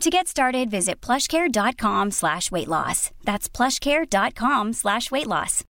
[0.00, 3.10] To get started, visit plushcare.com slash weight loss.
[3.24, 5.64] That's plushcare.com slash weight loss.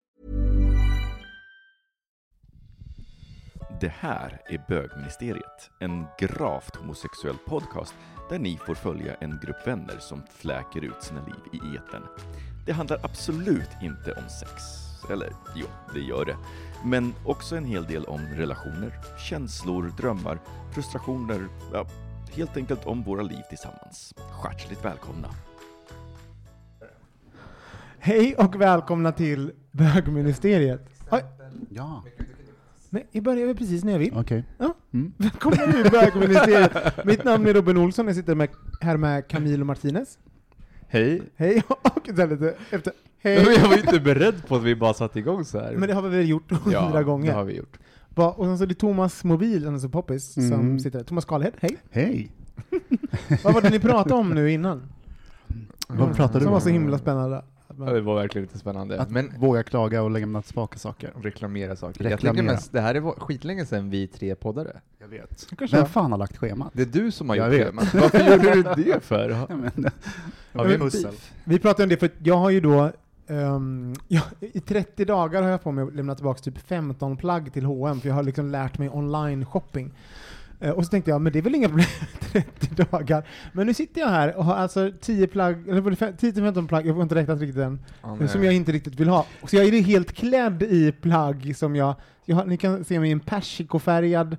[3.81, 7.93] Det här är Bögministeriet, en gravt homosexuell podcast
[8.29, 12.03] där ni får följa en grupp vänner som fläker ut sina liv i etern.
[12.65, 14.51] Det handlar absolut inte om sex.
[15.11, 16.37] Eller jo, det gör det.
[16.85, 18.91] Men också en hel del om relationer,
[19.29, 20.39] känslor, drömmar,
[20.73, 21.85] frustrationer, ja,
[22.35, 24.13] helt enkelt om våra liv tillsammans.
[24.43, 25.27] Hjärtligt välkomna!
[27.99, 30.89] Hej och välkomna till bögministeriet.
[31.11, 31.23] Oj,
[31.69, 32.03] Ja,
[32.89, 34.13] men vi börjar väl precis när jag vill.
[34.17, 34.43] okej.
[34.57, 34.73] Ja.
[34.93, 35.13] Mm.
[35.17, 37.05] Välkomna till bögministeriet.
[37.05, 38.49] Mitt namn är Robin Olsson, jag sitter med,
[38.81, 40.17] här med Camilo Martinez.
[40.87, 41.21] Hej.
[41.35, 42.93] Hej, och lite efter.
[43.21, 43.53] Men Hej.
[43.55, 45.75] Jag var ju inte beredd på att vi bara satte igång så här.
[45.75, 47.27] Men det har vi väl gjort hundra ja, gånger.
[47.27, 47.79] det har vi gjort.
[48.19, 50.79] Va- Och sen så är det Thomas Mobil, är så poppis, som Mm.
[50.79, 51.05] sitter där.
[51.05, 51.77] Thomas Karlhed, hej.
[51.91, 52.31] Hej!
[53.43, 54.81] Vad var det ni pratade om nu innan?
[55.87, 56.53] Vad pratar du Som om?
[56.53, 57.43] var så himla spännande.
[57.77, 59.01] Ja, det var verkligen lite spännande.
[59.01, 61.13] Att Men våga klaga och lämna tillbaka saker.
[61.21, 62.03] reklamera saker.
[62.03, 62.35] Jag Reklamera.
[62.35, 64.79] tänker mest, det här är skitlänge sedan vi tre poddade.
[64.99, 65.47] Jag vet.
[65.57, 66.69] Kanske Vem fan har lagt schemat?
[66.73, 67.67] Det är du som har Jag gjort vet.
[67.67, 67.73] det.
[67.73, 69.29] Men varför gjorde du det för?
[69.49, 69.85] Ja, men,
[70.53, 71.31] Har vi beef?
[71.43, 72.91] Vi pratade om det för jag har ju då
[73.29, 77.53] ehm, ja, I 30 dagar har jag på mig att lämna tillbaka typ 15 plagg
[77.53, 79.91] till H&M för jag har liksom lärt mig online shopping.
[80.59, 81.85] Eh, och så tänkte jag, men det är väl inga problem
[82.31, 83.27] 30 dagar.
[83.53, 86.67] Men nu sitter jag här och har alltså 10 plagg, eller var det fem- 10-15
[86.67, 87.79] plagg, jag har inte räknat riktigt än,
[88.21, 89.25] eh, som jag inte riktigt vill ha.
[89.47, 91.95] Så jag är helt klädd i plagg som jag,
[92.25, 94.37] jag har, ni kan se mig i en persikofärgad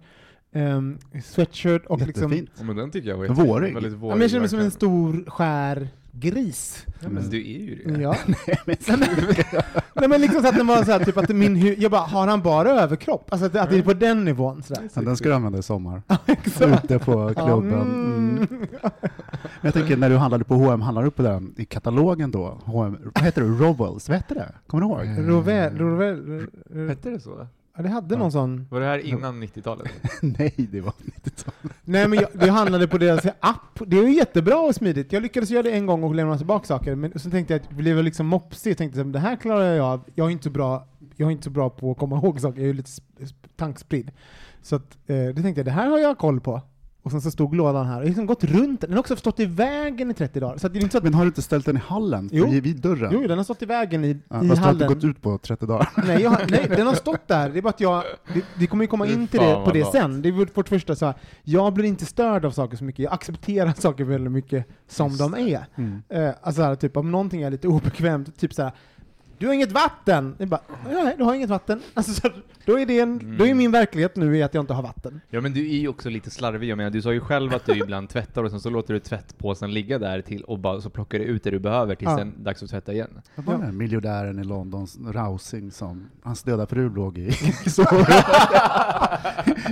[0.53, 2.50] um, sweatshirt och liksom, jättefint.
[2.59, 3.62] Ja, men den tycker jag var Vårig.
[3.69, 4.12] jätte- väldigt ja, vårig.
[4.15, 6.87] men jag känner mig som en stor skär gris.
[7.00, 8.00] Ja, men du är ju det.
[8.03, 8.16] Ja.
[9.94, 12.00] Nej men liksom så att det var så här, typ att min hu- jag bara,
[12.00, 13.26] har han bara överkropp?
[13.32, 14.88] Alltså att, att det är på den nivån sådär.
[14.94, 16.03] Ja, den ska du använda i sommar.
[16.84, 17.72] Ute på klubben.
[17.81, 18.38] Mm.
[18.38, 18.47] Mm.
[18.81, 19.00] Men
[19.62, 22.59] jag tänker, när du handlade på H&M handlade du på den i katalogen då?
[22.65, 23.49] H&M, vad heter det?
[23.49, 24.53] Rowells, vad hette det?
[24.66, 25.28] Kommer du ihåg?
[25.28, 26.47] Rovel, Rovel,
[26.88, 27.47] Hette det så?
[27.76, 28.66] Ja, det hade någon sån.
[28.70, 29.88] Var det här innan 90-talet?
[30.22, 31.76] Nej, det var 90-talet.
[31.84, 33.81] Nej men jag, det handlade på deras app.
[33.86, 35.12] Det är ju jättebra och smidigt.
[35.12, 37.70] Jag lyckades göra det en gång och lämna tillbaka saker, men så tänkte jag att
[37.70, 38.70] blev liksom mopsig.
[38.70, 40.04] Jag tänkte att det här klarar jag av.
[40.14, 40.86] Jag är inte så bra,
[41.16, 42.56] jag är inte så bra på att komma ihåg saker.
[42.58, 44.10] Jag är ju lite sp- sp- tankspridd.
[44.62, 46.60] Så att, eh, det tänkte jag, det här har jag koll på.
[47.03, 47.93] Och sen så stod lådan här.
[47.93, 48.91] Jag har liksom gått runt den.
[48.91, 50.56] Den har också stått i vägen i 30 dagar.
[50.59, 52.28] Så att det är inte så att Men har du inte ställt den i hallen?
[52.33, 52.47] Jo.
[52.50, 53.11] Vid, dörren?
[53.15, 54.88] Jo, den har stått i vägen i, ja, i fast du har inte hallen.
[54.88, 55.88] gått ut på 30 dagar.
[56.06, 57.50] Nej, jag, har- nej, den har stått där.
[57.50, 58.05] Det är bara att jag,
[58.59, 59.93] vi, kommer ju komma in till det, på det bra.
[59.93, 60.22] sen.
[60.22, 61.15] Det är vårt, första så här.
[61.43, 62.99] jag blir inte störd av saker så mycket.
[63.05, 65.67] Jag accepterar saker väldigt mycket som Just de är.
[65.77, 66.03] Mm.
[66.09, 68.72] Eh, alltså här, typ om någonting är lite obekvämt, typ så här.
[69.41, 70.34] Du har inget vatten!
[70.39, 71.81] Jag bara, nej, du har inget vatten.
[71.95, 72.28] Alltså, så,
[72.65, 73.59] då, är det en, då är Mm.
[73.59, 75.21] min verklighet nu är att jag inte har vatten.
[75.28, 77.67] Ja men du är ju också lite slarvig, jag menar du sa ju själv att
[77.67, 80.91] du ibland tvättar och sen så låter du tvättpåsen ligga där till och bara så
[80.91, 82.17] plockar du ut det du behöver tills Ja.
[82.17, 83.21] det är dags att tvätta igen.
[83.34, 83.56] Vad var Ja.
[83.59, 87.29] den här miljardären i London, Rousing, som hans döda fru låg i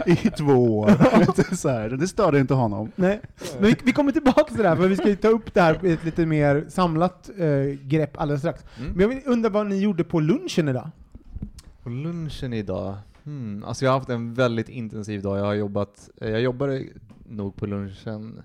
[0.06, 1.54] i två år.
[1.56, 1.88] så här.
[1.88, 2.92] Det störde inte honom.
[2.96, 3.20] Nej.
[3.60, 5.60] Men vi, vi kommer tillbaka till det här, för vi ska ju ta upp det
[5.60, 8.64] här i ett lite mer samlat eh, grepp alldeles strax.
[8.80, 8.92] Mm.
[8.92, 10.90] Men jag undrar vad ni gjorde på lunchen idag?
[11.82, 12.96] På lunchen idag?
[13.24, 13.64] Hmm.
[13.64, 15.38] Alltså jag har haft en väldigt intensiv dag.
[15.38, 16.84] Jag har jobbat, eh, jag jobbade
[17.28, 18.42] nog på lunchen,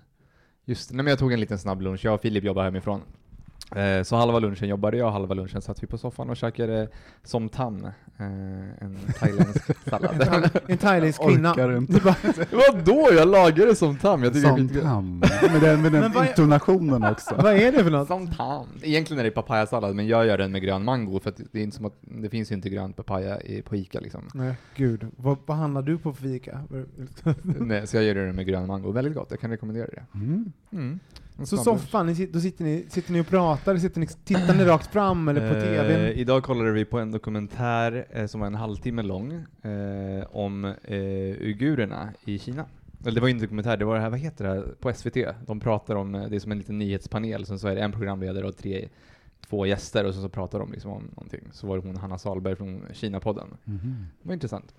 [0.65, 2.05] just nej men jag tog en liten snabb lunch.
[2.05, 3.01] Jag och Filip jobbar hemifrån.
[3.75, 6.87] Eh, Så halva lunchen jobbade jag, halva lunchen satt vi på soffan och käkade
[7.23, 8.23] som tam, eh,
[8.83, 10.11] en thailändsk En, sallad.
[10.21, 11.53] thail- en thailändsk kvinna.
[12.51, 13.09] Vadå?
[13.17, 14.23] Jag lagade som tam.
[14.23, 14.81] Jag tycker Som skitkul.
[14.81, 15.19] tam.
[15.19, 17.35] Med den, med Men den intonationen också.
[17.43, 18.07] vad är det för något?
[18.07, 18.67] Som tam.
[18.81, 21.63] Egentligen är det papayasallad, men jag gör den med grön mango för att det är
[21.63, 24.21] inte som att det finns ju inte grön papaya i, på Ica liksom.
[24.33, 25.05] Nej, gud.
[25.17, 26.59] Vad, vad handlar du på för fika?
[27.43, 28.91] Nej, så jag gör det med grön mango.
[28.91, 30.03] Väldigt gott, jag kan rekommendera det.
[30.15, 30.51] Mm.
[30.71, 30.99] Mm.
[31.43, 34.93] Så soffan, ni, då sitter ni, sitter ni och pratar, sitter ni, tittar ni rakt
[34.93, 36.01] fram eller på Eh, tvn?
[36.07, 39.31] idag kollade vi på en dokumentär eh, som var en halvtimme lång
[39.61, 40.73] eh, om eh,
[41.41, 42.65] uigurerna i Kina.
[43.01, 44.93] Eller det var inte en dokumentär, det var det här, vad heter det här, på
[44.93, 45.17] SVT?
[45.47, 47.91] De pratar om, eh, det är som en liten nyhetspanel, sen så är det en
[47.91, 48.87] programledare och tre,
[49.49, 51.47] två gäster och så, så pratar de liksom om någonting.
[51.51, 53.47] Så var det hon Hanna Salberg från Kina-podden.
[53.63, 54.05] Mhm.
[54.21, 54.73] Det var intressant.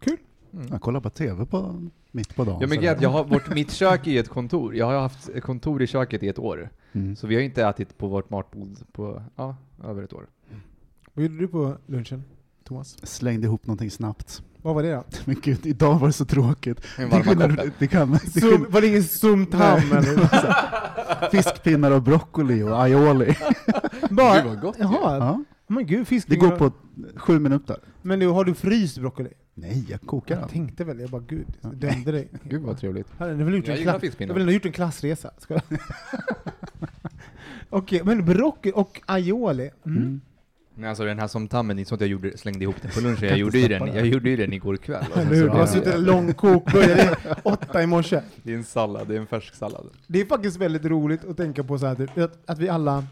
[0.00, 0.16] Kul.
[0.54, 0.66] Mm.
[0.70, 2.58] Jag kollar på TV på, mitt på dagen.
[2.60, 4.76] Ja men Gerd, jag har, vårt, mitt kök är ju ett kontor.
[4.76, 6.70] Jag har haft kontor i köket i ett år.
[6.92, 7.16] Mm.
[7.16, 10.26] Så vi har inte ätit på vårt matbord på, ja, över ett år.
[11.14, 12.24] Vad gjorde du på lunchen,
[12.64, 13.06] Thomas?
[13.06, 14.42] Slängde ihop någonting snabbt.
[14.62, 15.04] Vad var det då?
[15.24, 16.82] Men gud, idag var det så tråkigt.
[16.96, 21.30] Det skillnad- det kan, det skillnad- var det ingen sumtam eller?
[21.30, 23.36] Fiskpinnar och broccoli och aioli.
[24.10, 26.48] Bara, Gud vad gott jaha, Ja, men gud, det fiskfingrar.
[26.50, 26.72] går på
[27.16, 27.76] sju minuter.
[28.02, 29.30] Men nu har du fryst broccoli?
[29.60, 30.48] Nej, jag kokar Jag den.
[30.48, 32.28] tänkte väl, jag bara gud, dömde dig.
[32.44, 33.06] Gud vad trevligt.
[33.18, 34.26] Har du väl gjort Jag en gillar fiskpinnar.
[34.28, 35.30] du har väl ändå gjort en klassresa?
[35.38, 35.62] Ska jag-
[37.70, 39.70] Okej, men broccoli och aioli.
[39.86, 39.98] Mm.
[39.98, 40.20] Mm.
[40.74, 43.00] Men alltså den här som tammen, det är att jag gjorde, slängde ihop den på
[43.00, 45.04] lunchen, jag gjorde, ju den, jag gjorde ju den igår kväll.
[45.08, 45.46] och sen Eller hur?
[45.48, 48.20] så- Du har suttit en lång kok, började åtta i morse.
[48.42, 49.86] Det är en sallad, det är en färsk sallad.
[50.06, 53.04] Det är faktiskt väldigt roligt att tänka på så här, typ, att, att vi alla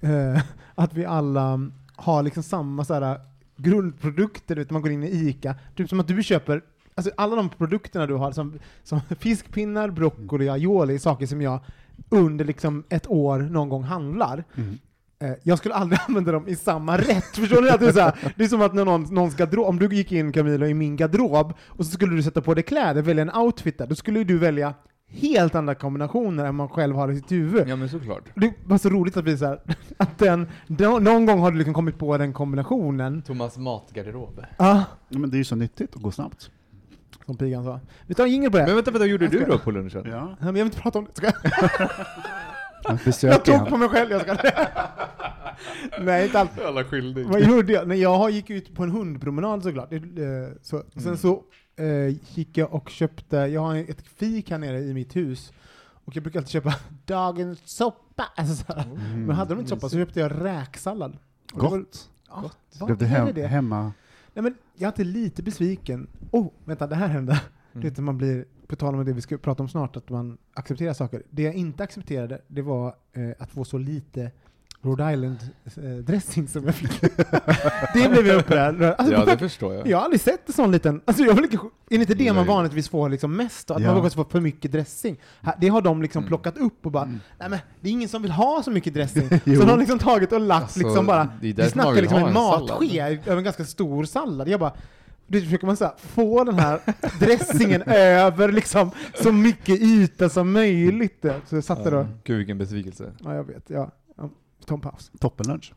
[0.00, 0.40] eh,
[0.74, 3.20] att vi alla har liksom samma så här,
[3.56, 6.62] grundprodukter, du vet, man går in i ICA, typ som att du köper
[6.96, 11.60] Alltså alla de produkterna du har, som, som fiskpinnar, broccoli, aioli, saker som jag
[12.08, 14.44] under liksom ett år någon gång handlar.
[14.54, 14.78] Mm.
[15.18, 17.36] Eh, jag skulle aldrig använda dem i samma rätt.
[17.36, 17.68] Förstår ni?
[17.68, 19.96] Att det, är så här, det är som att när någon, någons garderob, om du
[19.96, 23.22] gick in Camilo i min garderob och så skulle du sätta på dig kläder, välja
[23.22, 24.74] en outfit där, då skulle du välja
[25.14, 27.68] helt andra kombinationer än man själv har i sitt huvud.
[27.68, 28.22] Ja men såklart.
[28.34, 29.60] Det var så roligt att vi så här,
[29.96, 33.22] att den, nå- någon gång har du liksom kommit på den kombinationen.
[33.22, 34.40] Thomas matgarderob.
[34.58, 36.50] Ja, Ja, men det är ju så nyttigt att gå snabbt.
[37.26, 37.80] som pigan sa.
[38.06, 38.66] Vi tar en jingel på det.
[38.66, 40.02] Men vänta, vad gjorde du då på lunchen?
[40.06, 40.24] Ja.
[40.26, 41.16] Nej, men jag vill inte prata om det.
[41.16, 41.34] Ska jag?
[41.80, 41.90] Jag
[42.88, 44.34] Jag besöker tog på mig själv, jag ska
[46.00, 46.50] Nej, inte alls.
[46.66, 47.26] Alla skyldig.
[47.26, 47.88] Vad gjorde jag?
[47.88, 49.92] Nej, jag gick ut på en hundpromenad såklart.
[49.92, 49.98] Eh,
[50.62, 51.16] Så, Sen Mm.
[51.16, 51.42] så
[51.76, 55.52] eh, gick jag och köpte, jag har ett fik här nere i mitt hus,
[56.04, 56.74] och jag brukar alltid köpa
[57.06, 58.24] dagens soppa.
[58.36, 58.72] Alltså.
[58.72, 59.26] Mm.
[59.26, 61.16] Men hade de inte soppa så köpte jag räksallad.
[61.52, 62.10] Och det var- Gott.
[62.28, 63.46] Ja, Blev är hem, det?
[63.46, 63.92] hemma?
[64.34, 66.06] Nej, men jag är alltid lite besviken.
[66.30, 67.40] Oh, vänta, det här hände.
[67.72, 67.82] Mm.
[67.88, 70.92] vet, man blir, på tal om det vi ska prata om snart, att man accepterar
[70.92, 71.22] saker.
[71.30, 74.30] Det jag inte accepterade, det var eh, att få så lite
[74.84, 77.00] Rhode Island-dressing som jag fick.
[77.94, 78.82] det blev jag upprörd.
[78.82, 79.86] Alltså, Ja, det förstår jag.
[79.86, 81.00] jag har aldrig sett en sån liten...
[81.04, 82.54] Alltså jag vill inte, är det inte det man Nej.
[82.54, 83.70] vanligtvis får liksom mest?
[83.70, 83.86] Att Ja.
[83.86, 85.20] man vågar få för mycket dressing?
[85.60, 86.28] Det har de liksom Mm.
[86.28, 87.20] plockat upp och bara, Mm.
[87.38, 89.28] nej men det är ingen som vill ha så mycket dressing.
[89.28, 92.26] Så de har liksom tagit och lagt Alltså, liksom bara, vi man snackar liksom en
[92.26, 94.48] en matske över en ganska stor sallad.
[94.48, 94.72] Jag bara,
[95.26, 96.80] då försöker man så här, få den här
[97.20, 98.90] dressingen över liksom
[99.22, 101.24] så mycket yta som möjligt.
[101.48, 102.06] Så jag satte då, Ja.
[102.24, 103.12] Gud vilken besvikelse.
[103.24, 103.90] ja jag vet, ja.
[104.66, 105.10] Ja vi tar en paus.
[105.20, 105.72] Toppenlunch.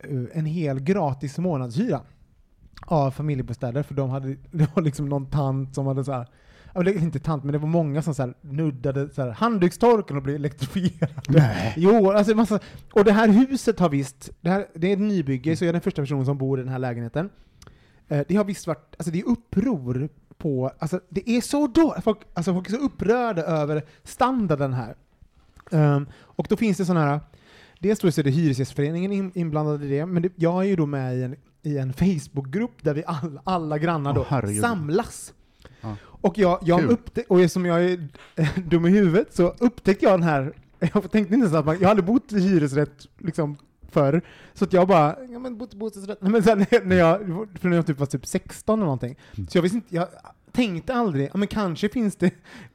[0.00, 2.00] Eh, en hel gratis månadshyra
[2.86, 6.28] av familjebostäder, för de hade, det var liksom någon tant som hade så här
[6.74, 10.22] är inte tant, men det var många som så här nuddade så här, handdukstorken och
[10.22, 11.22] blev elektrifierade.
[11.28, 11.74] Nej.
[11.76, 12.60] Jo, alltså massa,
[12.92, 15.72] och det här huset har visst, det, här, det är ett nybygge, så jag är
[15.72, 17.30] den första personen som bor i den här lägenheten.
[18.08, 22.04] Eh, det har visst varit, alltså det är uppror på, alltså det är så dåligt,
[22.04, 24.96] folk, alltså folk är så upprörda över standarden här.
[25.70, 27.20] Ehm, och då finns det sådana här,
[27.78, 30.86] dels så är det Hyresgästföreningen in, inblandad i det, men det, jag är ju då
[30.86, 34.60] med i en, i en Facebookgrupp där vi alla, alla grannar då herregud.
[34.60, 35.34] samlas.
[36.20, 36.90] Och jag, jag Kul.
[36.90, 38.08] upptä- och som jag är
[38.70, 41.88] dum i huvudet så upptäckte jag den här, jag tänkte inte ens att man, jag
[41.88, 43.56] hade bott i hyresrätt liksom
[43.90, 44.22] förr,
[44.54, 47.18] så att jag bara, ja men bott i bostadsrätt, Nej, men sen när jag,
[47.60, 49.48] för när jag typ var typ 16 eller någonting, Mm.
[49.48, 50.08] så jag visste inte, jag
[50.52, 52.30] tänkte aldrig, ja men kanske finns det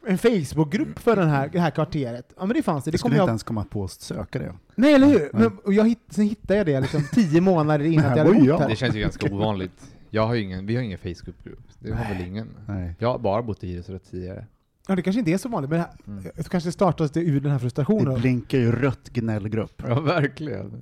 [0.08, 2.34] en Facebookgrupp för den här, det här kvarteret.
[2.40, 4.54] Ja men det fanns det, Det skulle jag inte ens komma på att söka det.
[4.76, 5.20] Nej, eller hur?
[5.20, 5.30] Nej.
[5.34, 8.40] Men, och jag hitt, sen hittade jag det liksom tio månader innan att jag hade
[8.40, 8.70] bott här.
[8.70, 9.93] Det känns ju ganska ovanligt.
[10.14, 11.64] Jag har ingen, vi har ingen Facebookgrupp.
[11.80, 12.48] Det har väl ingen.
[12.68, 12.96] Nej.
[13.00, 14.46] Jag har bara bott i hyresrätt tidigare.
[14.88, 16.32] Ja, det kanske inte är så vanligt, men det, här, Mm.
[16.36, 18.20] det kanske startas det ur den här Det frustrationen.
[18.22, 19.84] blinkar ju rött gnällgrupp.
[19.88, 20.82] Ja, verkligen.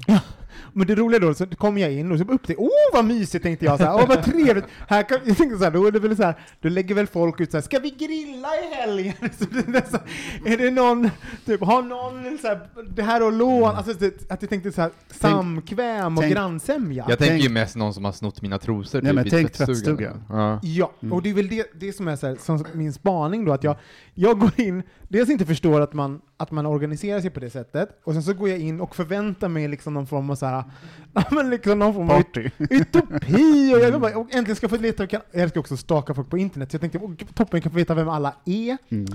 [0.73, 3.65] Men det roliga då, så kom jag in och så upptäckte åh vad mysigt tänkte
[3.65, 4.65] jag, så här, åh vad trevligt.
[4.87, 7.07] Här kan, jag tänkte så här, då är det väl så här, då lägger väl
[7.07, 9.13] folk ut så här, ska vi grilla i helgen?
[9.39, 9.97] Så det är, så,
[10.45, 11.09] är det någon,
[11.45, 12.59] typ, har någon så här,
[12.95, 17.05] det här att låna, alltså det, att jag tänkte så här, samkväm och tänk- grannsämja.
[17.09, 19.51] Jag tänker Tänk- ju mest någon som har snott mina trosor Nej, typ men tänk
[19.53, 19.97] tvättstugan.
[19.97, 20.13] tvättstuga.
[20.29, 20.59] Ja.
[20.63, 21.13] Ja, Mm.
[21.13, 23.63] och det är väl det, det som är så här, som min spaning då, att
[23.63, 23.75] jag,
[24.13, 27.99] jag går in, dels inte förstår att man, att man organiserar sig på det sättet,
[28.03, 30.63] och sen så går jag in och förväntar mig liksom någon form av så här,
[31.31, 32.49] men liksom någon form av Party.
[32.69, 36.29] utopi, och jag bara, och äntligen ska få leta, jag älskar också att staka folk
[36.29, 36.99] på internet, så jag tänkte,
[37.33, 38.77] toppen, jag kan få veta vem alla är.
[38.89, 39.05] Mm.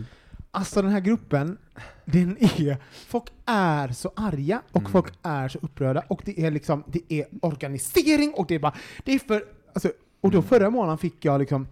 [0.50, 1.58] Alltså den här gruppen,
[2.04, 2.76] den är,
[3.08, 4.92] folk är så arga och Mm.
[4.92, 8.74] folk är så upprörda och det är liksom, det är organisering och det är bara,
[9.04, 11.68] det är för, alltså, och då förra månaden fick jag liksom,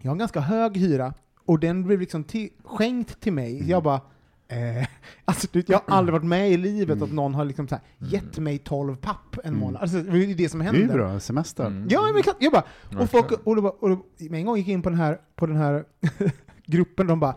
[0.00, 1.14] jag har en ganska hög hyra
[1.46, 3.68] och den blev liksom till, skänkt till mig.
[3.70, 4.00] Jag bara,
[4.48, 4.86] eh,
[5.24, 7.84] alltså du, jag har aldrig varit med i livet att någon har liksom så här,
[7.98, 9.60] gett mig 12 papp en Mm.
[9.60, 9.82] månad.
[9.82, 10.94] Alltså, det är det som Det är händer.
[10.94, 11.66] bra, semester.
[11.66, 11.86] Mm.
[11.90, 12.64] Ja, men jag bara,
[13.02, 14.98] och folk, och, då, bara- och då, med en gång gick jag in på den
[14.98, 15.84] här, på den här
[16.66, 17.34] gruppen, de bara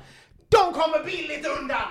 [0.49, 1.81] De kommer billigt undan!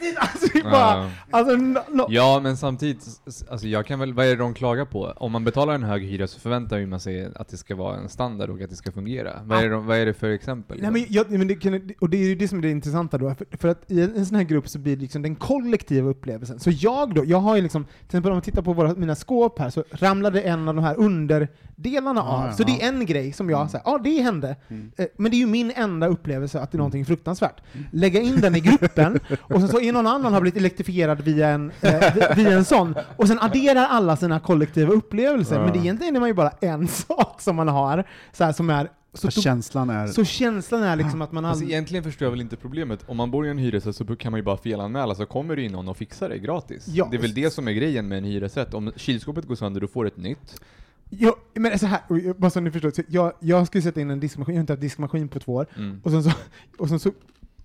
[0.00, 0.16] Dit!
[0.20, 1.10] Alltså, det är bara, Ja.
[1.30, 2.06] alltså, no, no.
[2.08, 3.06] Ja, men samtidigt,
[3.50, 5.12] alltså jag kan väl, vad är det de klagar på?
[5.16, 7.96] Om man betalar en hög hyra så förväntar ju man sig att det ska vara
[7.96, 9.40] en standard och att det ska fungera.
[9.44, 10.78] Vad är det, de, vad är det för exempel?
[10.82, 13.18] Nej, men jag, men det kan, och det är ju det som är det intressanta
[13.18, 15.36] då, för, för att i en, en sån här grupp så blir det liksom den
[15.36, 16.60] kollektiva upplevelsen.
[16.60, 19.14] Så jag då, jag har ju liksom, till exempel om man tittar på våra, mina
[19.14, 22.52] skåp här, så ramlade en av de här underdelarna Ja, av.
[22.52, 22.78] så det ja.
[22.84, 24.56] är en grej som jag säger, ja det hände.
[24.68, 24.92] Mm.
[24.96, 27.60] Eh, Men det är ju min enda upplevelse att det är någonting fruktansvärt.
[27.92, 31.48] Lägga in den i gruppen, och sen så är någon annan har blivit elektrifierad via
[31.48, 35.56] en, eh, vi- via en sån, och sen adderar alla sina kollektiva upplevelser.
[35.56, 35.64] Ja.
[35.64, 38.70] Men det egentligen är man ju bara en sak som man har, så här, som
[38.70, 40.06] är så, För känslan är...
[40.06, 41.70] så känslan är liksom att man Alltså aldrig...
[41.74, 43.00] egentligen förstår jag väl inte problemet.
[43.06, 45.62] Om man bor i en hyresrätt så kan man ju bara felanmäla så kommer det
[45.62, 46.88] in någon och fixar det gratis.
[46.88, 47.08] Ja.
[47.10, 48.74] Det är väl det som är grejen med en hyresrätt.
[48.74, 50.60] Om kylskåpet går sönder, då får du ett nytt.
[51.10, 52.00] Jo, men så här,
[52.38, 54.72] bara så ni förstår, så jag, jag skulle sätta in en diskmaskin, jag har inte
[54.72, 56.00] haft diskmaskin på två år, Mm.
[56.04, 56.30] och sen så,
[56.78, 57.10] och sen så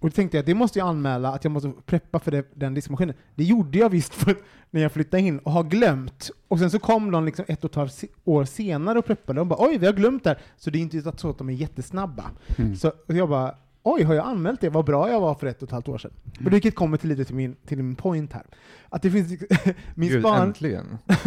[0.04, 2.46] och då tänkte jag att det måste jag anmäla att jag måste preppa för det,
[2.54, 3.16] den diskmaskinen.
[3.36, 4.36] Det gjorde jag visst för,
[4.70, 6.32] när jag flyttade in och har glömt.
[6.48, 9.48] Och sen så kom de liksom ett och ett halvt år senare och preppade och
[9.48, 10.40] bara oj, vi har glömt det här.
[10.58, 12.32] Så det är inte så att de är jättesnabba.
[12.58, 12.76] Mm.
[12.76, 14.70] Så jag bara oj, har jag anmält det?
[14.70, 16.12] Vad bra jag var för ett och ett halvt år sedan.
[16.46, 18.46] Och vilket kommer till lite till min, till min point här.
[18.90, 19.42] Att det finns,
[19.96, 20.54] min Gud, span,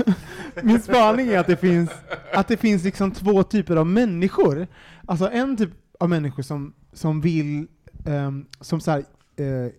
[0.62, 1.90] min spaning är att det finns,
[2.32, 4.66] att det finns liksom två typer av människor.
[5.06, 7.66] Alltså en typ av människor som, som vill,
[8.06, 8.98] um, som så här,
[9.40, 9.70] uh,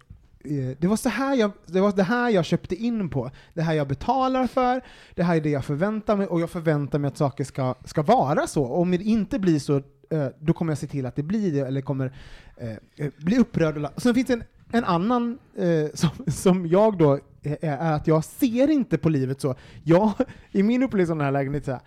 [0.79, 3.73] det var så här jag, det var det här jag köpte in på, det här
[3.73, 4.81] jag betalar för,
[5.15, 8.01] det här är det jag förväntar mig, och jag förväntar mig att saker ska, ska
[8.01, 8.63] vara så.
[8.63, 9.75] Och om det inte blir så,
[10.09, 12.13] eh, då kommer jag se till att det blir det, eller kommer
[12.57, 13.77] eh, bli upprörd.
[13.77, 18.07] Och Sen finns det en, en annan eh, som, som jag då är, är att
[18.07, 19.55] jag ser inte på livet så.
[19.83, 20.11] Jag,
[20.51, 21.81] I min upplevelse av den här lägenheten, så här,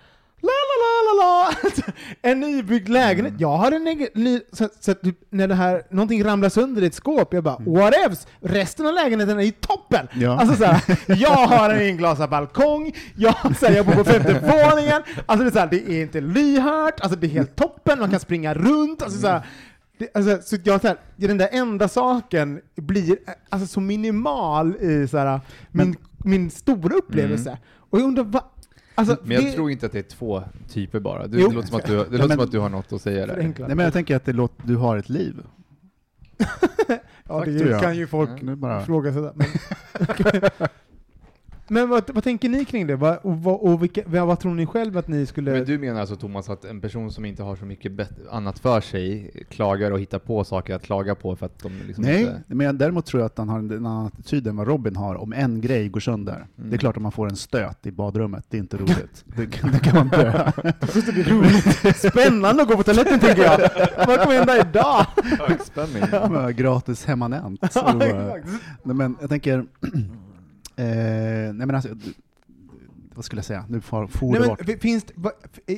[0.80, 1.54] la la la
[2.22, 3.30] en nybyggd lägenhet.
[3.30, 3.40] Mm.
[3.40, 6.86] Jag har en egen, ny, så, så typ, när det här, någonting ramlar sönder i
[6.86, 7.72] ett skåp, jag bara mm.
[7.74, 10.08] whatevs, resten av lägenheten är ju toppen!
[10.14, 10.40] Ja.
[10.40, 14.32] Alltså så här, jag har en inglasad balkong, jag, så här, jag bor på femte
[14.32, 17.98] våningen, alltså det är, så här, det är inte lyhört, alltså det är helt toppen,
[17.98, 19.46] man kan springa runt, alltså så här,
[19.98, 23.16] det, alltså, så jag, så här, den där enda saken blir
[23.48, 27.50] alltså, så minimal i så här, min, Men, min stora upplevelse.
[27.50, 27.60] Mm.
[27.90, 28.42] Och jag undrar vad...
[29.00, 31.26] Alltså, Men jag det- tror inte att det är två typer bara.
[31.26, 31.48] Du, Jo.
[31.48, 33.26] det låter som att du, det låter men- som att du har något att säga
[33.26, 33.36] där.
[33.36, 35.36] Nej men jag tänker att det låter, du har ett liv.
[36.88, 37.80] ja, Tack, det jag.
[37.82, 38.56] kan ju folk Ja.
[38.56, 38.84] Bara...
[38.84, 39.22] fråga sig.
[39.22, 39.32] Men,
[41.70, 42.96] men vad, vad tänker ni kring det?
[42.96, 45.50] Vad, och, vad, och vilka, vad, tror ni själv att ni skulle...
[45.52, 47.92] Men du menar alltså Thomas att en person som inte har så mycket
[48.30, 52.04] annat för sig klagar och hittar på saker att klaga på för att de liksom
[52.04, 52.42] Nej, inte...
[52.46, 54.96] men jag, däremot tror jag att han har en, en annan attityd än vad Robin
[54.96, 56.46] har om en grej går sönder.
[56.58, 56.70] Mm.
[56.70, 59.24] Det är klart att man får en stöt i badrummet, det är inte roligt.
[59.24, 60.52] det, kan- det kan man dö.
[60.62, 61.96] Det, roligt.
[61.96, 63.58] Spännande att gå på toaletten tänker jag.
[64.06, 65.06] Vad kommer hända idag?
[65.48, 66.56] Högspänning.
[66.56, 67.06] Gratis
[67.62, 67.96] exakt.
[68.82, 69.64] Nej men jag tänker,
[70.80, 71.88] eh, nej men alltså,
[73.14, 73.64] vad skulle jag säga?
[73.68, 74.82] Nu får, får Nej, det men, bort.
[74.82, 75.32] finns, det- va-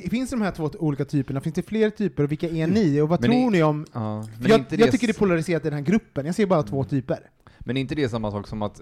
[0.09, 1.41] finns de här två olika typerna?
[1.41, 3.01] Finns det fler typer och vilka är ni?
[3.01, 3.85] Och vad Men tror i- ni om...
[3.93, 6.45] Ja, jag, inte jag det, tycker det är polariserat i den här gruppen, jag ser
[6.45, 7.19] bara två typer.
[7.59, 8.81] men är inte det samma sak som att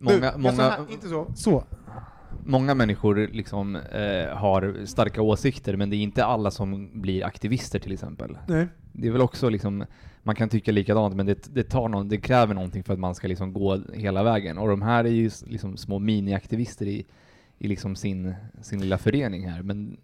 [0.00, 1.32] Du, många, sa många, här, inte så.
[1.34, 1.64] Så.
[2.44, 7.78] många människor liksom eh, har starka åsikter, men det är inte alla som blir aktivister
[7.78, 8.38] till exempel.
[8.48, 8.68] Nej.
[8.92, 9.84] Det är väl också liksom,
[10.22, 13.14] man kan tycka likadant, men det, det, tar någon, det kräver någonting för att man
[13.14, 14.58] ska liksom gå hela vägen.
[14.58, 17.04] Och de här är ju liksom små miniaktivister i,
[17.58, 19.62] i liksom sin, sin lilla förening här.
[19.62, 19.96] Men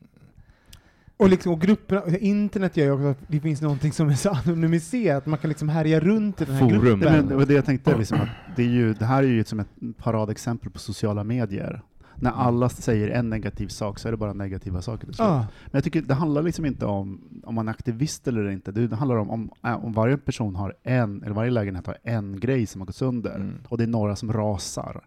[1.16, 4.14] Och, liksom, och grupperna, och internet gör ju också att det finns någonting som är
[4.14, 6.80] så anonymiserat, man kan liksom härja runt i den här Forum.
[6.80, 7.00] gruppen.
[7.00, 9.26] Nej, men det var det jag tänkte, liksom, att det, är ju, det här är
[9.26, 11.82] ju som ett paradexempel på sociala medier.
[12.20, 15.08] När alla säger en negativ sak så är det bara negativa saker.
[15.18, 15.36] Ja.
[15.38, 18.72] Men jag tycker det handlar liksom inte om om man är aktivist eller inte.
[18.72, 21.98] Det det handlar om om, äh, om varje person har en, eller varje lägenhet har
[22.02, 23.54] en grej som har gått sönder, Mm.
[23.68, 25.00] och det är några som rasar.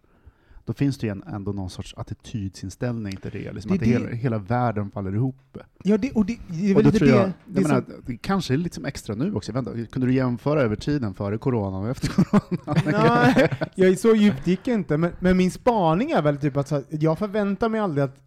[0.66, 3.52] Då finns det ju ändå någon sorts attitydsinställning till det.
[3.52, 5.58] Liksom Det att det- Hela, hela världen faller ihop.
[5.84, 7.94] Ja, det, och det, det är väl lite tror jag, det, jag det menar, som,
[8.06, 9.52] det kanske är lite som extra nu också.
[9.52, 12.82] Vänta, kunde du jämföra över tiden före corona och efter corona?
[13.26, 16.58] Nej, jag är så djupt gick jag inte, men, men min spaning är väl typ
[16.58, 18.18] att här, jag förväntar mig aldrig att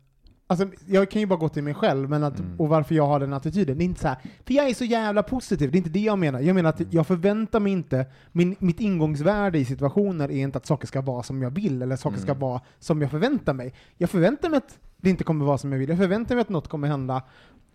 [0.46, 2.60] Alltså, jag kan ju bara gå till mig själv, men att, Mm.
[2.60, 3.78] och varför jag har den attityden.
[3.78, 6.00] Det är inte så här, för jag är så jävla positiv, det är inte det
[6.00, 6.40] jag menar.
[6.40, 10.66] Jag menar att jag förväntar mig inte, min, mitt ingångsvärde i situationer är inte att
[10.66, 12.40] saker ska vara som jag vill, eller saker ska Mm.
[12.40, 13.74] vara som jag förväntar mig.
[13.98, 16.48] Jag förväntar mig att det inte kommer vara som jag vill, jag förväntar mig att
[16.48, 17.22] något kommer hända,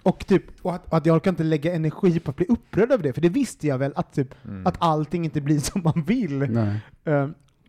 [0.03, 3.03] och, typ, och att, att jag kan inte lägga energi på att bli upprörd över
[3.03, 4.67] det, för det visste jag väl, att, typ, Mm.
[4.67, 6.37] att allting inte blir som man vill.
[6.39, 6.79] Nej.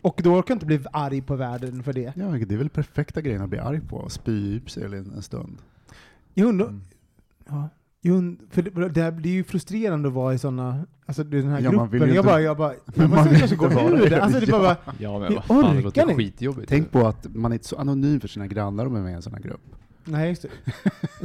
[0.03, 2.13] Och då orkar jag inte bli arg på världen för det.
[2.17, 5.59] Ja, det är väl perfekta grejen att bli arg på, spy sig en en stund.
[6.35, 6.81] Jag undrar, Mm.
[7.49, 7.69] ja,
[8.03, 11.49] und- för det, det, här, det är ju frustrerande att vara i sådana, alltså den
[11.49, 12.09] här Ja, man vill gruppen.
[12.09, 14.23] ju Jag inte- bara, jag bara, jag man måste kanske gå inte ur det.
[14.23, 14.93] Alltså det bara, Ja.
[14.99, 16.69] Ja, men vad fan, det låter skitjobbigt.
[16.69, 19.13] Tänk på att man är inte så anonym för sina grannar om man är med
[19.13, 19.61] i en sån här grupp.
[20.05, 20.49] nej just det.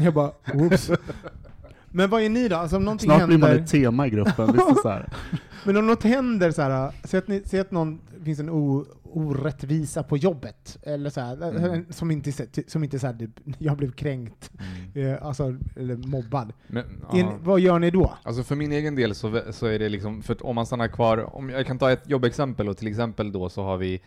[0.04, 0.92] Jag bara, oops.
[1.96, 2.56] Men vad är ni då?
[2.56, 4.52] Alltså om någonting Snart blir man händer, ett tema i gruppen.
[4.54, 5.10] Visst, så här.
[5.66, 8.50] men om något händer så här, säg att, ni, säg att någon, det finns en
[8.50, 11.86] o, orättvisa på jobbet, eller så här, Mm.
[11.90, 12.32] som inte,
[12.68, 14.52] som inte så här, typ, jag blev kränkt,
[14.96, 15.14] Mm.
[15.14, 16.54] eh, alltså, eller mobbad.
[16.68, 16.84] Men,
[17.14, 18.14] ni- vad gör ni då?
[18.24, 20.88] Alltså för min egen del så, så är det liksom, för att om man stannar
[20.88, 24.02] kvar, om jag kan ta ett jobbexempel och till exempel då så har vi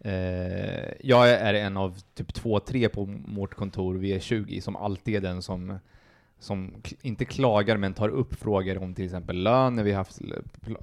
[0.00, 4.76] eh, jag är en av typ två, tre på vårt kontor, vi är 20, som
[4.76, 5.78] alltid är den som
[6.40, 10.20] som inte klagar men tar upp frågor om till exempel lön, när vi har haft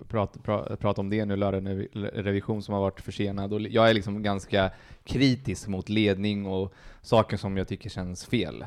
[0.08, 3.54] prat, prat, prat om det nu, lönerevision som har varit försenad.
[3.54, 4.72] Och jag är liksom ganska
[5.04, 8.66] kritisk mot ledning och saker som jag tycker känns fel.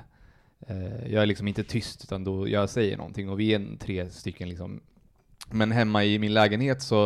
[0.66, 4.11] Eh, jag är liksom inte tyst, utan då jag säger någonting och vi är tre
[4.11, 4.80] stycken liksom.
[5.50, 7.04] Men hemma i min lägenhet så,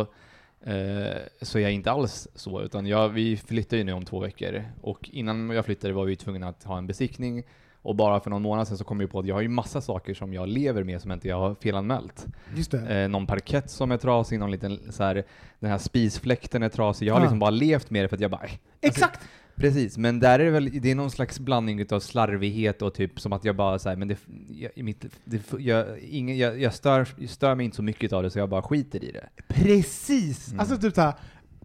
[0.61, 4.19] eh, så är jag inte alls så, utan jag, vi flyttar ju nu om två
[4.19, 7.43] veckor och innan jag flyttade var vi tvungna att ha en besiktning
[7.85, 9.81] och bara för någon månad sedan så kom jag på att jag har ju massa
[9.81, 12.25] saker som jag lever med som inte jag har felanmält.
[12.55, 13.01] Just det.
[13.03, 15.23] Eh, någon parkett som är trasig, någon liten så här,
[15.59, 17.05] den här spisfläkten är trasig.
[17.07, 17.23] Jag har Ja.
[17.23, 18.51] liksom bara levt med det för att jag bara, äh,
[18.81, 19.19] Exakt!
[19.55, 23.19] Precis, men där är det väl, det är någon slags blandning utav slarvighet och typ
[23.19, 24.17] som att jag bara säger men det,
[24.49, 28.23] jag, mitt, det, jag, ingen, jag, jag, stör, jag stör mig inte så mycket av
[28.23, 29.29] det så jag bara skiter i det.
[29.47, 30.47] Precis!
[30.47, 30.59] Mm.
[30.59, 31.13] Alltså typ såhär,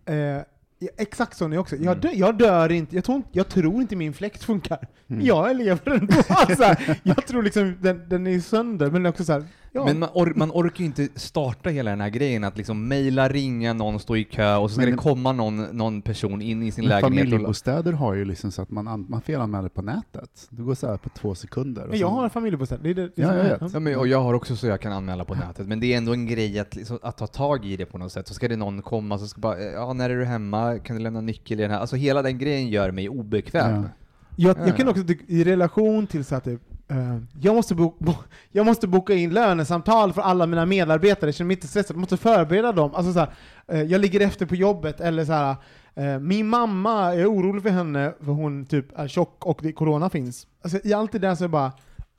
[0.05, 0.43] eh,
[0.81, 1.77] ja, exakt så är jag också.
[1.77, 2.01] Jag, Mm.
[2.01, 4.89] dö, jag dör inte, jag tror, inte- jag tror inte min fläkt funkar.
[5.11, 5.27] Mm.
[5.27, 6.15] Jag lever ändå.
[6.29, 9.85] Alltså, jag tror liksom den, den är sönder, men också såhär, ja.
[9.85, 13.29] Men man, or, man orkar ju inte starta hela den här grejen att liksom mejla,
[13.29, 16.63] ringa, någon stå i kö och så ska Men- det komma någon, någon person in
[16.63, 17.05] i sin lägenhet.
[17.25, 20.47] Och, familjebostäder har ju liksom så att man, an- man felanmäler på nätet.
[20.51, 21.83] Det går så här på två sekunder.
[21.83, 22.77] och men jag sen- har en familjebostad.
[22.83, 23.73] Det är det, det är Ja, jag vet.
[23.73, 25.97] ja, men, och jag har också så jag kan anmäla på nätet, men det är
[25.97, 28.29] ändå en grej att, liksom, att ta tag i det på något sätt.
[28.29, 31.03] Så ska det någon komma så ska bara, ja när är du hemma, kan du
[31.03, 31.79] lämna nyckel i den här?
[31.79, 33.75] Alltså hela den grejen gör mig obekväm.
[33.75, 33.89] Ja.
[34.37, 38.13] Jag, jag kan också i relation till så att typ, Eh, jag, måste bo, bo,
[38.53, 42.01] jag måste boka in lönesamtal för alla mina medarbetare, jag känner mig inte stressad, jag
[42.01, 42.95] måste förbereda dem.
[42.95, 43.33] Alltså så här,
[43.69, 45.57] eh, jag ligger efter på jobbet, eller så här,
[45.95, 49.73] eh, min mamma, jag är orolig för henne för hon typ är tjock och det,
[49.73, 50.47] corona finns.
[50.63, 51.73] Alltså, I allt det där så är jag bara,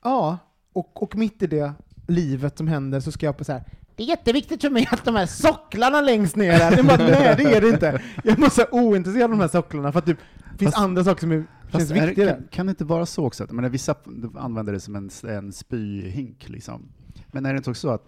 [0.04, 0.38] ja,
[0.72, 1.72] och, och mitt i det
[2.08, 3.64] livet som händer så ska jag på så här.
[3.96, 6.76] Det är jätteviktigt för mig att de här socklarna längst ner är.
[6.76, 8.02] Jag bara, nej det är det inte.
[8.24, 10.18] Jag är så ointresserad av de här socklarna för att typ,
[10.52, 12.30] det finns Fast- andra saker som är, känns är, viktigare.
[12.30, 13.46] kan, kan det inte vara så också?
[13.50, 13.94] Men vissa
[14.36, 16.48] använder det som en, en spyhink.
[16.48, 16.88] Liksom.
[17.26, 18.06] Men är det inte också så att,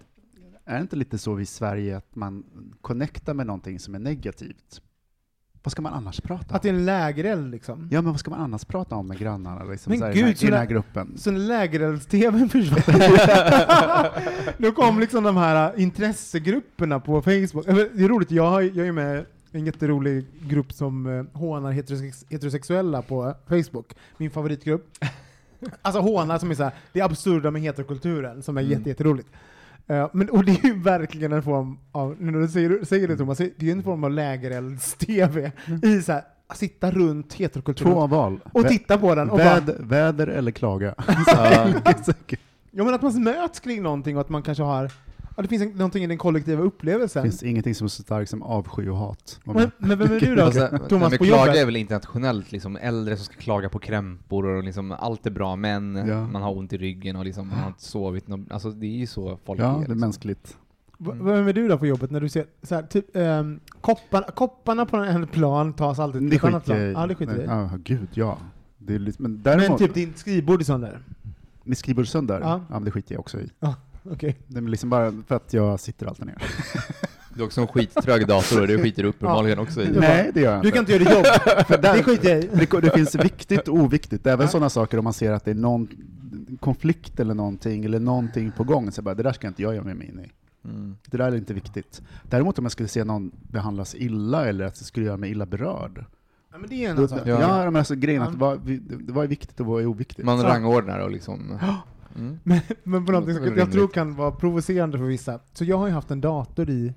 [0.65, 2.43] är det inte lite så i Sverige att man
[2.81, 4.81] connectar med någonting som är negativt?
[5.65, 6.55] Vad ska man annars prata om?
[6.55, 7.87] Att det är en lägereld liksom.
[7.91, 10.43] Ja, men vad ska man annars prata om med grannarna liksom, Men så här, gud,
[10.43, 11.13] i, den här, här gruppen?
[11.17, 12.81] Så när lägerelds-tvn försvann,
[14.57, 17.65] då kom liksom de här äh, intressegrupperna på Facebook.
[17.65, 21.71] Det är roligt, jag, har, jag är med i en jätterolig grupp som äh, hånar
[21.71, 23.93] heterosex heterosexuella på Facebook.
[24.17, 24.87] Min favoritgrupp.
[25.81, 28.71] Alltså hånar som är såhär, det är absurda med heterokulturen, som är Mm.
[28.71, 28.89] jätte,
[29.87, 33.17] Eh, men, och det är ju verkligen en form av, när du säger, säger det
[33.17, 35.51] Thomas, det är ju en form av lägerelds-tv.
[35.83, 36.21] I så här,
[36.55, 38.39] sitta runt heterokulturen Två val.
[38.53, 40.95] och titta på den och bara, väd, väder eller klaga.
[42.77, 44.91] Ja men att man möts kring någonting och att man kanske har,
[45.35, 47.23] ja det finns en, någonting i den kollektiva Det upplevelsen.
[47.23, 49.39] finns ingenting som är så starkt som avsky och hat.
[49.43, 50.43] Men, men vem är du då?
[50.43, 51.61] Alltså, Thomas men på klaga jobbet?
[51.61, 55.55] är väl internationellt, liksom äldre som ska klaga på krämpor och liksom allt är bra
[55.55, 56.27] men Ja.
[56.27, 58.27] man har ont i ryggen och liksom man har inte sovit.
[58.27, 59.69] nå- Alltså det är ju så folk Ja, är.
[59.69, 59.99] det är Liksom.
[59.99, 60.57] mänskligt.
[60.97, 64.25] V- Vem är du då på jobbet när du ser, så här, typ, ehm, kopparna,
[64.35, 66.79] kopparna på en plan tas alltid till Det ett annat plan?
[66.79, 67.45] Ja, det skiter i.
[67.45, 68.37] Ja, gud ja.
[68.77, 70.99] Det är lite, men Men däremot, typ din skrivbord är sönder?
[71.63, 72.47] mitt skrivbord sönder, Ja.
[72.69, 72.73] ja.
[72.73, 73.49] men det skiter jag också i.
[74.11, 74.35] Okej.
[74.47, 76.37] Det är liksom bara för att jag sitter alltid ner.
[77.33, 79.89] Du har också en skittrög dator och det skiter du uppenbarligen också i.
[79.99, 81.25] Nej, det gör jag Du kan inte göra ditt jobb.
[81.67, 84.51] För där, Det skiter jag det, det finns viktigt och oviktigt, även Ja.
[84.51, 85.87] sådana saker om man ser att det är någon
[86.59, 89.83] konflikt eller någonting, eller någonting på gång, så bara, det där ska inte jag göra
[89.83, 90.31] mig in i.
[90.67, 90.95] Mm.
[91.05, 92.01] Det där är inte viktigt.
[92.23, 95.45] Däremot om jag skulle se någon behandlas illa eller att det skulle göra mig illa
[95.45, 96.05] berörd.
[96.51, 97.19] Ja, men det är en annan sak.
[97.25, 97.63] ja, Ja.
[97.65, 98.37] men alltså grejen att Ja.
[98.39, 98.81] vad, det-
[99.13, 100.25] vad är viktigt och vad är oviktigt?
[100.25, 101.57] Man rangordnar och liksom...
[102.15, 102.39] Mm.
[102.43, 105.39] Men, men på någonting är som jag tror kan vara provocerande för vissa.
[105.53, 106.93] Så jag har ju haft en dator i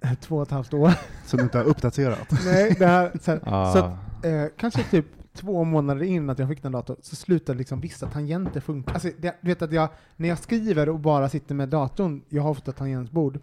[0.00, 0.92] eh, två och ett halvt år.
[1.26, 2.28] Som du inte har uppdaterat.
[2.46, 3.72] Nej, det här, så, här, Ah.
[3.72, 7.58] så att, eh, kanske typ två månader in att jag fick den datorn så slutade
[7.58, 8.92] liksom vissa tangenter funka.
[8.92, 12.42] Alltså, det, du vet att jag, när jag skriver och bara sitter med datorn, jag
[12.42, 13.38] har ofta tangentbord,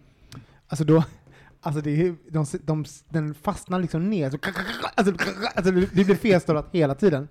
[0.67, 1.03] alltså då,
[1.61, 4.37] alltså det, är- de, de, den fastnar liksom ner, så,
[4.95, 5.13] alltså,
[5.55, 7.27] alltså det blir felstavat hela tiden.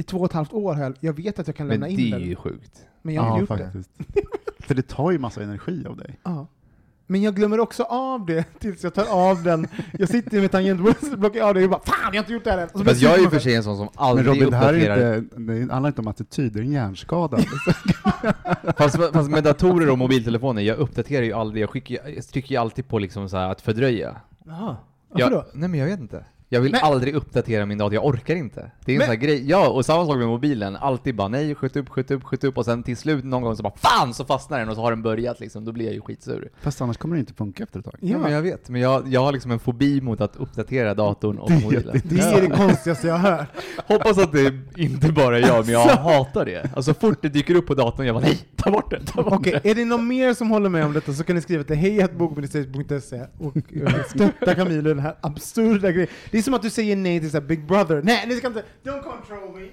[0.00, 1.96] I två och ett halvt år har jag, jag vet att jag kan Men lämna
[1.96, 2.86] det in är den, ju sjukt.
[3.02, 3.64] men jag har ja, inte gjort det.
[3.64, 3.90] faktiskt.
[4.58, 6.18] För det tar ju massa energi av dig.
[6.22, 6.46] Ja.
[7.06, 9.66] Men jag glömmer också av det tills jag tar av den.
[9.98, 12.44] Jag sitter med tangentbordet blockar jag av det och bara Fan, jag har inte gjort
[12.44, 12.68] det här än!
[12.68, 14.56] Och så Fast jag är ju för sig en sån som Men aldrig Robin, det
[14.56, 14.96] här uppdaterar.
[14.96, 17.38] är inte, det handlar inte om attityd, det är en hjärnskada.
[18.76, 21.62] Fast, fast med datorer och mobiltelefoner, jag uppdaterar ju aldrig.
[21.62, 24.16] Jag, skickar, jag trycker ju alltid på liksom så här att fördröja.
[24.46, 24.76] Jaha.
[25.08, 25.46] Varför Jag, då?
[25.54, 26.24] nej men jag vet inte.
[26.52, 28.70] Jag vill Men- aldrig uppdatera min dator, jag orkar inte.
[28.84, 31.28] Det är en Men- sån här grej, ja och samma sak med mobilen, alltid bara
[31.28, 33.72] nej, skjut upp, skjut upp, skjut upp och sen till slut någon gång så bara
[33.76, 34.14] FAN!
[34.14, 36.48] Så fastnar den och så har den börjat liksom, då blir jag ju skitsur.
[36.60, 37.94] Fast annars kommer det inte funka efter ett tag.
[38.00, 38.18] Ja.
[38.18, 41.50] men jag vet, men jag, jag har liksom en fobi mot att uppdatera datorn och
[41.50, 42.00] Det- mobilen.
[42.04, 43.48] Det är det konstigaste jag har hört.
[43.86, 46.70] Hoppas att det inte bara är jag, men jag hatar det.
[46.76, 49.32] Alltså fort det dyker upp på datorn, jag bara nej, ta bort det, ta bort
[49.32, 49.70] Okej, det.
[49.70, 53.20] är det någon mer som håller med om detta så kan ni skriva till hejatbokministeriet.se
[53.38, 53.54] och
[54.08, 56.08] stötta Camilo i den här absurda grejen.
[56.40, 58.02] Det är som att du säger nej till så Big Brother.
[58.04, 59.68] Nej, ni ska inte, don't control me!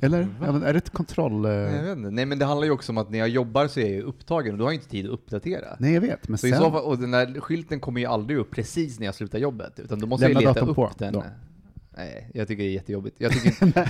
[0.02, 0.28] Eller?
[0.44, 1.44] Ja, men är det ett kontroll...
[1.44, 2.10] eh, Nej, jag vet inte.
[2.10, 4.02] Nej men det handlar ju också om att när jag jobbar så är jag ju
[4.02, 5.76] upptagen och då har jag inte tid att uppdatera.
[5.78, 6.58] Nej, jag vet, men Så i sen...
[6.60, 9.80] så fall, och den där skylten kommer ju aldrig upp precis när jag slutar jobbet,
[9.80, 11.12] utan då måste Lämna jag leta upp på den.
[11.12, 11.24] då.
[12.00, 13.16] Nej, jag tycker det är jättejobbigt.
[13.18, 13.54] Jag tycker,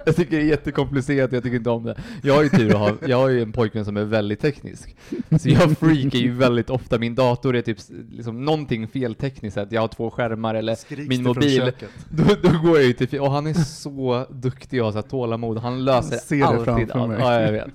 [0.06, 1.96] jag tycker det är jättekomplicerat, jag tycker inte om det.
[2.22, 4.96] Jag har ju tur att ha, jag har ju en pojkvän som är väldigt teknisk.
[5.40, 7.78] Så jag freakar ju väldigt ofta, min dator är typ
[8.10, 11.72] liksom någonting fel tekniskt sett, jag har två skärmar eller Skriks min det mobil.
[12.08, 15.08] Då, då går jag ju till och han är så duktig och har så här
[15.08, 17.08] tålamod, han löser Jag ser det alltid framför allt.
[17.08, 17.18] mig.
[17.20, 17.70] Ja, jag vet.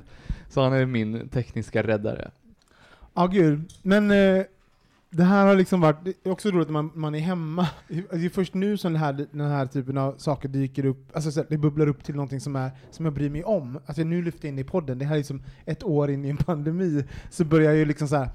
[0.50, 2.32] Så han är min tekniska räddare.
[3.14, 3.72] Ja, gud.
[3.82, 4.44] Men eh,
[5.16, 7.68] det här har liksom varit, det är också roligt när man, man är hemma.
[7.88, 11.32] Det är först nu som det här, den här typen av saker dyker upp, alltså
[11.32, 13.80] så att det bubblar upp till någonting som, är, som jag bryr mig om.
[13.86, 16.26] Alltså nu lyfter jag in det i podden, det här är liksom ett år in
[16.26, 18.30] i en pandemi, så börjar jag ju liksom så här.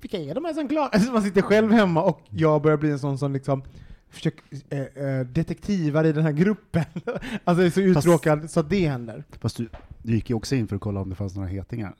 [0.00, 2.90] vilka är de här som klarar alltså Man sitter själv hemma och jag börjar bli
[2.90, 3.62] en sån som liksom
[4.10, 6.84] försöker eh, eh, detektivar i den här gruppen.
[7.44, 9.24] alltså jag är så uttråkad så att det händer.
[9.40, 9.68] Fast du,
[10.02, 11.94] du gick ju också in för att kolla om det fanns några hetingar.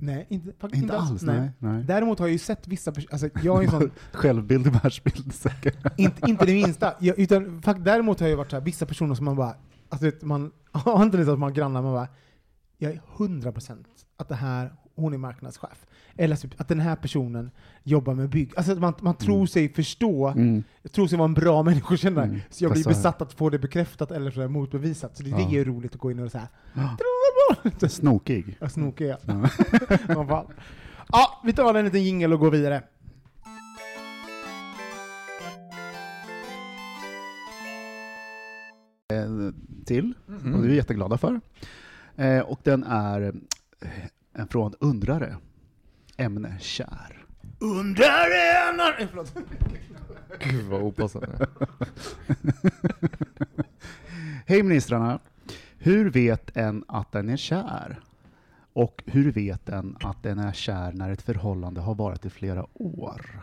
[0.00, 1.50] Nej, inte, faktiskt Inte alls, nej.
[1.58, 1.84] nej.
[1.84, 5.34] Däremot har jag ju sett vissa personer, alltså jag är en sån Självbild och världsbild
[5.34, 5.76] säkert.
[5.96, 6.94] inte, inte det minsta.
[6.98, 9.54] Jag, utan, fakt, däremot har jag varit så här, vissa personer som man bara,
[9.88, 12.08] alltså vet, man har inte liksom att man har grannar, man bara,
[12.78, 13.84] jag är 100%
[14.16, 15.86] att det här, hon är marknadschef.
[16.20, 17.50] Eller typ, att den här personen
[17.82, 18.52] jobbar med bygg.
[18.56, 19.46] Alltså att man, man tror Mm.
[19.46, 20.64] sig förstå, Mm.
[20.92, 22.24] tror sig vara en bra människokännare.
[22.24, 22.40] Mm.
[22.50, 25.16] Så jag blir här- besatt att få det bekräftat eller så motbevisat.
[25.16, 25.48] Så det, det Ja.
[25.48, 28.56] är ju roligt att gå in och så här, Snokig.
[28.60, 29.18] jag snokar jag.
[29.26, 29.46] Ja.
[30.26, 30.46] Fan.
[31.08, 32.82] Ja, vi tar en liten jingel och går vidare.
[39.86, 40.54] Till, Mm.
[40.54, 41.40] och det är vi jätteglada för.
[42.16, 43.34] Eh, och den är
[44.32, 45.36] en från undrare.
[46.20, 47.26] Ämne kär.
[47.58, 48.72] Undrare!
[48.76, 49.34] Nej, förlåt.
[50.38, 51.46] Gud vad opassande.
[54.46, 55.18] Hej ministrarna!
[55.78, 58.00] Hur vet en att den är kär?
[58.72, 62.66] Och hur vet en att den är kär när ett förhållande har varit i flera
[62.74, 63.42] år?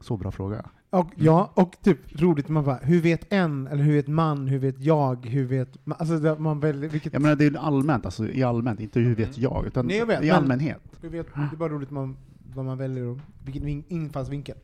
[0.00, 0.70] Så bra fråga.
[0.90, 4.58] Och, ja, och typ roligt, man bara, hur vet en, eller hur vet man, hur
[4.58, 8.04] vet jag, hur vet man, alltså det- man väljer, vilket, Jag menar, det är allmänt,
[8.04, 10.80] alltså i allmänt, inte hur vet jag, utan Nej, jag vet, i men- allmänhet.
[11.00, 12.16] hur vet, det är bara roligt man,
[12.54, 14.56] vad man väljer och vilken vin- infallsvinkel.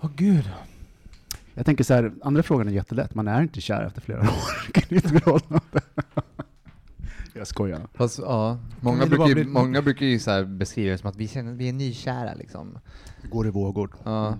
[0.00, 0.50] Åh gud.
[1.54, 5.08] Jag tänker så här, andra frågan är jättelätt, man är inte kär efter flera år
[5.08, 5.80] förhållande.
[7.34, 7.80] Jag skojar.
[7.94, 11.10] Fast ja, många brukar, bara ju, blir- många brukar ju så här beskriva det som
[11.10, 12.78] att vi känner att vi är nykära liksom.
[13.22, 13.90] Det går i vågor.
[14.04, 14.38] Ja,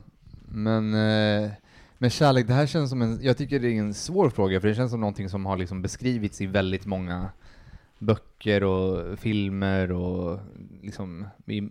[0.57, 1.51] men, eh,
[1.99, 4.69] men kärlek, det här känns som en, jag tycker det är en svår fråga för
[4.69, 7.29] det känns som någonting som har liksom beskrivits i väldigt många
[7.99, 10.39] böcker och filmer och
[10.83, 11.63] liksom i,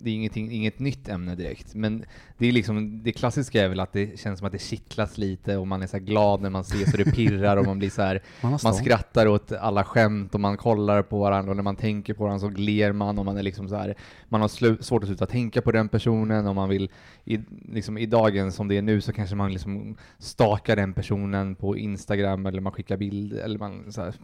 [0.00, 1.74] det är inget nytt ämne direkt.
[1.74, 2.04] Men
[2.38, 5.56] det, är liksom, det klassiska är väl att det känns som att det kittlas lite
[5.56, 8.02] och man är så glad när man ses och det pirrar och man blir så
[8.02, 11.76] här, Man man skrattar åt alla skämt och man kollar på varandra och när man
[11.76, 13.94] tänker på varandra så ler man och man är liksom så här,
[14.28, 16.90] man har svårt att sluta tänka på den personen och man vill,
[17.24, 17.38] i,
[17.72, 21.76] liksom i dagen som det är nu så kanske man liksom stakar den personen på
[21.76, 24.14] Instagram eller man skickar bild eller man så här,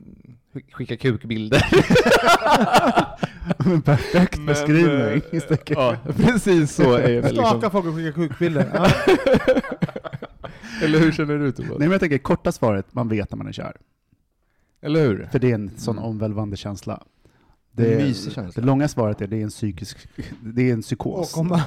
[0.55, 1.62] skick- skickar kukbilder.
[3.85, 5.22] Perfekt Men, beskrivning.
[5.33, 5.74] eh, Sticker.
[5.74, 7.70] ja, precis så är det Staka liksom.
[7.70, 8.70] folk och skicka sjukbilder.
[8.74, 8.90] Ja.
[10.83, 11.70] Eller hur känner du Tobias?
[11.70, 13.76] Nej men jag tänker, korta svaret, man vet när man är kär.
[14.83, 15.29] Eller hur?
[15.33, 16.09] För det är en sån Mm.
[16.11, 17.02] omvälvande känsla.
[17.72, 18.61] Det är mysig känsla.
[18.61, 20.09] Det långa svaret är det är en psykisk,
[20.40, 21.35] det är en psykos.
[21.35, 21.61] Och om man,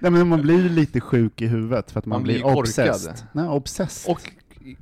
[0.00, 2.58] Nej men man blir lite sjuk i huvudet för att man, Man blir blir korkad.
[2.58, 3.14] obsessed.
[3.32, 4.12] Nej, obsessed.
[4.12, 4.20] Och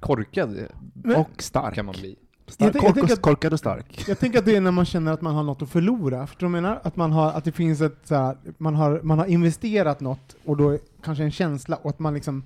[0.00, 0.58] korkad
[0.92, 1.74] Men- och stark.
[1.74, 2.16] kan man bli.
[2.50, 4.04] Stark, Jag kork- att- korkad och stark.
[4.08, 6.26] jag tänker att det är när man känner att man har något att förlora.
[6.26, 6.80] Förstår du vad jag menar?
[6.82, 10.36] Att, man har, att det finns ett, så här, man, har, man har investerat något
[10.44, 12.42] och då kanske en känsla och att man liksom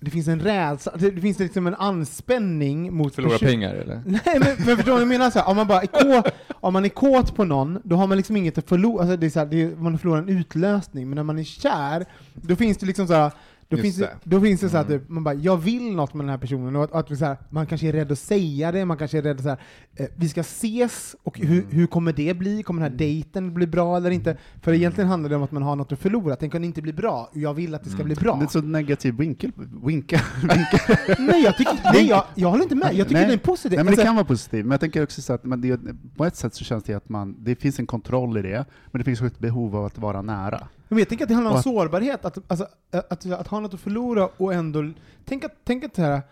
[0.00, 4.02] det finns en rädsla, det finns liksom en anspänning mot Förlora pengar eller?
[4.06, 5.30] Nej men, men förstår du vad jag menar?
[5.30, 8.06] Så här, om, man bara är kåt, om man är kåt på någon, då har
[8.06, 10.28] man liksom inget att förlora, alltså det är så här, det är, man förlorar en
[10.28, 13.32] utlösning, men när man är kär, då finns det liksom så här,
[13.68, 14.02] då Just finns det.
[14.24, 14.30] det.
[14.36, 15.00] då finns det så här, Mm.
[15.08, 17.66] man bara, jag vill något med den här personen, och att, att så här, man
[17.66, 19.58] kanske är rädd att säga det, man kanske är rädd så här,
[19.96, 21.70] eh, vi ska ses, och hur, Mm.
[21.70, 22.62] hur kommer det bli?
[22.62, 24.36] Kommer den här dejten bli bra eller inte?
[24.62, 26.82] För egentligen handlar det om att man har något att förlora, tänk om det inte
[26.82, 28.06] blir bra, jag vill att det ska Mm.
[28.06, 28.36] bli bra.
[28.36, 29.52] Det är så negativ vinkel.
[29.84, 31.16] vinkel, vinkel.
[31.18, 33.28] nej, jag, tycker, nej jag, jag håller inte med, jag tycker Nej.
[33.28, 33.70] det är positivt.
[33.70, 35.80] Nej, men det Alltså, kan vara positivt, men jag tänker också så att men det,
[36.16, 38.98] på ett sätt så känns det att man, det finns en kontroll i det, men
[39.00, 40.68] det finns också ett behov av att vara nära.
[40.88, 43.60] Men jag tänker att det handlar om att- sårbarhet, att, alltså, att, att, att ha
[43.60, 44.92] något att förlora och ändå...
[45.24, 46.22] Tänk att, tänk att här,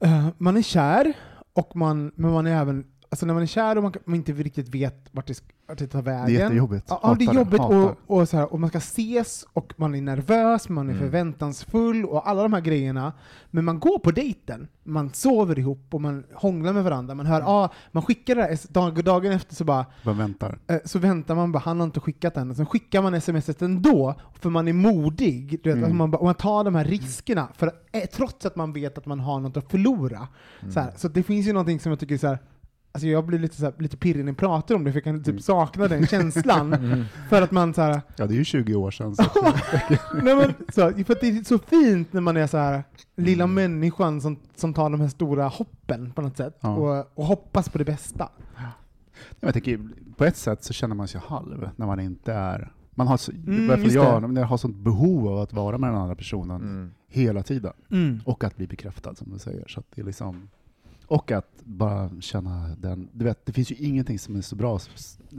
[0.00, 1.12] eh, man är kär,
[1.52, 2.84] och man, men man är även...
[3.12, 5.86] Alltså när man är kär och man, man inte riktigt vet vart det, vart det
[5.86, 6.26] tar vägen.
[6.26, 6.86] Det är jättejobbigt.
[6.88, 7.76] Ja, ja, det är Hatar jobbigt hatar.
[8.06, 11.04] och, och, så här, och man ska ses och man är nervös, man är Mm.
[11.04, 13.12] förväntansfull och alla de här grejerna.
[13.50, 17.36] Men man går på dejten, man sover ihop och man hånglar med varandra, man hör,
[17.40, 17.48] Mm.
[17.48, 20.58] ah, man skickar det här, s- dag, dagen efter så bara Bara väntar.
[20.66, 23.62] Eh, så väntar man bara, han har inte skickat än, och sen skickar man smset
[23.62, 25.60] ändå, för man är modig.
[25.62, 25.90] Du vet, Mm.
[25.90, 29.06] att man, och man tar de här riskerna, för, eh, trots att man vet att
[29.06, 30.28] man har något att förlora.
[30.74, 32.38] Så, här, så det finns ju någonting som jag tycker är så här,
[32.94, 35.04] Alltså jag blir lite, så här, lite pirrig när jag pratar om det, för jag
[35.04, 35.40] kan typ Mm.
[35.42, 36.76] sakna den känslan.
[37.28, 39.16] För att man så här, Ja, det är ju 20 år sedan.
[39.16, 39.22] Så.
[40.22, 42.84] nej men, så, för att det är så fint när man är så här
[43.16, 43.54] lilla Mm.
[43.54, 46.76] människan som, som tar de här stora hoppen på något sätt, Ja.
[46.76, 48.28] och, och hoppas på det bästa.
[49.40, 49.80] Jag tänker,
[50.16, 52.72] på ett sätt så känner man sig halv när man inte är...
[52.94, 56.14] Man har, så, Mm, jag, jag har sånt behov av att vara med den andra
[56.14, 56.90] personen Mm.
[57.08, 57.72] hela tiden.
[57.90, 58.20] Mm.
[58.24, 59.68] Och att bli bekräftad som du säger.
[59.68, 60.48] Så att det är liksom,
[61.12, 63.08] och att bara känna den...
[63.12, 64.80] Du vet, det finns ju ingenting som är så bra,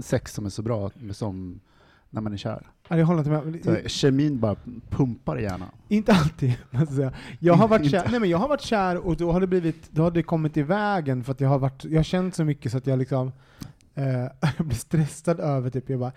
[0.04, 1.60] sex som är så bra som
[2.10, 2.68] när man är kär.
[2.88, 3.82] Ja, jag håller inte med.
[3.84, 4.56] Så kemin bara
[4.90, 5.70] pumpar i hjärnan.
[5.88, 7.14] Inte alltid, måste jag säga.
[7.40, 9.92] Jag har varit kär, nej men jag har varit kär och då har det blivit,
[9.92, 12.44] då har det kommit i vägen för att jag har varit, jag har känt så
[12.44, 13.32] mycket så att jag liksom,
[13.96, 16.12] eh, blir stressad över typ, jag bara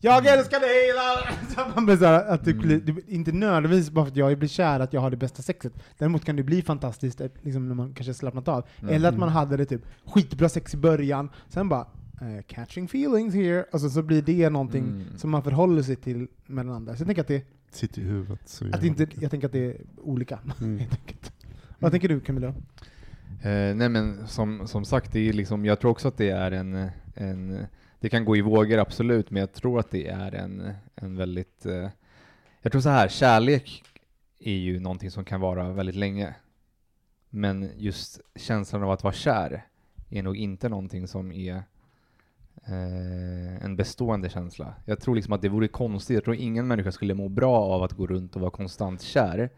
[0.00, 0.92] jag älskar dig!
[0.94, 4.10] la-" Så man blir så här, att det blir, det, blir- inte nödvändigtvis bara för
[4.12, 5.72] att jag blir kär att jag har det bästa sexet.
[5.98, 8.64] Däremot kan det bli fantastiskt eh, liksom, när man kanske slappnat av.
[8.80, 8.94] Mm.
[8.94, 11.86] Eller att man hade det typ skitbra sex i början, sen bara
[12.20, 15.04] eh, catching feelings here, och så, så blir det någonting Mm.
[15.16, 16.96] som man förhåller sig till med den andra.
[16.96, 18.40] Så jag tänker att det Sitter i huvudet.
[18.44, 20.38] Så att inte, jag tänker att det är olika.
[20.60, 20.80] Mm.
[21.78, 22.48] Vad tänker du Camilla?
[23.42, 26.50] Eh, nej men som, som sagt, det är liksom, jag tror också att det är
[26.50, 27.66] en, en,
[28.00, 31.66] det kan gå i vågor absolut, men jag tror att det är en, en väldigt,
[31.66, 31.88] eh,
[32.62, 33.82] jag tror så här, kärlek
[34.38, 36.34] är ju någonting som kan vara väldigt länge.
[37.30, 39.66] Men just känslan av att vara kär
[40.10, 41.62] är nog inte någonting som är
[42.66, 44.74] eh, en bestående känsla.
[44.84, 47.82] Jag tror liksom att det vore konstigt, jag tror ingen människa skulle må bra av
[47.82, 49.50] att gå runt och vara konstant kär.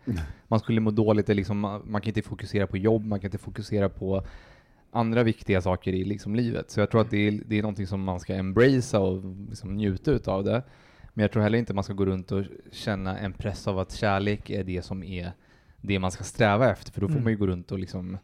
[0.48, 3.88] Man skulle må dåligt, liksom, man kan inte fokusera på jobb, man kan inte fokusera
[3.88, 4.24] på
[4.92, 6.70] andra viktiga saker i liksom livet.
[6.70, 9.76] Så jag tror att det är, det är någonting som man ska embracea och liksom
[9.76, 10.62] njuta utav det.
[11.14, 13.92] Men jag tror heller inte man ska gå runt och känna en press av att
[13.92, 15.33] kärlek är det som är
[15.81, 17.24] det man ska sträva efter, för då får Mm.
[17.24, 18.18] man ju gå runt och liksom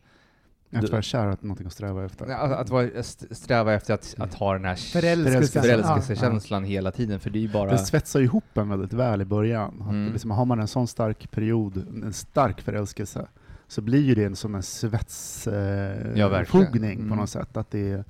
[0.73, 2.27] Att vara kär är någonting att sträva efter.
[2.27, 7.31] att, att vara, st- sträva efter att, att ha den här förälskelsekänslan hela tiden, för
[7.31, 7.71] det är ju bara...
[7.71, 9.83] Den svetsar ihop en väldigt väl i början.
[9.83, 10.13] Att Mm.
[10.13, 13.27] liksom, har man en sån stark period, en stark förälskelse,
[13.69, 16.59] så blir ju det som en svetsfogning eh, Ja, på
[17.03, 17.09] Mm.
[17.09, 17.57] något sätt.
[17.57, 18.05] Att det är,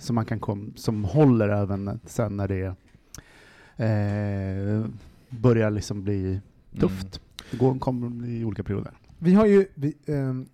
[0.00, 2.74] som, man kan kom, som håller även sen när det
[3.76, 4.86] eh,
[5.28, 6.40] börjar liksom bli
[6.80, 7.20] tufft.
[7.50, 8.92] Det går, kommer i olika perioder.
[9.18, 10.46] Vi har ju, vi, ehm,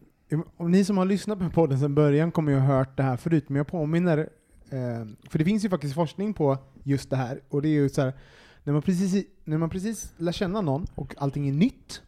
[0.57, 3.17] om ni som har lyssnat på podden sedan början kommer ju ha hört det här
[3.17, 4.29] förut, men jag påminner
[4.73, 7.89] Eh, för det finns ju faktiskt forskning på just det här, och det är ju
[7.89, 8.13] så här,
[8.65, 12.03] när man precis, när man precis lär känna någon och allting är nytt,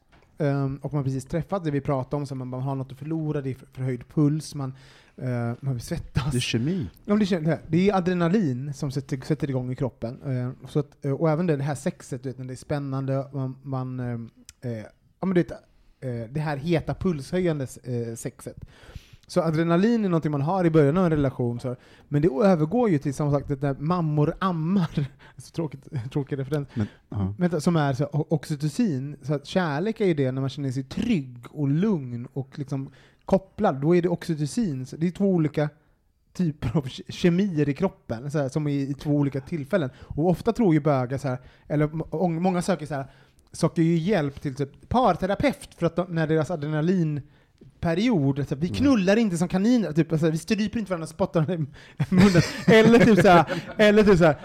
[0.47, 2.99] eh, och man precis träffat det vi pratade om, så man bara har något att
[2.99, 4.75] förlora, det är för- förhöjd puls, man,
[5.17, 6.33] eh, man vill svettas.
[6.33, 6.87] Det är kemi.
[7.05, 10.23] Ja, det, känns- det är adrenalin som sätter, sätter igång i kroppen.
[10.23, 13.27] Eh, så att, eh, och även det här sexet, du vet, när det är spännande,
[13.33, 14.01] man, man
[14.61, 14.71] eh,
[15.21, 15.53] ja, men du vet,
[16.35, 17.67] det här heta pulshöjande
[18.17, 18.57] sexet.
[19.27, 21.77] Så adrenalin är någonting man har i början av en relation, så,
[22.09, 25.07] men det övergår ju till som sagt där mammor ammar,
[25.37, 27.35] så tråkigt, tråkig referens, Men, ja.
[27.39, 30.83] Vänta, som är så, oxytocin, så att kärlek är ju det när man känner sig
[30.83, 32.91] trygg och lugn och liksom
[33.25, 34.87] kopplad, då är det oxytocin.
[34.87, 35.69] Så det är två olika
[36.33, 39.91] typer av ke- kemier i kroppen, så här, som är i två olika tillfällen.
[39.99, 41.87] Och ofta tror ju bögar, så här, eller
[42.41, 43.07] många söker så här,
[43.53, 47.29] söker ju hjälp till typ parterapeut för att de, när deras adrenalinperiod,
[47.81, 51.41] så här, vi knullar inte som kaniner, typ, alltså, vi stryper inte varandra och spottar
[51.41, 51.67] varandra
[51.99, 52.43] i munnen.
[52.67, 54.37] eller typ så här, eller typ så här,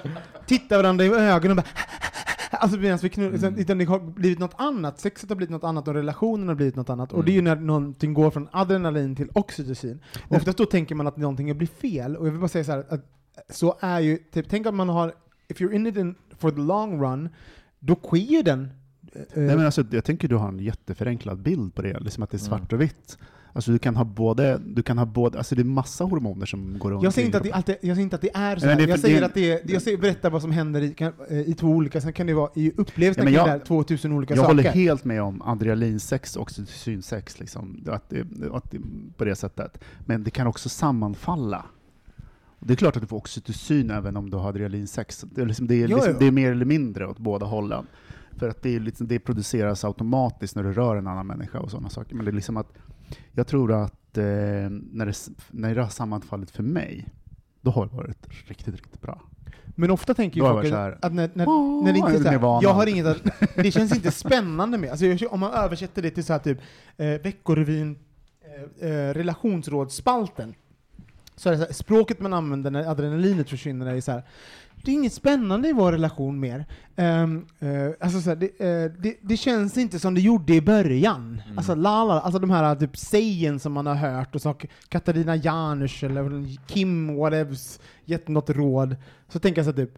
[0.46, 1.70] tittar varandra i ögonen och bara
[2.52, 3.60] Alltså medan vi knullar, Mm.
[3.60, 6.76] utan det har blivit något annat, sexet har blivit något annat och relationen har blivit
[6.76, 7.14] något annat.
[7.14, 10.00] Och det är ju när någonting går från adrenalin till oxytocin.
[10.28, 12.86] Oftast då tänker man att någonting blir fel, och jag vill bara säga så här,
[12.90, 13.06] att
[13.50, 15.14] så är ju, typ, tänk att man har,
[15.48, 17.30] if you're in it in, for the long run,
[17.80, 18.70] då sker ju den.
[19.14, 22.30] Eh, Nej, men alltså, jag tänker du har en jätteförenklad bild på det, liksom att
[22.30, 23.18] det är svart och vitt.
[23.54, 26.80] Alltså du kan ha både, du kan ha både, alltså det är massa hormoner som
[26.80, 27.04] går runt.
[27.04, 28.88] jag säger, inte att det alltid, jag säger inte att det är så här.
[28.88, 31.54] jag säger att det är, jag säger, berättar vad som händer i, kan, eh, i
[31.54, 34.38] två olika, sen kan det vara i upplevelsen Ja, jag- det här 2000 olika Jag
[34.38, 34.56] saker.
[34.56, 38.78] håller helt med om adrenalinsex och oxytocinsex, liksom, att det, att det,
[39.18, 39.84] på det sättet.
[40.06, 41.66] Men det kan också sammanfalla.
[42.60, 45.22] Det är klart att du får oxytocin även om du har adrenalinsex.
[45.36, 47.86] Det är, liksom, det är, liksom, det är mer eller mindre åt båda hållen.
[48.40, 51.72] För att det, är liksom, det produceras automatiskt när du rör en annan människa och
[51.72, 52.16] sådana saker.
[52.16, 52.74] Men det är liksom att,
[53.32, 55.16] jag tror att eh, när, det,
[55.52, 57.08] när det har sammanfallit för mig,
[57.62, 59.22] då har det varit riktigt, riktigt bra.
[59.80, 60.66] Men ofta tänker ju folk
[61.02, 63.06] att när, när, "Åh, när det inte är eller så här, Nirvana." jag har inget
[63.06, 63.24] att,
[63.56, 66.58] det känns inte spännande med, alltså om man översätter det till så här typ
[66.98, 67.98] eh, Veckorevyn,
[68.82, 70.56] eh, eh, relationsrådsspalten,
[71.38, 74.24] så är det så här, språket man använder när adrenalinet försvinner är så här,
[74.84, 76.66] det är inget spännande i vår relation mer.
[76.96, 80.62] Ehm, eh, alltså så här, det, eh, det, det känns inte som det gjorde i
[80.62, 81.42] början.
[81.46, 81.58] Mm.
[81.58, 86.04] Alltså, lala, alltså de här typ sägen som man har hört, och saker, Katarina Janouch
[86.04, 88.96] eller Kim whatevs gett något råd,
[89.30, 89.98] så tänker jag så typ,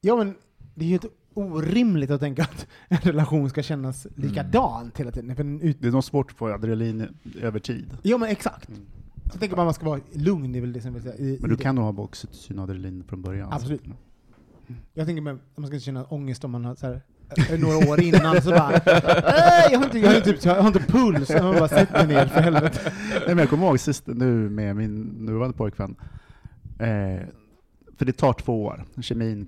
[0.00, 0.34] ja men
[0.74, 5.36] det är ju ett orimligt att tänka att en relation ska kännas likadant hela tiden.
[5.36, 5.76] För en ut...
[5.80, 7.08] Det är nog svårt att få adrenalin
[7.42, 7.96] över tid.
[8.02, 8.68] Ja men exakt.
[9.32, 11.14] Så tänker att man ska vara lugn, är väl det som jag vill säga.
[11.16, 11.62] I, Men i du det.
[11.62, 13.52] kan nog ha oxytocin och adrenalin från början.
[13.52, 13.82] Absolut.
[14.94, 17.02] Jag tänker att man ska känna ångest om man har så här,
[17.50, 20.60] eh, några år innan så bara Nej, jag har inte, jag har inte, typ, jag
[20.62, 22.92] har inte puls, jag har bara sett mig ner för helvete.
[23.12, 25.96] Nej, men jag kommer ihåg sist nu med min nuvarande pojkvän.
[26.78, 27.26] Eh,
[27.96, 28.84] för det tar två år.
[29.02, 29.46] Kemin,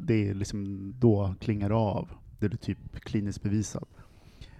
[0.00, 2.08] det är liksom då klingar av.
[2.38, 3.88] Det är typ kliniskt bevisat.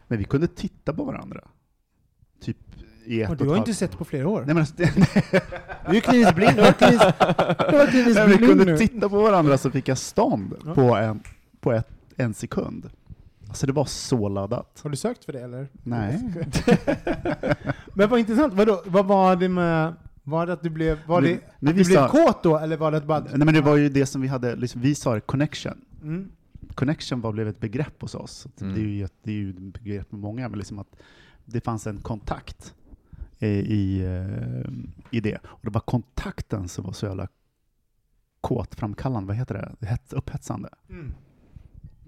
[0.08, 1.40] Men vi kunde titta på varandra.
[2.40, 2.56] Typ
[3.06, 4.38] i ett Och du har inte sett på flera år.
[4.38, 4.92] Nej, men alltså, det,
[5.84, 7.04] Du är ju kliniskt blind, du har kliniskt,
[7.70, 8.78] du har kliniskt Nej, vi blind kunde nu.
[8.78, 10.74] titta på varandra så fick jag stånd Ja.
[10.74, 11.20] på, en,
[11.60, 12.90] på ett, en sekund.
[13.48, 14.80] Alltså det var så laddat.
[14.82, 15.68] Har du sökt för det eller?
[15.82, 16.20] Nej.
[17.94, 21.30] Men vad intressant, vadå, vad var det med, var det att du blev, var Men-
[21.30, 23.60] det men att du blev sa- kåt då, eller var det bara Nej men det
[23.60, 25.80] var ju det som vi hade, liksom, vi sa det, connection.
[26.02, 26.28] Mm.
[26.74, 28.46] Connection var blev ett begrepp hos oss.
[28.60, 28.74] Mm.
[28.74, 30.96] Det, är ju, ett- det är ju ett begrepp med många, men liksom att
[31.44, 32.74] det fanns en kontakt
[33.38, 34.70] i, eh,
[35.10, 35.38] i det.
[35.44, 37.28] Och det var kontakten som var så jävla
[38.40, 39.86] kåtframkallande, vad heter det?
[39.86, 40.68] Hets, upphetsande.
[40.88, 41.14] Mm.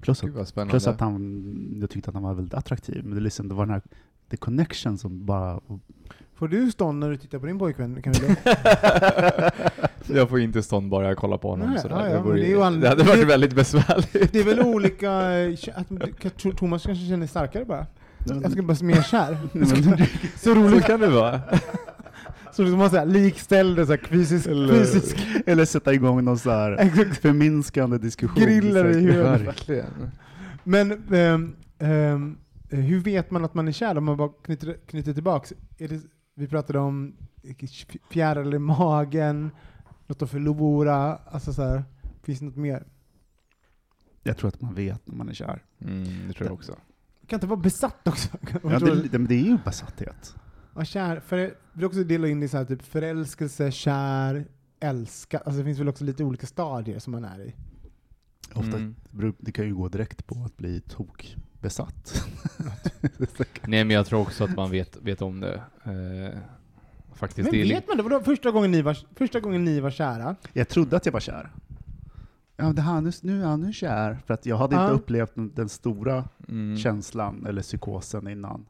[0.00, 3.48] Plus, att, plus att han, jag tyckte att han var väldigt attraktiv, men det, liksom,
[3.48, 3.82] det var den här
[4.30, 5.60] the connection som bara...
[6.34, 8.36] Får du stånd när du tittar på din pojkvän Camilla?
[10.20, 11.96] jag får inte stånd bara jag kollar på honom Nej, sådär.
[11.96, 14.32] ja, ja, det, vore, det an- det hade varit väldigt besvärligt.
[14.32, 15.10] Det är väl olika,
[15.74, 17.86] att Thomas kanske känner starkare bara.
[18.26, 19.38] Jag ska bara mer kär.
[19.64, 20.06] Så
[20.44, 21.40] Så roligt, kan det vara.
[22.52, 26.72] så du måste säga likställde så här, fysisk, fysisk Eller sätta igång någon så här
[26.72, 27.16] exakt.
[27.16, 28.42] förminskande diskussion.
[28.42, 29.40] Griller i Så- huvudet.
[29.40, 30.10] Verkligen.
[30.64, 32.36] Men ehm, ehm,
[32.70, 35.52] hur vet man att man är kär om man bara knyter, knyter tillbaks?
[35.78, 36.00] Är det,
[36.34, 37.16] vi pratade om
[38.10, 39.50] fjärilar i magen,
[40.06, 41.84] något att förlora, alltså så här,
[42.22, 42.84] finns det något mer?
[44.22, 45.62] Jag tror att man vet när man är kär.
[45.80, 46.76] Mm, det tror jag också.
[47.26, 48.28] Kan inte vara besatt också?
[48.62, 50.34] Ja, det, det, men det är ju besatthet.
[50.72, 54.44] Vara kär, för vill också dela in det i så här, typ förälskelse, kär,
[54.80, 57.54] älska, alltså det finns väl också lite olika stadier som man är i.
[58.54, 58.94] Ofta, Mm.
[59.38, 62.26] Det kan ju gå direkt på att bli tokbesatt.
[63.66, 65.62] Nej men jag tror också att man vet, vet om det.
[65.84, 66.38] Eh,
[67.14, 67.52] faktiskt.
[67.52, 68.02] Men vet man det?
[68.02, 70.36] Vadå, första, gången ni var, första gången ni var kära?
[70.52, 71.50] Jag trodde att jag var kär.
[72.56, 74.18] Ja, det här, nu, nu är han nu kär.
[74.26, 74.82] För att jag hade Ja.
[74.82, 76.76] inte upplevt den, den stora mm.
[76.76, 78.66] känslan eller psykosen innan.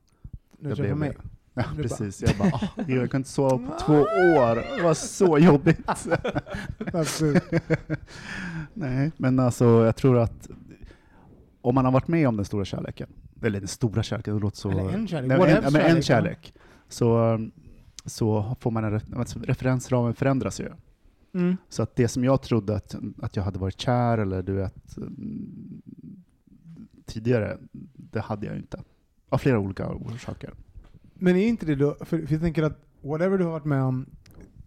[0.58, 1.16] Du Jag blev- mig.
[1.54, 2.22] Ja, Du bara- precis.
[2.22, 4.76] Jag bara, ah, jag kan inte sova på två år.
[4.76, 5.80] Det var så jobbigt.
[6.92, 7.42] Absolut.
[8.74, 10.48] Nej, men alltså jag tror att
[11.60, 13.08] om man har varit med om den stora kärleken,
[13.42, 14.70] eller den stora kärleken, det låter så...
[14.70, 16.02] Eller en kärlek, Nej, en, men en kärlek, ja.
[16.02, 16.54] kärlek.
[16.88, 17.38] Så,
[18.04, 20.68] så får man en re- referensramen förändras ju.
[21.36, 21.56] Mm.
[21.68, 24.96] Så att det som jag trodde att, att jag hade varit kär eller du vet
[24.96, 25.82] mm,
[27.06, 27.58] tidigare,
[27.96, 28.82] det hade jag ju inte.
[29.28, 30.54] Av flera olika orsaker.
[31.14, 34.06] Men är inte det då, för, jag tänker att whatever du har varit med om,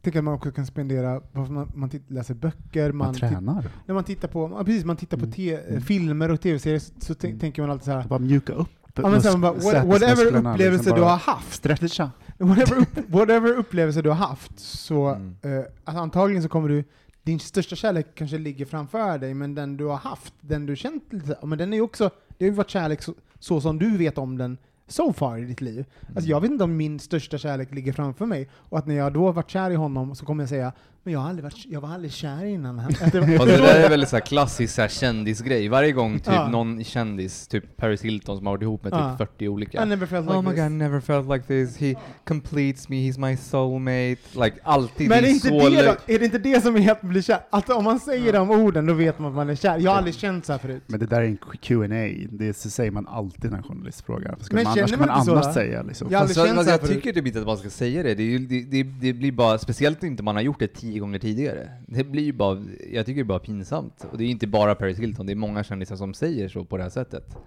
[0.02, 3.68] tänker att man också kan spendera, man, man titt, läser böcker, Man, man, titt- tränar.
[3.86, 5.34] när man tittar på, ja, precis, man tittar på Mm.
[5.34, 5.82] te, Mm.
[5.82, 9.10] filmer och tv-serier så, så tänk, tänker man alltid så här, Bara mjuka upp ja,
[9.10, 12.12] men så här, man bara, what, whatever sätesmusklerna, upplevelse liksom du har haft, Stretcha.
[12.40, 15.36] Whatever, upp, whatever upplevelse du har haft, så Mm.
[15.42, 16.84] eh, alltså antagligen så kommer du,
[17.24, 21.14] din största kärlek kanske ligger framför dig, men den du har haft, den du känt
[21.14, 23.98] lite, men den är ju också, det har ju varit kärlek så, så som du
[23.98, 25.86] vet om den so far i ditt liv.
[26.16, 29.14] Alltså jag vet inte om min största kärlek ligger framför mig, och att när jag
[29.14, 30.74] då har varit kär i honom så kommer jag säga
[31.04, 32.80] men jag, har aldrig varit, jag var aldrig kär innan.
[33.40, 35.68] Och det där är väldigt så här klassisk så här kändisgrej.
[35.68, 36.48] Varje gång typ Ja.
[36.50, 39.16] någon kändis, typ Paris Hilton som har varit ihop med typ Ja.
[39.18, 39.84] 40 olika.
[39.84, 40.60] I never felt like oh my this.
[40.64, 41.78] god, never felt like this.
[41.78, 41.96] He
[42.28, 44.18] completes me, he's my soulmate.
[44.44, 45.10] Like alltid.
[45.10, 47.22] Men det är inte, så det då, är det inte det som är att bli
[47.24, 47.40] kär?
[47.50, 49.78] Att om man säger de orden, då vet man att man är kär.
[49.80, 50.84] Jag har aldrig känt så här förut.
[50.88, 52.28] Men det där är en Q&A.
[52.32, 54.36] det så säger man alltid när en journalist frågar.
[54.42, 55.54] Ska Men man, känner man man inte så, annars va?
[55.54, 56.08] säga liksom.
[56.12, 58.04] Jag har aldrig Fast känt jag, så jag tycker typ inte att man ska säga
[58.04, 58.16] det.
[58.16, 61.20] Det, ju, det, det, det blir bara, speciellt inte man har gjort det tio gånger
[61.20, 61.70] tidigare.
[61.88, 62.60] Det blir ju bara,
[62.92, 64.06] jag tycker det är bara pinsamt.
[64.12, 66.78] Och det är inte bara Paris Hilton, det är många kändisar som säger så på
[66.78, 67.38] det här sättet.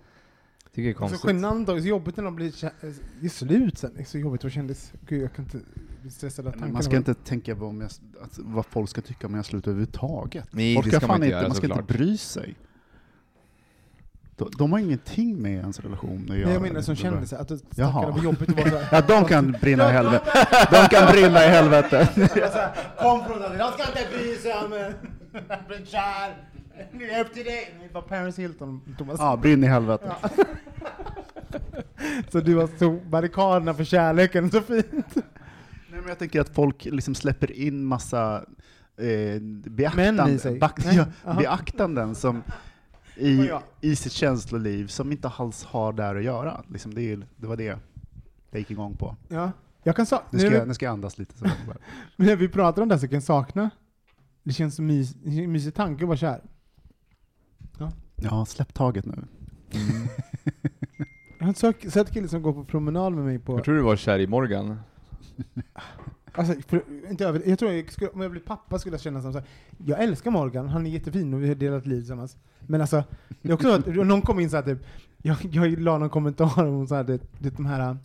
[0.74, 1.24] Tycker det är Så konstigt.
[1.30, 2.52] genant och så jobbigt när de blir.
[3.20, 3.90] Det är slut sen.
[3.94, 4.92] Det är så jobbigt att vara kändis.
[5.08, 5.58] Gud, jag kan inte
[6.02, 6.72] bli stressad av Men tanken.
[6.72, 7.90] man ska inte tänka på om jag,
[8.22, 10.44] att, vad folk ska tycka om jag slutar överhuvudtaget.
[10.50, 11.80] Nej, folk det ska man inte inte, göra, man ska såklart.
[11.90, 12.54] inte bry sig.
[14.36, 16.36] De, de har ingenting med ens relation att det.
[16.36, 16.44] göra.
[16.46, 17.38] Nej, jag menar som kändisar.
[17.38, 18.88] Att det stackarna var jobbigt att vara så här.
[18.92, 20.30] Ja, de kan brinna i helvete.
[20.70, 22.08] De kan brinna i helvete.
[22.98, 24.92] Kom från det, de ska inte bry sig om
[25.48, 26.48] att bli kär.
[26.92, 27.74] Det är upp till dig.
[27.88, 29.16] Det var Paris Hilton, Thomas.
[29.18, 30.12] Ja, brinn i helvete.
[32.32, 35.14] Så du har så barrikaderna för kärleken, så fint.
[35.14, 38.44] Nej, men jag tänker att folk liksom släpper in massa
[38.96, 40.80] eh, beaktan, bak,
[41.24, 42.42] ja, beaktanden som
[43.16, 43.62] i, Ja.
[43.80, 46.64] i sitt känsloliv som inte alls har där att göra.
[46.68, 47.64] Liksom det, det var det
[48.50, 49.16] jag gick igång på.
[49.28, 49.50] Ja.
[49.82, 51.38] Jag kan sa- Nu ska, vi, nu ska jag andas lite.
[51.38, 51.76] Så bara.
[52.16, 53.70] när vi pratar om det här så kan jag sakna,
[54.42, 56.42] det känns som mys, en mysig tanke att vara kär.
[58.16, 59.24] Ja, släpp taget nu.
[61.38, 63.52] Jag har sett kille som går på promenad med mig på...
[63.56, 64.80] Jag tror du var kär i Morgan.
[66.34, 69.22] Alltså, för, inte över, jag tror jag skulle, om jag blev pappa skulle jag känna
[69.22, 69.48] som så här,
[69.86, 72.36] jag älskar Morgan, han är jättefin och vi har delat liv tillsammans.
[72.60, 73.04] Men alltså,
[73.42, 74.78] det är också att någon kom in så här, typ,
[75.22, 77.96] jag, jag la någon kommentar om så här, det, det, de här äh,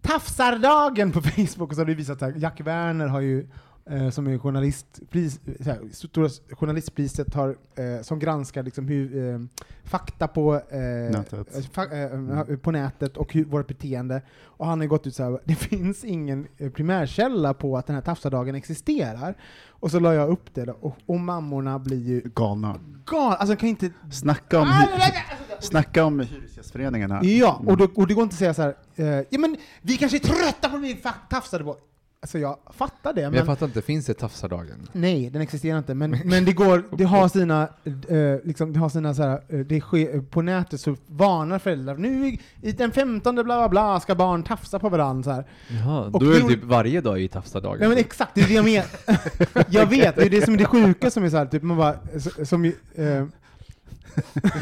[0.00, 3.48] Tafsardagen på Facebook och så har det visat att Jack Werner har ju
[3.90, 9.40] eh, som är journalistpris, så här, stora journalistpriset har, eh, som granskar liksom hur, eh,
[9.84, 10.78] fakta på, eh,
[11.10, 11.56] Nätet.
[11.56, 14.22] eh, fa, eh, på nätet och hur, vårt beteende.
[14.44, 17.94] Och han har gått ut så här, det finns ingen eh, primärkälla på att den
[17.94, 19.34] här tafsardagen existerar.
[19.80, 22.80] Och så la jag upp det då, och, och mammorna blir ju Galna.
[23.06, 23.36] galna.
[23.36, 23.90] Alltså kan inte...
[24.12, 25.12] Snacka om, hy-
[25.60, 27.24] snacka om Hyresgästföreningen här.
[27.24, 29.96] Ja, och, då, och det går inte att säga så här, eh, ja men vi
[29.96, 31.76] kanske är trötta på att bli tafsade på.
[32.20, 34.88] Alltså jag fattar det, Men men, jag fattar inte, finns det tafsardagen?
[34.92, 35.94] nej, den existerar inte.
[35.94, 37.62] Men, men det går, det har sina,
[38.08, 41.96] eh, liksom, det har sina så här, eh, det sker, på nätet så varnar föräldrar,
[41.96, 45.44] nu i- den 15 bla bla bla ska barn tafsa på varandra så här.
[45.68, 47.82] Jaha, Och då är det- typ varje dag i tafsardagen.
[47.82, 48.86] Ja men exakt, det är det jag menar.
[49.68, 51.76] jag vet, det är det som är det sjuka som är så här, typ man
[51.76, 51.94] bara,
[52.44, 53.24] som eh,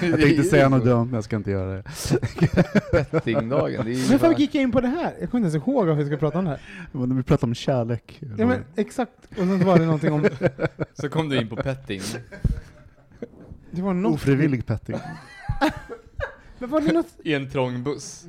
[0.02, 1.82] Jag tänkte säga något dumt, men jag ska inte göra det.
[3.10, 5.14] Bettingdagen, det är men varför gick jag in på det här?
[5.20, 6.60] Jag kommer inte ens ihåg varför vi ska prata om det här.
[6.92, 8.20] Men Vi pratar om kärlek.
[8.38, 10.28] Ja men exakt, och sen så var det någonting om,
[10.94, 12.00] Så kom du in på petting.
[13.70, 14.96] det var något, Ofrivillig petting.
[16.58, 18.24] men var det något, I en trång buss.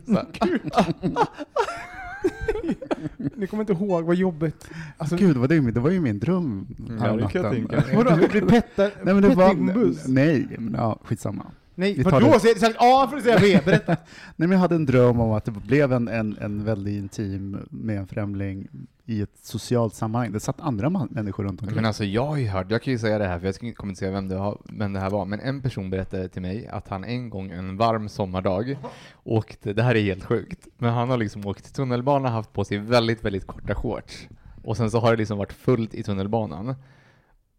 [3.36, 4.70] Ni kommer inte ihåg, vad jobbigt.
[4.98, 7.52] Alltså, Gud, det var, det, det var ju min dröm Ja, här det kan jag
[7.54, 7.96] tänka mig.
[7.96, 11.46] vadå, att bli pettad, Nej men det var, nej, men ja, skitsamma.
[11.80, 12.20] Nej, vadå?
[12.34, 12.40] det.
[12.40, 13.92] Säg sagt A för att säga B, berätta.
[14.36, 17.68] Nej men jag hade en dröm om att det blev en, en, en väldigt intim
[17.70, 18.68] med en främling
[19.06, 20.32] i ett socialt sammanhang.
[20.32, 21.76] Det satt andra man, människor runt omkring.
[21.76, 23.74] Men alltså jag har ju hört, jag kan ju säga det här för jag ska-
[23.74, 26.42] kommer inte säga vem det, har, vem det här var, men en person berättade till
[26.42, 28.78] mig att han en gång en varm sommardag
[29.24, 32.78] åkte, det här är helt sjukt, men han har liksom åkt tunnelbana haft på sig
[32.78, 34.28] väldigt, väldigt korta shorts.
[34.64, 36.76] Och sen så har det liksom varit fullt i tunnelbanan.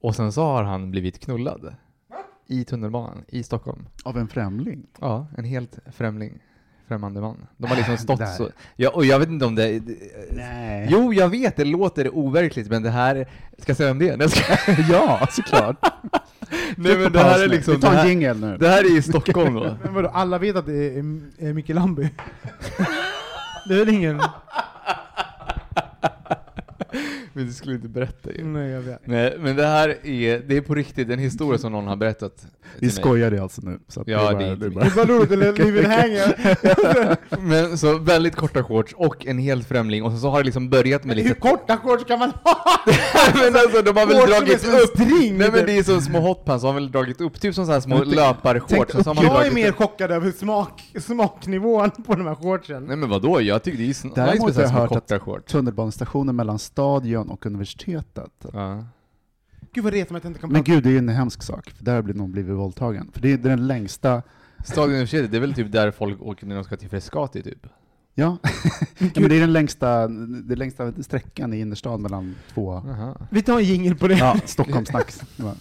[0.01, 1.75] Och sen så har han blivit knullad.
[2.51, 3.87] I tunnelbanan, i Stockholm.
[4.05, 4.87] Av en främling?
[5.01, 6.39] Ja, en helt främling.
[6.89, 7.47] Främmande man.
[7.57, 8.27] De har liksom stått Där.
[8.27, 8.49] så.
[8.77, 9.83] Ja, och jag vet inte om det...
[10.31, 10.89] Nej.
[10.91, 13.29] Jo, jag vet, det låter overkligt, men det här...
[13.59, 14.91] Ska jag säga om det är?
[14.93, 15.77] Ja, såklart.
[16.77, 17.75] Nej men det här är liksom...
[17.75, 18.57] Vi tar en jingel nu.
[18.57, 19.77] det här är i Stockholm då.
[19.85, 20.99] Men vadå, alla vet att det är,
[21.39, 22.09] är Micke Lamby?
[23.69, 24.21] det är väl ingen...
[27.33, 28.45] Men du skulle inte berätta ju.
[28.45, 29.01] Nej, jag vet.
[29.07, 32.47] Nej, men det här är, det är på riktigt en historia som någon har berättat
[32.79, 32.91] Vi mig.
[32.95, 33.79] skojar det alltså nu.
[33.89, 36.37] Så att Ja, det är det är inte bara- roligt, eller livet hänger.
[37.41, 41.05] Men så väldigt korta shorts och en helt främling och så har det liksom börjat
[41.05, 41.35] med Hur lite...
[41.41, 42.57] korta shorts kan man ha?
[43.35, 44.89] men alltså de har väl Shorts som är dragit som upp...
[44.91, 45.67] string, Nej men typ.
[45.67, 48.05] det är som små hotpants, de har väl dragit upp, typ som så här små
[48.05, 48.93] löparshorts.
[48.93, 52.35] så har man Jag är dragit mer upp- chockad över smak, smaknivån på de här
[52.35, 52.85] shortsen.
[52.85, 54.95] Nej men vadå, jag tycker det är nice Däremot med så har här jag små
[54.97, 55.53] hört korta shorts.
[55.53, 58.47] Tunnelbanestationen mellan stadion och universitetet.
[58.53, 58.85] Ja.
[59.73, 60.75] Gud vad retar mig att jag inte kan Men prata.
[60.75, 61.71] gud, det är en hemsk sak.
[61.71, 63.11] För där har någon blivit våldtagen.
[63.13, 64.23] För det är den längsta...
[64.65, 67.67] Stadion universitetet, det är väl typ där folk åker när de ska till Frescati typ?
[68.15, 68.39] Ja,
[68.99, 72.73] ja men det är den längsta, det är längsta sträckan i innerstan mellan två...
[72.73, 73.17] Aha.
[73.31, 74.15] Vi tar en jingel på det.
[74.19, 75.13] Ja, Stockholmssnack.
[75.37, 75.55] Ja.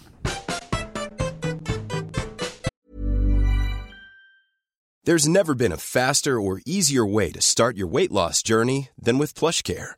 [5.06, 9.18] There's never been a faster or easier way to start your weight loss journey than
[9.18, 9.97] with PlushCare.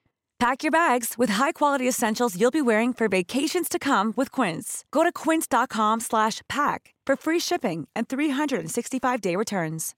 [0.41, 4.83] Pack your bags with high-quality essentials you'll be wearing for vacations to come with Quince.
[4.91, 9.95] Go to quince.com slash pack for free shipping and 365-day returns.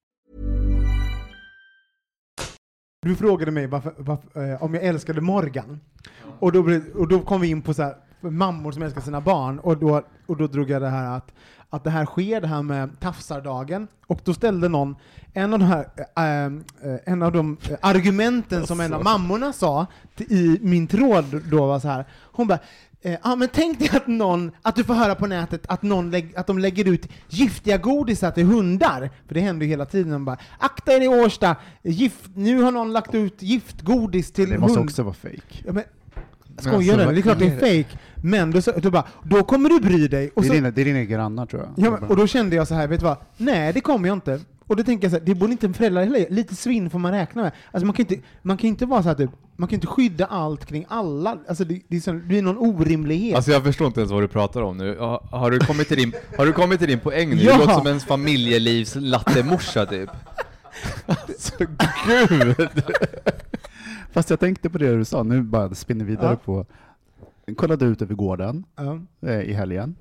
[3.02, 5.80] Du frågade mig varför, varför, eh, om jag älskade Morgan.
[6.40, 6.60] Och då,
[6.96, 7.96] och då kom vi in på så här,
[8.32, 11.32] mammor som älskar sina barn, och då, och då drog jag det här att,
[11.70, 14.96] att det här sker, det här med tafsardagen, och då ställde någon,
[15.34, 16.46] en av de här, eh,
[16.92, 19.86] eh, en av de eh, argumenten som en av mammorna sa
[20.18, 22.60] i min tråd då var så här, hon bara
[23.06, 26.14] Ja ah, men tänk dig att någon, att du får höra på nätet att, någon
[26.36, 30.26] att de lägger ut giftiga godisar till hundar, för det händer ju hela tiden, de
[30.26, 34.80] bara akta er i Årsta, gift, nu har någon lagt ut giftgodis till Det måste
[34.80, 34.90] hund.
[34.90, 35.64] också vara fake.
[35.66, 35.74] Ja,
[36.64, 37.14] skojar alltså, du?
[37.14, 37.98] Det är klart det är fake.
[38.16, 40.32] Men då, så, då, bara, då kommer du bry dig.
[40.36, 41.86] Och, Det är, så, dina, det är dina grannar tror jag.
[41.86, 43.18] ja, men, och då kände jag så här, vet du vad?
[43.38, 44.40] Nej, det kommer jag inte.
[44.68, 47.00] Och då tänker jag så här, det borde inte en förälder heller Lite svinn får
[47.00, 47.52] man räkna med.
[47.72, 50.26] Alltså man kan inte, man kan inte vara så här typ, man kan inte skydda
[50.26, 51.38] allt kring alla.
[51.48, 53.36] Alltså det, det, är, så, det blir någon orimlighet.
[53.36, 54.98] Alltså jag förstår inte ens vad du pratar om nu.
[55.00, 57.36] Har, har, du, kommit till din, har du kommit till din poäng nu?
[57.36, 57.54] Ja.
[57.54, 60.10] Du låter som en familjelivs lattemorsa typ.
[61.06, 61.54] Alltså
[62.08, 62.72] gud!
[64.14, 66.36] Fast jag tänkte på det du sa, nu bara spinner vidare Ja.
[66.36, 66.66] på...
[67.46, 69.00] Jag kollade ut över gården ja.
[69.22, 69.96] eh, i helgen,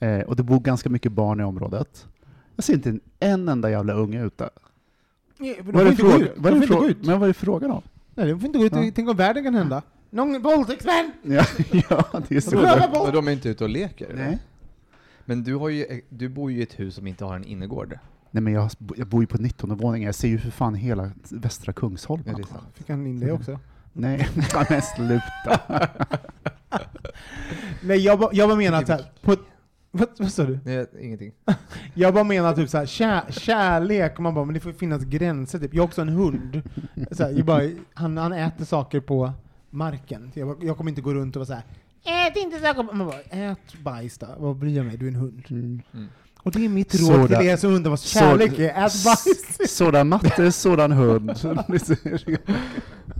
[0.00, 2.06] eh, och det bor ganska mycket barn i området.
[2.56, 4.50] Jag ser inte en, en enda jävla unge ute.
[5.38, 6.34] De Vad får är det inte gå fråga- ut.
[6.36, 7.06] De får inte.
[7.06, 7.82] Men vad är det frågan om?
[8.14, 8.72] Nej, de får inte gå ut.
[8.76, 8.90] Ja.
[8.94, 9.82] Tänk om världen kan hända.
[10.10, 11.12] Någon våldtäktsmän!
[11.22, 11.44] Ja,
[11.90, 12.56] ja det är så.
[13.04, 14.12] Men de är inte ute och leker?
[14.14, 14.38] Nej.
[15.24, 17.98] Men du, har ju, du bor ju i ett hus som inte har en innergård.
[18.30, 21.10] Nej men jag, jag bor ju på 19 våningen, jag ser ju för fan hela
[21.30, 22.44] västra Kungsholmen.
[22.74, 23.58] Fick han in det också?
[23.92, 24.28] Nej,
[24.70, 25.60] men sluta.
[27.82, 29.36] Nej, jag, bara- jag bara menar att så här, på,
[29.90, 30.58] Vad, vad sa du?
[30.64, 31.32] Nej, ingenting.
[31.94, 35.74] Jag bara menar typ såhär, kär, kärlek, man bara, men det får finnas gränser typ.
[35.74, 36.62] Jag har också en hund.
[37.10, 37.62] Så här, jag bara,
[37.94, 39.32] han, han äter saker på
[39.70, 40.30] marken.
[40.34, 41.62] Jag, bara, jag kommer inte gå runt och vara såhär,
[42.28, 42.92] ät inte saker på...
[42.96, 44.26] Man bara, ät bajs då.
[44.38, 44.96] Vad bryr jag mig?
[44.96, 45.42] Du är en hund.
[45.92, 46.08] Mm.
[46.42, 47.38] Och det är mitt råd Sådär.
[47.38, 48.72] till er som undrar vad kärlek Så- är.
[49.04, 49.76] Bajs!
[49.76, 51.30] Sådan matte, sådan hund.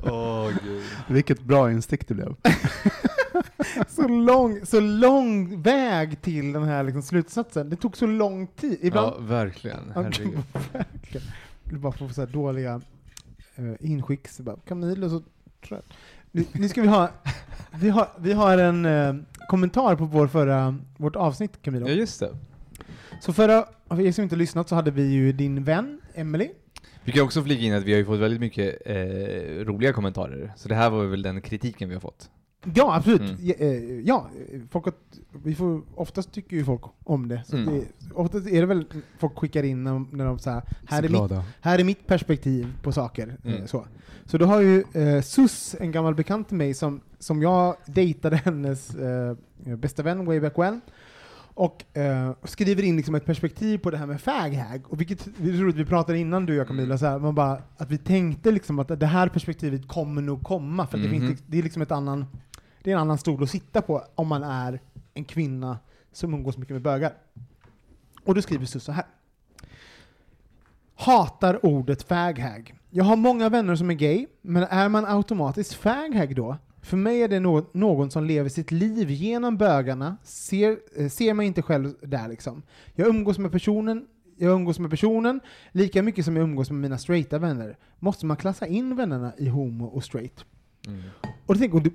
[0.03, 0.83] Åh gud.
[1.09, 2.35] Vilket bra instick det blev.
[3.89, 7.71] så, lång, så lång väg till den här liksom slutsatsen.
[7.71, 8.79] Det tog så lång tid.
[8.83, 9.81] Ibland, Ja, verkligen.
[9.95, 10.39] Herregud.
[10.73, 11.27] Verkligen.
[11.65, 12.81] Jag vill bara få så här dåliga
[13.59, 14.29] uh, inskick.
[14.29, 15.23] Så bara, Camille är så
[15.69, 15.87] trött.
[16.33, 17.11] Nu, nu ska vi ha,
[17.73, 19.15] vi har, vi har en eh,
[19.49, 21.89] kommentar på vår förra, vårt avsnitt Camilo.
[21.89, 22.37] Ja, just det.
[23.21, 26.49] Så förra, för er som inte lyssnat så hade vi ju din vän Emily.
[27.05, 28.95] Vi kan också flika in att vi har ju fått väldigt mycket eh,
[29.65, 30.53] roliga kommentarer.
[30.57, 32.31] Så det här var väl den kritiken vi har fått.
[32.75, 33.21] Ja, absolut.
[33.21, 33.37] Mm.
[33.41, 34.31] Ja, eh, ja,
[34.71, 34.95] folk har,
[35.45, 37.43] vi får, oftast tycker ju folk om det.
[37.47, 37.75] Så Mm.
[37.75, 38.85] det oftast är det väl
[39.19, 42.93] folk skickar in när, när de säger här, är mitt, här är mitt perspektiv på
[42.93, 43.37] saker.
[43.45, 43.67] eh, Mm.
[43.67, 43.87] Så.
[44.25, 48.37] så då har ju eh, Sus, en gammal bekant till mig, som, som jag dejtade
[48.37, 49.37] hennes eh,
[49.77, 50.81] bästa vän way back when,
[51.55, 54.83] och eh, skriver in liksom ett perspektiv på det här med faghag.
[54.93, 56.99] Och vilket är roligt, vi pratade innan du och jag Camilla, Mm.
[56.99, 60.87] så här, man bara, att vi tänkte liksom att det här perspektivet kommer nog komma,
[60.87, 61.29] för att det, Mhm.
[61.29, 62.27] finns, det är liksom ett annan,
[62.83, 64.81] det är en annan stol att sitta på om man är
[65.15, 65.79] en kvinna
[66.13, 67.13] som umgås mycket med bögar.
[68.25, 69.05] Och då skriver Sus så här.
[70.95, 72.75] Hatar ordet faghag.
[72.91, 76.57] Jag har många vänner som är gay, men är man automatiskt faghag då?
[76.83, 81.35] För mig är det nå- någon som lever sitt liv genom bögarna, ser, eh, ser
[81.35, 82.63] mig inte själv där liksom.
[82.95, 84.07] Jag umgås med personen,
[84.37, 85.41] jag umgås med personen
[85.73, 87.77] lika mycket som jag umgås med mina straighta vänner.
[87.99, 90.45] Måste man klassa in vännerna i homo och straight?
[90.87, 91.01] Mm.
[91.47, 91.93] Och jag, det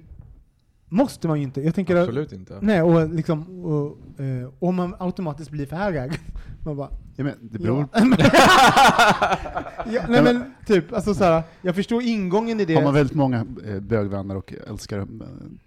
[0.95, 1.61] måste man ju inte.
[1.61, 2.57] Jag tänker att- Absolut inte.
[2.61, 3.85] Nej, och liksom, och,
[4.23, 6.19] eh, om man automatiskt blir faghag,
[6.65, 7.99] man bara, Ja, men det beror, Ja.
[9.91, 12.75] ja, nej men typ, alltså såhär, jag förstår ingången i det.
[12.75, 15.05] Har man väldigt många eh, bögvänner och älskar eh,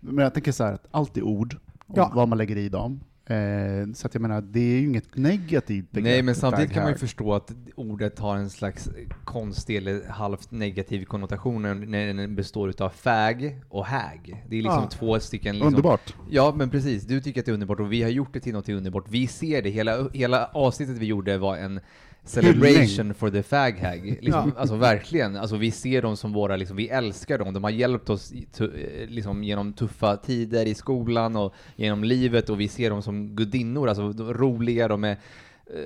[0.00, 1.56] Men jag tänker så här att allt är ord,
[1.86, 2.12] och Ja.
[2.14, 3.00] vad man lägger i dem.
[3.30, 6.04] Eh, så att jag menar, det är ju inget negativt begrepp.
[6.12, 8.88] Nej, men samtidigt kan man ju förstå att ordet har en slags
[9.24, 14.44] konstig eller halvt negativ konnotation när den består utav fag och hag.
[14.48, 14.90] Det är liksom Ja.
[14.90, 15.54] två stycken...
[15.54, 16.14] Liksom, Underbart.
[16.30, 17.04] Ja, men precis.
[17.04, 19.04] Du tycker att det är underbart och vi har gjort det till något underbart.
[19.08, 19.70] Vi ser det.
[19.70, 21.80] Hela, hela avsnittet vi gjorde var en
[22.24, 24.04] celebration for the fag hag.
[24.06, 24.60] Liksom, Ja.
[24.60, 25.36] Alltså verkligen.
[25.36, 27.54] Alltså vi ser dem som våra, liksom, vi älskar dem.
[27.54, 28.66] De har hjälpt oss eh,
[29.08, 33.88] liksom, genom tuffa tider i skolan och genom livet och vi ser dem som gudinnor.
[33.88, 35.76] Alltså de roliga, de är eh,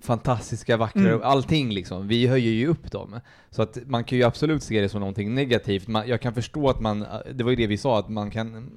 [0.00, 1.20] fantastiska, vackra, Mm.
[1.22, 2.08] allting liksom.
[2.08, 3.20] Vi höjer ju upp dem.
[3.50, 5.88] Så att man kan ju absolut se det som någonting negativt.
[5.88, 8.70] Man, jag kan förstå att man, det var ju det vi sa, att man kan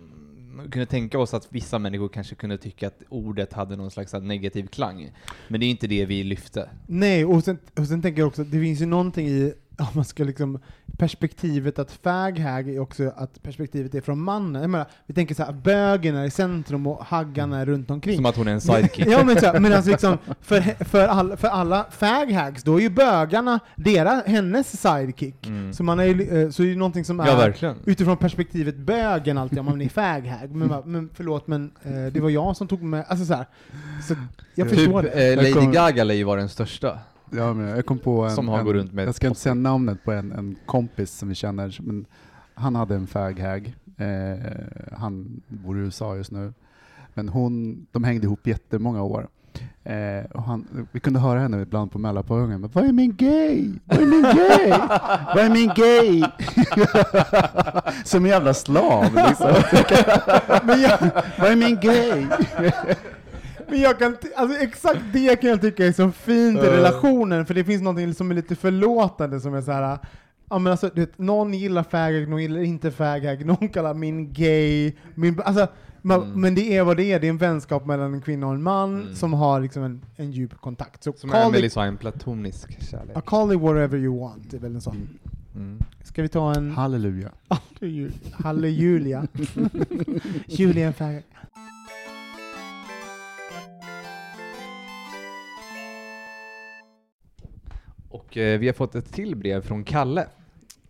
[0.56, 4.14] man kunde tänka oss att vissa människor kanske kunde tycka att ordet hade någon slags
[4.14, 5.12] negativ klang.
[5.48, 6.70] Men det är inte det vi lyfte.
[6.88, 10.06] Nej, och sen, och sen tänker jag också, det finns ju någonting i, om man
[10.06, 10.60] ska liksom,
[10.98, 14.62] perspektivet att faghag är också att perspektivet är från mannen.
[14.62, 18.16] Jag menar, vi tänker så här, bögen är i centrum och haggan är runt omkring.
[18.16, 19.08] Som att hon är en sidekick.
[19.08, 22.82] Ja men, så, här, men alltså liksom, för, för, all, för alla faghags, då är
[22.82, 25.48] ju bögarna deras, hennes sidekick.
[25.48, 25.74] Mm.
[25.74, 27.76] Så, man är, ju, eh, så är det ju någonting som är Ja, verkligen.
[27.86, 30.52] utifrån perspektivet bögen alltid om man är faghag.
[30.52, 33.46] Men, bara, men förlåt men eh, det var jag som tog med, alltså så här.
[34.08, 34.16] Så
[34.56, 35.34] jag Typ förstår det.
[35.34, 37.00] eh, Lady Gaga lär ju vara den största.
[37.32, 39.40] Ja, men jag kom på en, Som har en, går runt med jag ska inte
[39.40, 42.06] säga namnet på en, en kompis som vi känner, men
[42.54, 43.76] han hade en faghag.
[43.98, 46.54] Eh, han bor i USA just nu.
[47.14, 49.28] Men hon, de hängde ihop jättemånga år.
[49.84, 53.72] Eh, och han, vi kunde höra henne ibland på Mälarpågången, men vad är min gay?
[53.86, 54.70] Vad är min gay?
[55.36, 56.24] vad är min gay?
[58.06, 59.54] Som en jävla slav liksom.
[60.64, 60.98] Men jag,
[61.40, 62.28] vad är min gay?
[63.70, 67.54] Men jag kan, alltså exakt det kan jag tycka är så fint i relationen, för
[67.54, 70.00] det finns något som är lite förlåtande som är så här.
[70.50, 74.34] Ja men alltså, du vet, någon gillar faghag, någon gillar inte faghag, någon kallar min
[74.34, 75.68] gay, min, alltså,
[76.02, 76.42] man, Mm.
[76.42, 78.64] men det är vad det är, det är en vänskap mellan en kvinna och en
[78.64, 79.16] man Mm.
[79.16, 81.04] som har liksom en, en djup kontakt.
[81.04, 83.12] Så Som call Emily it, sa, en platonisk kärlek.
[83.16, 85.10] ja, call it whatever you want, det är väl en sån.
[85.56, 85.80] Mm.
[86.04, 87.30] Ska vi ta en Halleluja.
[88.34, 89.28] Halleluja?
[90.48, 91.24] Julian faghag.
[98.16, 100.28] Och eh, vi har fått ett till brev från Kalle.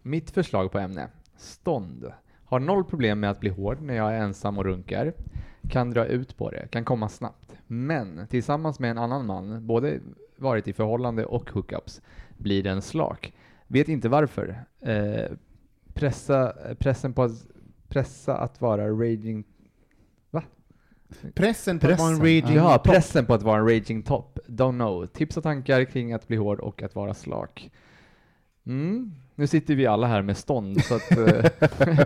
[0.02, 1.08] Mitt förslag på ämne.
[1.38, 2.12] Stånd.
[2.46, 5.14] Har noll problem med att bli hård när jag är ensam och runkar.
[5.70, 7.54] Kan dra ut på det, kan komma snabbt.
[7.68, 10.00] Men tillsammans med en annan man, både
[10.38, 12.02] varit i förhållande och hookups,
[12.38, 13.34] blir den slak.
[13.68, 14.64] Vet inte varför.
[14.82, 15.32] Eh,
[15.94, 17.46] pressa, eh, pressen på att,
[17.88, 19.44] pressa att vara raging...
[21.34, 22.84] Pressen på att vara en Pressen, raging Ja, top.
[22.84, 24.40] pressen på att vara en raging top.
[24.48, 25.06] Don't know.
[25.08, 27.70] Tips och tankar kring att bli hård och att vara slak.
[28.68, 29.12] Mm.
[29.38, 31.46] Nu sitter vi alla här med stånd, så att, eh,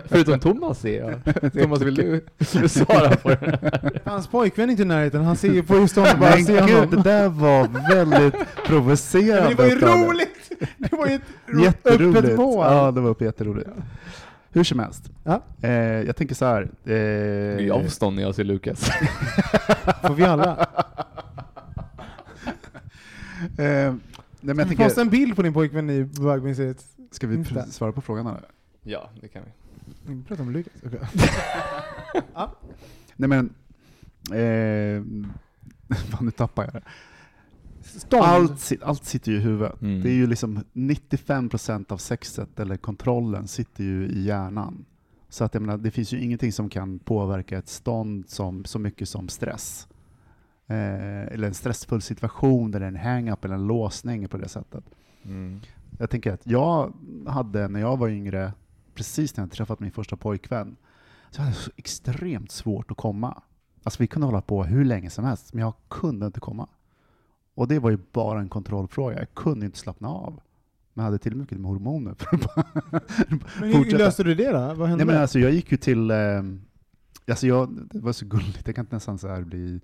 [0.06, 1.52] förutom Thomas ser jag.
[1.52, 2.22] Thomas, vill du, vill
[2.62, 4.00] du svara på det här?
[4.04, 5.88] Hans pojkvän är inte i närheten, han ser ju på honom
[6.20, 8.34] bara Men ser gud, det där var väldigt
[8.66, 9.54] provocerande.
[9.58, 10.50] Men det var ju roligt!
[10.78, 11.22] Det var ju ett
[11.64, 12.18] Jätteroligt.
[12.24, 12.66] öppet mål.
[12.66, 13.68] Ja, det var jätteroligt.
[14.52, 15.10] Hur som helst.
[15.24, 15.42] Ja.
[15.62, 16.70] Eh, jag tänker så här.
[16.84, 18.80] Det är Eh, avstånd när jag ser Lukas.
[20.02, 20.66] Får vi alla.
[23.58, 23.94] eh,
[24.40, 26.84] nej, men jag Posta tänker, en bild på din pojkvän i bögmuseet.
[27.10, 27.54] ska vi Insta.
[27.54, 28.40] pr- svara på frågan eller?
[28.82, 29.50] ja, det kan vi.
[30.14, 30.72] Vi pratar om Lukas.
[30.86, 31.00] Okej.
[33.16, 33.54] Nej men,
[34.30, 35.02] eh,
[36.10, 36.82] fan nu tappar jag det.
[37.82, 38.24] Stånd.
[38.24, 39.82] Allt, allt sitter ju i huvudet.
[39.82, 40.02] Mm.
[40.02, 44.84] Det är ju liksom 95% av sexet, eller kontrollen, sitter ju i hjärnan.
[45.28, 48.78] Så att jag menar, det finns ju ingenting som kan påverka ett stånd som, så
[48.78, 49.88] mycket som stress.
[50.66, 54.84] Eh, eller en stressfull situation, eller en hang-up, eller en låsning på det sättet.
[55.22, 55.60] Mm.
[55.98, 56.92] Jag tänker att jag
[57.26, 58.52] hade, när jag var yngre,
[58.94, 60.76] precis när jag träffat min första pojkvän,
[61.30, 63.42] så hade jag så extremt svårt att komma.
[63.82, 66.68] Alltså vi kunde hålla på hur länge som helst, men jag kunde inte komma.
[67.54, 69.18] Och det var ju bara en kontrollfråga.
[69.18, 70.40] Jag kunde inte slappna av.
[70.94, 72.56] Men jag hade till och med med hormoner för att
[73.60, 74.58] Men hur löste du det då?
[74.74, 75.04] Vad hände?
[75.04, 76.16] Nej men alltså jag gick ju till, eh,
[77.28, 79.80] alltså jag, det var så gulligt, jag kan inte nästan så här bli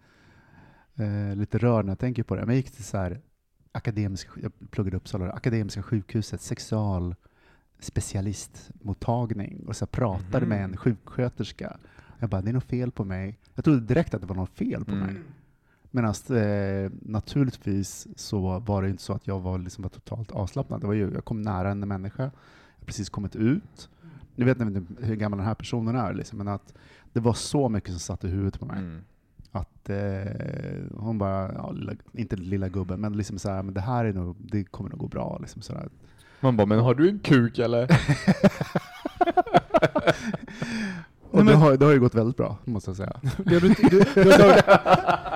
[0.96, 2.40] eh, lite rörd när jag tänker på det.
[2.40, 3.20] Men jag gick till så här
[3.72, 7.14] akademisk, jag pluggade Uppsala, Akademiska sjukhuset, sexual
[7.80, 10.48] specialistmottagning och så pratade Mhm.
[10.48, 11.76] med en sjuksköterska.
[12.18, 13.38] Jag bara, det är något fel på mig.
[13.54, 15.06] Jag trodde direkt att det var något fel på Mm.
[15.06, 15.16] mig.
[15.96, 20.80] Medan eh, naturligtvis så var det inte så att jag var, liksom var totalt avslappnad.
[20.80, 22.30] Det var ju, jag kom nära en människa, jag
[22.78, 23.88] har precis kommit ut.
[24.34, 26.74] Nu vet jag inte hur gammal den här personen är, liksom, men att
[27.12, 28.78] det var så mycket som satt i huvudet på mig.
[28.78, 29.04] Mm.
[29.52, 33.80] Att eh, hon bara, ja, lilla, inte lilla gubben, men liksom så här, men det
[33.80, 35.38] här är nog, det kommer nog gå bra.
[35.40, 35.88] Liksom så där.
[36.40, 37.88] Man bara, men har du en kuk eller?
[41.30, 43.20] Och men- det, har, det har ju gått väldigt bra, måste jag säga.
[43.44, 44.04] Du, du, du,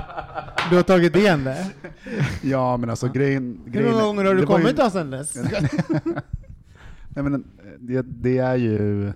[0.71, 1.71] du, har tagit, igen det?
[2.43, 3.61] Ja, men alltså grejen...
[3.73, 5.37] Hur många gånger har du var ju- kommit då sen dess?
[7.09, 7.45] Nej, men
[7.79, 9.13] det, det är ju...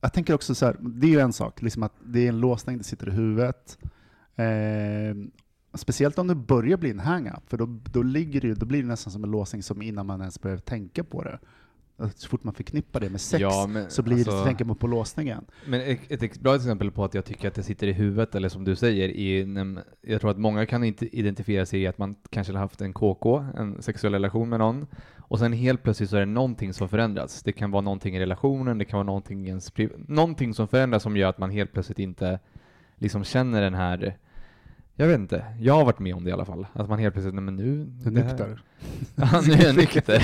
[0.00, 2.40] Jag tänker också så här, det är ju en sak, liksom att det är en
[2.40, 3.78] låsning, det sitter i huvudet.
[4.36, 5.16] Eh,
[5.74, 8.88] speciellt om det börjar bli en hang-up, för då, då, ligger det, då blir det
[8.88, 11.38] nästan som en låsning som innan man ens behöver tänka på det.
[12.14, 14.64] Så fort man förknippar det med sex Ja, men så blir det, alltså- så tänker
[14.64, 15.44] man på låsningen.
[15.66, 18.48] Men ett, ett bra exempel på att jag tycker att det sitter i huvudet, eller
[18.48, 19.46] som du säger, i,
[20.00, 22.92] jag tror att många kan inte identifiera sig i att man kanske har haft en
[22.92, 24.86] KK, en sexuell relation med någon,
[25.18, 27.42] och sen helt plötsligt så är det någonting som förändrats.
[27.42, 29.72] Det kan vara någonting i relationen, det kan vara någonting, i ens
[30.08, 32.38] någonting som förändras som gör att man helt plötsligt inte
[32.96, 34.16] liksom känner den här
[34.96, 36.66] jag vet inte, jag har varit med om det i alla fall.
[36.72, 37.84] Att man helt plötsligt, nej men nu...
[37.84, 38.62] Du är nykter.
[39.14, 40.22] Ja, nu är jag nykter.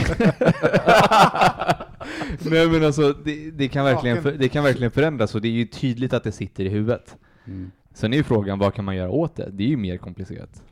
[2.50, 5.66] Nej men alltså, det, det, kan verkligen det kan verkligen förändras och det är ju
[5.66, 7.16] tydligt att det sitter i huvudet.
[7.46, 7.70] Mm.
[7.94, 9.50] Sen är ju frågan, vad kan man göra åt det?
[9.52, 10.62] Det är ju mer komplicerat.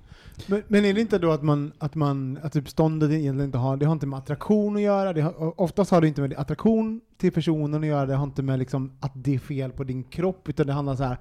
[0.47, 3.59] Men, men är det inte då att man, att man, att typ ståndet egentligen inte
[3.59, 6.35] har, det har inte med attraktion att göra, det har, oftast har det inte med
[6.37, 9.85] attraktion till personen att göra, det har inte med liksom att det är fel på
[9.85, 11.19] din kropp, utan det handlar så här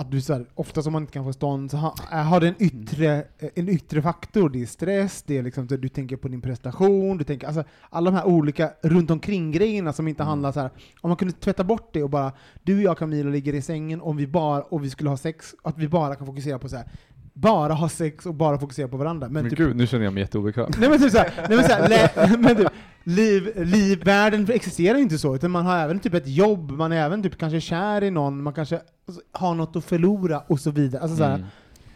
[0.00, 2.48] att du så här, oftast om man inte kan få stånd så har, har det
[2.48, 3.24] en yttre,
[3.54, 7.24] en yttre faktor, det är stress, det är liksom, du tänker på din prestation, du
[7.24, 10.70] tänker, alltså alla de här olika runt omkring grejerna som inte handlar så här.
[11.00, 12.32] om man kunde tvätta bort det och bara,
[12.62, 15.54] du och jag Camilla ligger i sängen, om vi bara, och vi skulle ha sex,
[15.62, 16.86] att vi bara kan fokusera på så här
[17.40, 19.26] bara ha sex och bara fokusera på varandra.
[19.28, 20.70] Men, Men typ, gud, nu känner jag mig jätteobekväm.
[20.78, 22.68] nej men typ såhär, nej men såhär, lä, men typ,
[23.04, 26.96] liv, liv, världen existerar inte så, utan man har även typ ett jobb, man är
[26.96, 28.80] även typ kanske kär i någon, man kanske
[29.32, 31.02] har något att förlora och så vidare.
[31.02, 31.46] Alltså, såhär, Mm.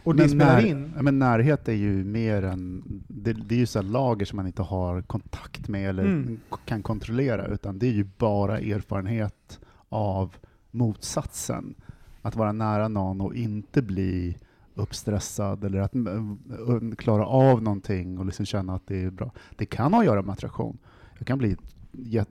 [0.03, 0.93] Och det Men spelar när- in.
[1.01, 4.61] Men närhet är ju mer än, det, det är ju så lager som man inte
[4.61, 6.39] har kontakt med eller Mm.
[6.65, 10.35] kan kontrollera, utan det är ju bara erfarenhet av
[10.71, 11.75] motsatsen.
[12.21, 14.37] Att vara nära någon och inte bli
[14.75, 19.31] uppstressad eller att mm, klara av någonting och liksom känna att det är bra.
[19.55, 20.77] Det kan ha att göra med attraktion.
[21.17, 21.57] Jag kan bli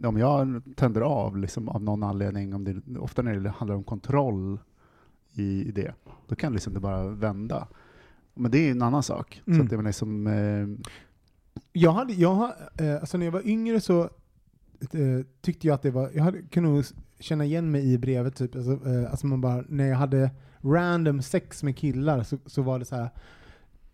[0.02, 3.84] om jag tänder av liksom av någon anledning, om det, ofta när det handlar om
[3.84, 4.58] kontroll
[5.32, 5.94] i, det,
[6.28, 7.68] då kan liksom det bara vända.
[8.34, 9.42] Men det är en annan sak.
[9.44, 9.62] Så Mm.
[9.64, 10.88] att det menar liksom, eh,
[11.72, 14.02] Jag hade, jag, eh, alltså när jag var yngre så
[14.80, 16.84] eh, tyckte jag att det var, jag hade, kunde nog
[17.18, 20.30] känna igen mig i brevet typ, alltså, eh, alltså man bara, när jag hade
[20.64, 23.10] random sex med killar så, så var det så här.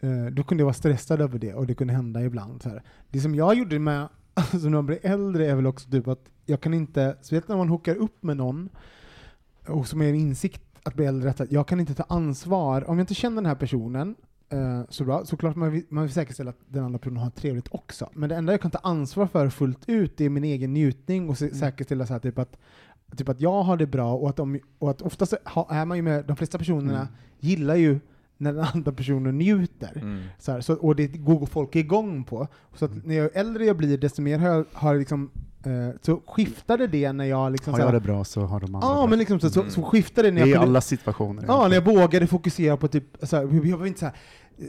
[0.01, 2.63] Eh, då kunde jag vara stressad över det och det kunde hända ibland.
[2.63, 2.83] Så här.
[3.11, 6.31] Det som jag gjorde med, alltså när man blir äldre är väl också typ att
[6.47, 8.69] jag kan inte, speciellt när man hookar upp med någon,
[9.67, 12.91] och som är en insikt att bli äldre, att jag kan inte ta ansvar.
[12.91, 14.15] Om jag inte känner den här personen
[14.49, 17.31] eh, så bra, så klart man vill, man vill säkerställa att den andra personen har
[17.31, 18.11] trevligt också.
[18.13, 21.39] Men det enda jag kan ta ansvar för fullt ut är min egen njutning och
[21.39, 22.57] se, säkerställa så här, typ att
[23.17, 25.33] Typ att jag har det bra och att, de, och att oftast
[25.71, 27.09] är man ju med, de flesta personerna Mm.
[27.41, 28.01] gillar ju
[28.37, 29.93] när den andra personen njuter.
[29.97, 30.23] Mm.
[30.39, 32.47] Så här, så, och det går folk igång på.
[32.75, 32.99] Så Mm.
[32.99, 35.31] att när jag äldre jag blir, desto mer har jag, har liksom,
[35.65, 37.73] eh, så skiftade det när jag liksom...
[37.75, 39.07] Har jag det bra så har de andra Ja, bra.
[39.07, 39.73] men liksom så, så, Mm.
[39.73, 41.45] så skiftade det när jag i alla situationer.
[41.49, 44.15] Ja, när jag vågade fokusera på typ, så här, jag var inte så här,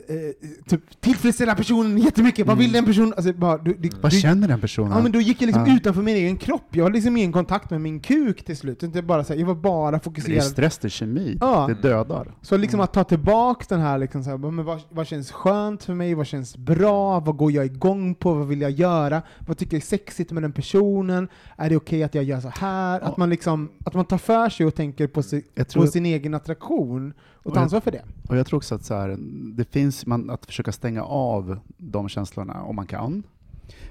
[0.08, 3.14] eh, typ tillfredsställa personen jättemycket, vad vill den personen?
[3.18, 4.92] Alltså, bara, du, du, Vad du, känner den personen?
[4.92, 5.76] Ja men då gick jag liksom Ja.
[5.76, 8.84] utanför min egen kropp, jag var liksom i en kontakt med min kuk till slut,
[8.84, 10.44] inte bara så här, jag var bara det är fokuserad.
[10.44, 11.38] stress, det är kemi.
[11.42, 11.68] Ja.
[11.68, 12.32] Det dödar.
[12.42, 15.84] Så liksom att ta tillbaks den här, liksom så här men vad, vad känns skönt
[15.84, 19.58] för mig, vad känns bra, vad går jag igång på, vad vill jag göra, vad
[19.58, 21.28] tycker jag är sexigt med den personen,
[21.58, 23.00] är det okej att jag gör så här?
[23.00, 23.08] Ja.
[23.08, 25.44] Att, man liksom, att man tar för sig och tänker på, si,
[25.76, 27.14] på sin egen attraktion
[27.44, 28.04] och jag- ansvar för det.
[28.30, 29.18] och jag tror också att så här,
[29.56, 33.24] det finns man, att försöka stänga av de känslorna om man kan.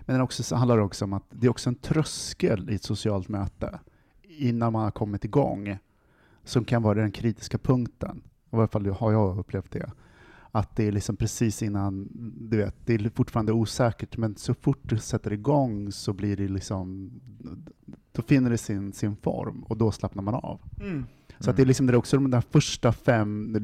[0.01, 2.75] Men det också, så handlar det också om att det är också en tröskel i
[2.75, 3.79] ett socialt möte
[4.39, 5.79] innan man har kommit igång
[6.45, 8.23] som kan vara den kritiska punkten.
[8.53, 9.91] I varje fall har jag upplevt det.
[10.53, 12.09] Att det är liksom precis innan,
[12.51, 16.49] du vet, det är fortfarande osäkert, men så fort du sätter igång så blir det
[16.49, 17.11] liksom,
[18.13, 20.61] då finner det sin, sin form och då slappnar man av.
[21.41, 23.57] Så att det är liksom det är också de där första fem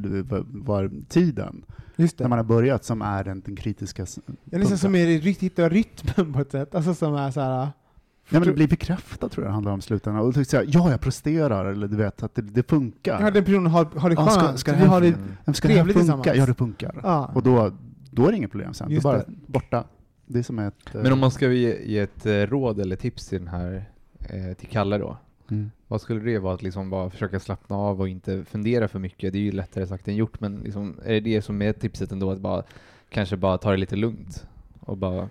[0.49, 1.65] var, tiden,
[1.97, 4.79] Just när man har börjat, som är den, den kritiska liksom punkten.
[4.79, 7.59] som är riktigt hitta rytmen på ett sätt, alltså som är så här.
[7.59, 10.23] Nej, men det blir bekräftat tror jag det handlar om i slutändan.
[10.27, 13.21] Och säga, ja, jag presterar, eller du vet, att det, det funkar.
[13.21, 15.21] Ja, den personen har, har det Ja, skönt, ska- ska det här har det, Mm.
[15.45, 15.99] Men ska det här funka?
[15.99, 16.27] tillsammans.
[16.35, 17.01] Ja, det funkar.
[17.03, 17.31] ja.
[17.35, 17.73] Och då,
[18.11, 18.91] då är det inget problem sen.
[18.91, 19.33] Just det är bara det.
[19.47, 19.85] borta.
[20.27, 20.95] Det är som ett...
[20.95, 23.85] eh, Men om man ska ge, ge ett eh, råd eller tips till den här,
[24.21, 25.17] eh, till Kalle då?
[25.51, 25.71] Mm.
[25.89, 26.55] Vad skulle det vara?
[26.55, 29.33] Att liksom bara försöka slappna av och inte fundera för mycket?
[29.33, 32.13] Det är ju lättare sagt än gjort, men liksom, är det det som är tipset
[32.13, 32.31] ändå?
[32.31, 32.63] Att bara,
[33.09, 34.47] kanske bara ta det lite lugnt?
[34.81, 35.29] Och bara,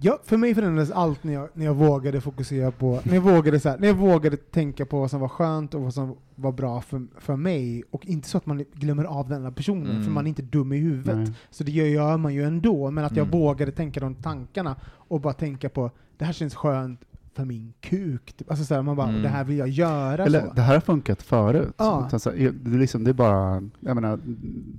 [0.00, 3.60] Ja, för mig förändrades allt när jag, när jag vågade fokusera på, när jag vågade,
[3.60, 6.52] så här, när jag vågade tänka på vad som var skönt och vad som var
[6.52, 10.04] bra för, för mig, och inte så att man glömmer av den här personen, Mm.
[10.04, 11.16] för man är inte dum i huvudet.
[11.16, 11.32] Nej.
[11.50, 13.40] Så det gör, gör man ju ändå, men att jag Mm.
[13.40, 17.00] vågade tänka de tankarna och bara tänka på, det här känns skönt
[17.36, 18.32] för min kuk.
[18.32, 18.50] Typ.
[18.50, 19.22] Alltså så här, man bara, Mm.
[19.22, 20.24] det här vill jag göra.
[20.24, 20.52] Eller så.
[20.52, 21.74] det här har funkat förut.
[21.76, 22.08] Ja.
[22.10, 24.20] Så, så, det, är liksom, det är bara, jag menar,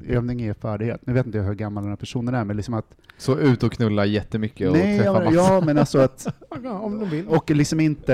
[0.07, 1.01] övning är färdighet.
[1.07, 2.95] Nu vet inte jag hur gammal den här personen är, men liksom att...
[3.17, 5.31] så ut och knulla jättemycket och Nej, träffa massa.
[5.31, 6.27] ja, men alltså att...
[6.63, 7.27] Ja, om de vill.
[7.27, 8.13] Och liksom inte,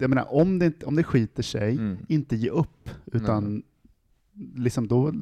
[0.00, 1.96] jag menar, om det, inte- om det skiter sig, Mm.
[2.08, 3.62] inte ge upp, utan
[4.56, 5.12] liksom då...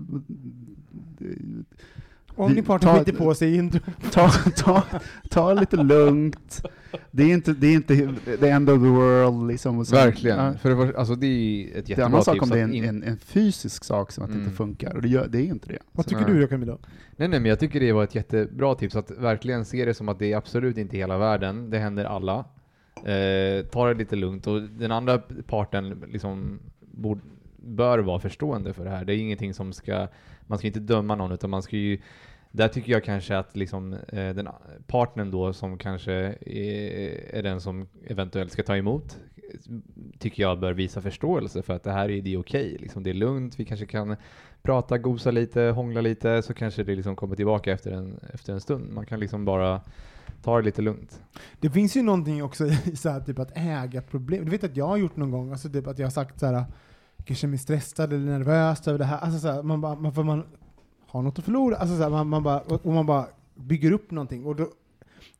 [2.45, 3.71] Om din partner skiter på sig i en
[4.13, 4.83] Ta, ta,
[5.31, 6.63] ta lite lugnt.
[7.11, 8.09] Det är inte, det är inte
[8.41, 9.79] the end of the world liksom.
[9.79, 10.39] Och så- Verkligen.
[10.39, 10.55] Ja.
[10.55, 12.43] För det, var, alltså, det är ett Det är en jättebra annan sak tips.
[12.43, 14.45] om det är en, in- en, en fysisk sak som att det Mm.
[14.47, 15.79] inte funkar, och det, gör, det är ju inte det.
[15.93, 16.33] Vad tycker Nej.
[16.35, 16.79] du då Camilla?
[17.17, 20.09] Nej, nej, men jag tycker det var ett jättebra tips att verkligen se det som
[20.09, 21.71] att det är absolut inte hela världen.
[21.71, 22.45] Det händer alla.
[23.05, 27.21] Eh, ta det lite lugnt och den andra parten liksom borde,
[27.57, 29.05] bör vara förstående för det här.
[29.05, 30.09] Det är ingenting som ska,
[30.47, 31.99] man ska inte döma någon utan man ska ju
[32.51, 34.49] där tycker jag kanske att liksom, eh, den
[34.87, 39.19] partnern då som kanske är, är den som eventuellt ska ta emot
[40.19, 42.37] tycker jag bör visa förståelse för att det här är, det okej.
[42.37, 42.77] okej.
[42.81, 44.17] Liksom, det är lugnt, vi kanske kan
[44.63, 48.61] prata, gosa lite, hångla lite så kanske det liksom kommer tillbaka efter en, efter en
[48.61, 48.93] stund.
[48.93, 49.81] Man kan liksom bara
[50.43, 51.23] ta det lite lugnt.
[51.61, 54.45] Det finns ju någonting också i så här, typ att äga problem.
[54.45, 56.47] Du vet att jag har gjort någon gång, alltså typ att jag har sagt så
[56.47, 56.65] här,
[57.17, 59.19] kanske känner mig stressad eller nervös över det här.
[59.19, 60.45] Alltså så här, man, bara, man, för man
[61.11, 61.77] har något att förlora.
[61.77, 64.45] Alltså så här, man, man bara, och man bara bygger upp någonting.
[64.47, 64.69] Och då,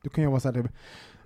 [0.03, 0.73] då kan jag vara så här, typ,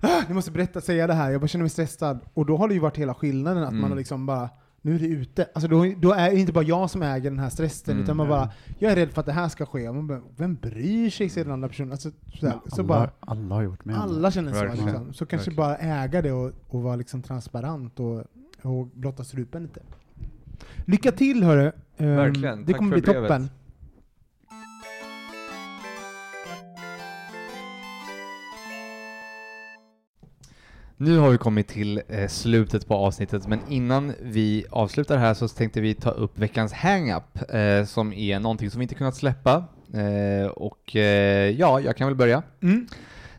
[0.01, 2.19] ah, ni måste berätta, säga det här, jag bara känner mig stressad.
[2.33, 3.81] Och då har det ju varit hela skillnaden, att Mm.
[3.81, 4.49] man har liksom bara
[4.81, 5.47] nu är det ute.
[5.55, 8.03] Alltså då, då är det inte bara jag som äger den här stressen, Mm.
[8.03, 9.91] utan man bara, jag är rädd för att det här ska ske.
[9.91, 11.91] Man bara, vem bryr sig, säger den andra personen.
[11.91, 14.83] Alltså, så, Men så alla, bara, alla har gjort med alla känner så.
[14.85, 15.13] Liksom.
[15.13, 15.55] Så kanske Verkligen.
[15.55, 18.23] bara äga det och, och vara liksom transparent och,
[18.61, 19.81] och blotta strupen lite.
[20.85, 21.71] Lycka till hörru!
[21.97, 22.59] Ehm, Verkligen.
[22.65, 23.21] Det Tack kommer bli brevet.
[23.23, 23.49] toppen.
[30.97, 35.47] Nu har vi kommit till eh, slutet på avsnittet, men innan vi avslutar här så
[35.47, 39.63] tänkte vi ta upp veckans hang-up, eh, som är någonting som vi inte kunnat släppa.
[39.93, 40.95] Eh, och
[41.55, 42.43] ja, jag kan väl börja.
[42.61, 42.87] Mm.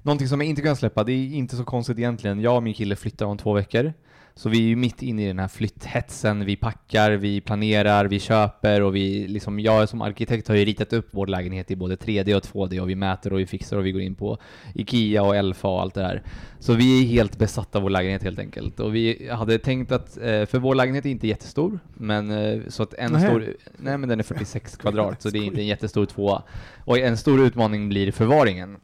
[0.03, 2.41] Någonting som jag inte kunnat släppa, det är inte så konstigt egentligen.
[2.41, 3.93] Jag och min kille flyttar om två veckor.
[4.39, 8.21] Så vi är ju mitt inne i den här flytthetsen, vi packar, vi planerar, vi
[8.21, 11.97] köper och vi liksom, jag som arkitekt har ju ritat upp vår lägenhet i både
[11.97, 14.39] 3D och 2D och vi mäter och vi fixar och vi går in på
[14.75, 16.23] IKEA och Elfa och allt det där.
[16.59, 18.81] Så vi är helt besatta av vår lägenhet helt enkelt.
[18.81, 22.83] Och vi hade tänkt att, eh, för vår lägenhet är inte jättestor, men eh, så
[22.83, 23.29] att en Nähä.
[23.29, 26.43] stor, nej men den är 46 kvadrat, så det är inte en jättestor tvåa.
[26.85, 28.77] Och en stor utmaning blir förvaringen.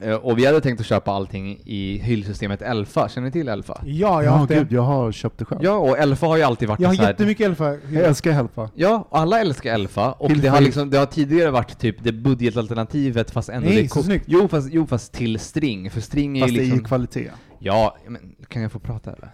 [0.00, 3.80] Eh, Och vi hade tänkt att köpa allting i hyllsystemet Elfa, känner ni till Elfa?
[3.84, 4.54] Ja, jag har det.
[4.54, 5.60] gud, jag har köpt det själv.
[5.64, 7.76] Ja, och Elfa har ju alltid varit Jag har så här, jättemycket Elfa.
[7.92, 8.70] Jag älskar Helpa.
[8.74, 13.30] Ja, alla älskar Elfa, och det har, liksom, det har tidigare varit typ det budgetalternativet
[13.30, 14.06] fast ändå Nej, det är så coolt.
[14.06, 14.24] snyggt.
[14.28, 16.78] Jo fast, jo fast till string, för string är Fast ju det är liksom...
[16.78, 17.30] ju kvalitet.
[17.58, 19.28] Ja, men kan jag få prata eller?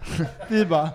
[0.49, 0.89] Vi bara,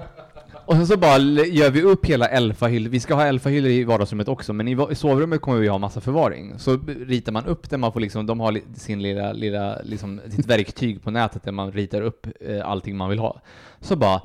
[0.71, 2.91] och sen så bara gör vi upp hela elfahyllor.
[2.91, 6.01] vi ska ha elfahyllor i vardagsrummet också, men i, i sovrummet kommer vi ha massa
[6.01, 6.59] förvaring.
[6.59, 10.47] Så ritar man upp det, man får liksom, de har sin lilla, lilla, liksom, sitt
[10.47, 13.41] verktyg på nätet där man ritar upp eh, allting man vill ha.
[13.81, 14.23] Så bara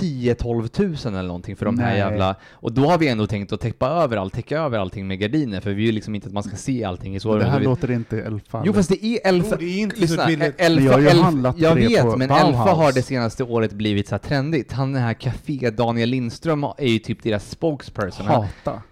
[0.00, 1.98] 10-12 tusen eller någonting för de här Nej.
[1.98, 2.36] jävla...
[2.52, 5.60] Och då har vi ändå tänkt att täcka över allt, täcka över allting med gardiner,
[5.60, 7.48] för vi vill ju liksom inte att man ska se allting i Det sovrummet.
[7.48, 8.62] här Vi- låter inte Elfa.
[8.66, 9.48] Jo fast det är Elfa...
[9.50, 10.54] Jo, det är inte så Lyssna, billigt.
[10.60, 12.48] Elfa, jag har ju Elfa- handlat jag det vet, på men Bauhaus.
[12.48, 14.72] Elfa har det senaste året blivit så här trendigt.
[14.72, 18.26] Han den här Café Daniel Lindström är ju typ deras spokesperson.
[18.26, 18.82] Han, Hata.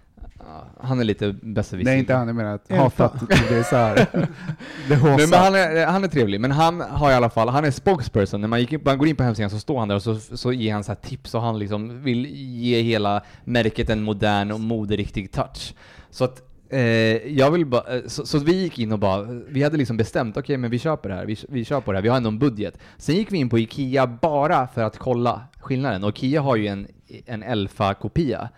[0.81, 1.91] Han är lite besserwisser.
[1.91, 2.27] Nej, inte han.
[2.27, 2.83] Jag menar att Elfa.
[2.83, 3.95] hata att det är så här.
[4.13, 4.27] Det
[4.89, 5.27] Nej, håsar.
[5.29, 8.41] men han, är, han är trevlig, men han har i alla fall, han är spokesperson.
[8.41, 10.53] När man, gick man går in på hemsidan så står han där och så, så
[10.53, 14.59] ger han så här tips och han liksom vill ge hela märket en modern och
[14.59, 15.73] moderiktig touch.
[16.09, 16.79] Så att eh,
[17.37, 20.37] jag vill bara, eh, så, så vi gick in och bara, vi hade liksom bestämt,
[20.37, 22.29] okej men vi köper det här, vi, vi kör på det här, vi har ändå
[22.29, 22.77] en budget.
[22.97, 26.67] Sen gick vi in på IKEA bara för att kolla skillnaden, och IKEA har ju
[26.67, 26.87] en,
[27.25, 28.49] en Elfa-kopia.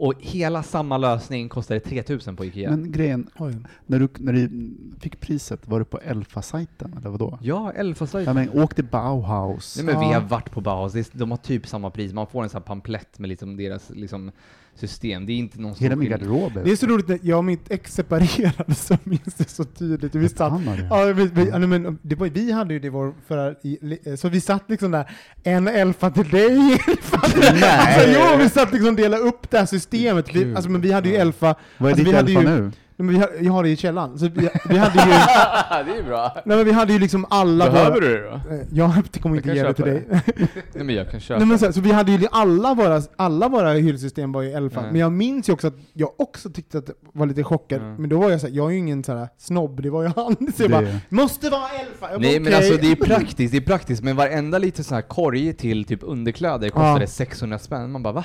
[0.00, 2.70] Och hela samma lösning kostade 3000 på IKEA.
[2.70, 3.54] Men grejen, oj.
[3.86, 4.70] när du, när du
[5.00, 7.38] fick priset, var du på Elfa-sajten eller vadå?
[7.42, 8.24] ja, Elfa-sajten.
[8.24, 9.76] Ja, men åk till Bauhaus.
[9.76, 10.20] Nej men vi Ja.
[10.20, 13.18] har varit på Bauhaus, de har typ samma pris, man får en sån här pamplett
[13.18, 14.30] med liksom deras liksom,
[14.78, 15.26] system.
[15.26, 17.70] Det är inte någon Hela min garderob Det är så roligt, när jag och mitt
[17.70, 20.14] ex separerade så minns det så tydligt.
[20.14, 20.52] Vi satt,
[20.90, 24.28] ja, vi, vi, ja, men det var, vi hade ju det vår förra, i, så
[24.28, 25.10] vi satt liksom där,
[25.42, 27.62] en elfa till dig, en elfa till dig.
[27.64, 30.34] Alltså, jo, vi satt liksom och delade upp det här systemet.
[30.34, 32.72] Vi, alltså, men vi hade ju elfa, Vad är alltså, ditt Elfa ju- nu?
[32.98, 34.18] Nej, men vi, ha- jag har det i källaren.
[34.18, 35.10] Så vi, vi hade ju,
[35.92, 36.32] det är bra.
[36.44, 38.54] nej men vi hade ju liksom alla Behöver våra, du det då?
[38.54, 38.92] Eh, Jag
[39.22, 40.04] kommer inte ge det till dig.
[40.74, 41.38] Nej men jag kan köpa.
[41.38, 44.50] Nej, men så, här, så vi hade ju alla våra, alla våra hyllsystem var ju
[44.52, 44.92] Elfa, Mm.
[44.92, 47.94] men jag minns ju också att jag också tyckte att det var lite chockad, Mm.
[47.94, 50.02] men då var jag så här, jag är ju ingen så här snobb, det var
[50.02, 50.36] ju han.
[50.56, 52.06] Så jag bara, Det, måste vara Elfa!
[52.08, 52.54] Bara, Nej men okej.
[52.56, 56.00] alltså det är praktiskt, det är praktiskt, men varenda liten sån här korg till typ
[56.02, 57.06] underkläder kostade Ja.
[57.06, 57.92] 600 spänn.
[57.92, 58.24] Man bara va?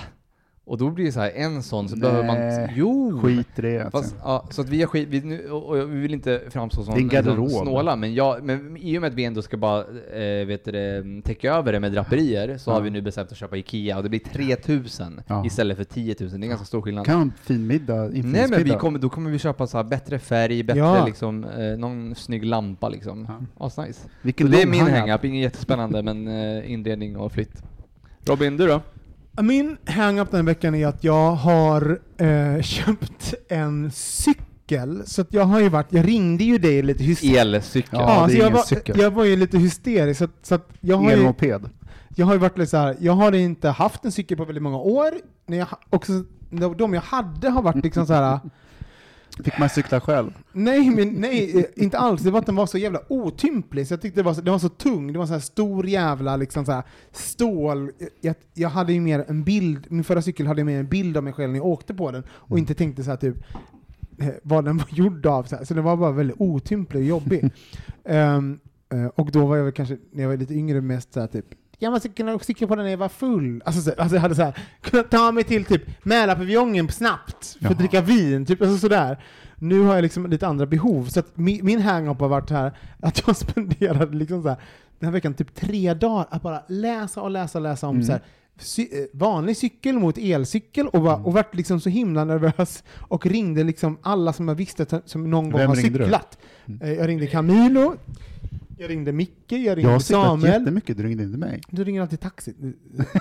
[0.65, 2.01] Och då blir det så här en sån så Nej.
[2.01, 2.69] behöver man...
[2.75, 3.19] Jo!
[3.21, 3.97] skit i det alltså.
[4.01, 6.83] Fast, ja, så att vi har skit, vi, nu, och, och vi vill inte framstå
[6.83, 10.45] som liksom snåla, men, jag, men i och med att vi ändå ska bara eh,
[10.45, 12.73] vet du, det, täcka över det med draperier så Ja.
[12.73, 15.45] har vi nu bestämt att köpa IKEA och det blir 3000 Ja.
[15.45, 16.29] istället för 10 000.
[16.29, 17.05] Det är en ganska stor skillnad.
[17.05, 19.83] Kan ha en fin middag, Nej men vi kommer, då kommer vi köpa så här
[19.83, 21.05] bättre färg, bättre Ja.
[21.05, 23.27] liksom, eh, någon snygg lampa liksom.
[23.57, 23.65] Ja.
[23.65, 24.07] Asnice.
[24.21, 24.97] Det är min hang-up.
[24.99, 27.63] hang-up, inget jättespännande men eh, inredning och flytt.
[28.25, 28.81] Robin, du då?
[29.41, 35.33] Min hang-up den här veckan är att jag har eh, köpt en cykel, så att
[35.33, 37.37] jag har ju varit, jag ringde ju dig lite hysteriskt.
[37.37, 37.99] Elcykel.
[38.01, 38.99] Ja, det är jag, ingen var, cykel.
[38.99, 41.69] jag var ju lite hysterisk, så, att- så att jag har ju, Elmoped.
[42.15, 42.95] jag har ju varit lite så här.
[42.99, 45.11] jag har inte haft en cykel på väldigt många år,
[45.45, 46.11] när jag, ha- också,
[46.77, 48.39] de jag hade har varit liksom så här.
[49.43, 50.31] Fick man cykla själv?
[50.51, 52.21] Nej, men nej, eh, inte alls.
[52.21, 54.51] Det var att den var så jävla otymplig, så jag tyckte det var så, den
[54.51, 55.13] var så tung.
[55.13, 57.91] Det var så här stor jävla liksom så här stål.
[58.21, 61.17] Jag, jag hade ju mer en bild, min förra cykel hade jag mer en bild
[61.17, 63.35] av mig själv när jag åkte på den, och inte tänkte så här typ
[64.19, 65.43] eh, vad den var gjord av.
[65.43, 65.63] Så, här.
[65.63, 67.51] så den var bara väldigt otymplig och jobbig.
[68.93, 71.27] Eh, och då var jag väl kanske, när jag var lite yngre, mest så här
[71.27, 71.45] typ
[71.79, 73.61] jag måste kunna cykla på den när jag var full.
[73.65, 77.69] Alltså, så, alltså jag hade så här, kunnat ta mig till typ Mälarpaviljongen snabbt för
[77.71, 79.23] att dricka vin, typ alltså sådär.
[79.55, 83.23] Nu har jag liksom lite andra behov, så min, min hang-up har varit här att
[83.27, 84.57] jag spenderade liksom så här,
[84.99, 88.05] den här veckan typ tre dagar att bara läsa och läsa och läsa om Mm.
[88.05, 88.21] så här,
[88.59, 93.25] cy, eh, vanlig cykel mot elcykel och, var, och vart liksom så himla nervös och
[93.25, 96.03] ringde liksom alla som jag visste som- någon gång Vem har ringde du?
[96.03, 96.37] cyklat.
[96.65, 96.81] Mm.
[96.81, 97.95] Eh, Jag ringde Camilo,
[98.83, 100.53] jag ringde Micke, jag Jag ringde har cyklat Samuel.
[100.53, 101.61] jättemycket, du ringde inte mig.
[101.69, 102.53] Du ringer alltid taxi.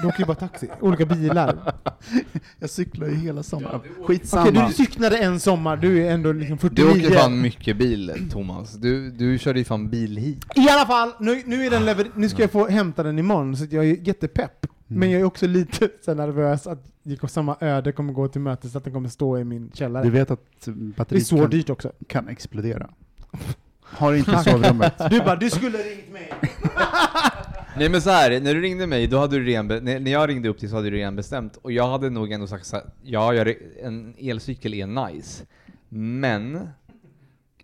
[0.02, 0.68] Du åker ju bara taxi.
[0.80, 1.74] Olika bilar.
[2.58, 3.76] Jag cyklar ju hela sommaren.
[3.76, 4.66] Okej, Skitsamma.
[4.68, 6.84] du cyklade en sommar, du är ändå liksom 49.
[6.94, 8.72] Du åker fan mycket bil Thomas.
[8.72, 10.44] Du, du körde ju fan bil hit.
[10.54, 13.56] I alla fall, nu, nu, är den lever- nu ska jag få hämta den imorgon,
[13.56, 14.66] så jag är jättepepp.
[14.88, 15.00] Mm.
[15.00, 16.86] Men jag är också lite så nervös att
[17.28, 20.04] samma öde kommer gå till mötes, att den kommer stå i min källare.
[20.04, 21.92] Du vet att det är batteriet så kan, dyrt också.
[22.06, 22.90] kan explodera.
[23.92, 24.94] Har inte sovrummet.
[25.10, 26.32] Du bara, du skulle ringt mig.
[27.76, 30.28] Nej men så här, när du ringde mig, då hade du redan, när, när jag
[30.28, 32.76] ringde upp dig så hade du redan bestämt, och jag hade nog ändå sagt så
[32.76, 35.44] här, ja, jag, en elcykel är nice,
[35.88, 36.68] men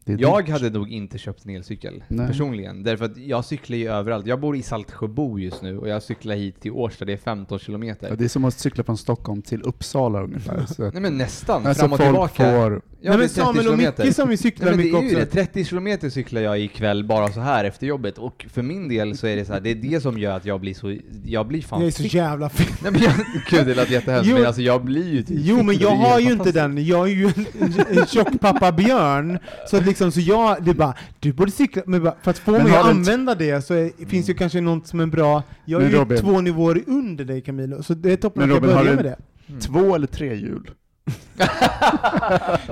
[0.04, 0.52] jag dyrt.
[0.52, 2.26] hade nog inte köpt en elcykel Nej.
[2.26, 4.26] personligen, därför att jag cyklar ju överallt.
[4.26, 7.58] Jag bor i Saltsjöbo just nu, och jag cyklar hit till Årsta, det är 15
[7.58, 8.08] kilometer.
[8.08, 10.66] Ja, det är som att cykla från Stockholm till Uppsala ungefär.
[10.66, 12.52] Så Nej men nästan, alltså fram och folk tillbaka.
[12.52, 12.82] får...
[13.00, 14.04] Ja, Nej, men 30 Samuel och kilometer.
[14.04, 15.36] Micke som vi cyklar Nej, men det mycket är ju också.
[15.36, 19.16] det, 30 kilometer cyklar jag ikväll bara så här efter jobbet, och för min del
[19.16, 21.46] så är det så här, det är det som gör att jag blir så, jag
[21.48, 22.82] blir fan Jag är så jävla fet.
[22.82, 23.12] Nej men jag,
[23.50, 24.36] gud det lät jättehemskt, Jo.
[24.36, 27.12] men alltså jag blir ju typ Jo men jag har ju inte den, jag är
[27.12, 29.38] ju en, en, en tjock pappa björn,
[29.70, 32.38] så att liksom så jag, det är bara, du borde cykla, men bara, för att
[32.38, 35.42] få Men mig att använda det så är, finns ju kanske något som är bra,
[35.64, 38.54] jag är ju Robin- två nivåer under dig Camilo, så det är toppen Men att
[38.56, 39.16] jag Robin, har börjar med det.
[39.48, 39.60] Mm.
[39.60, 40.70] Två eller tre hjul?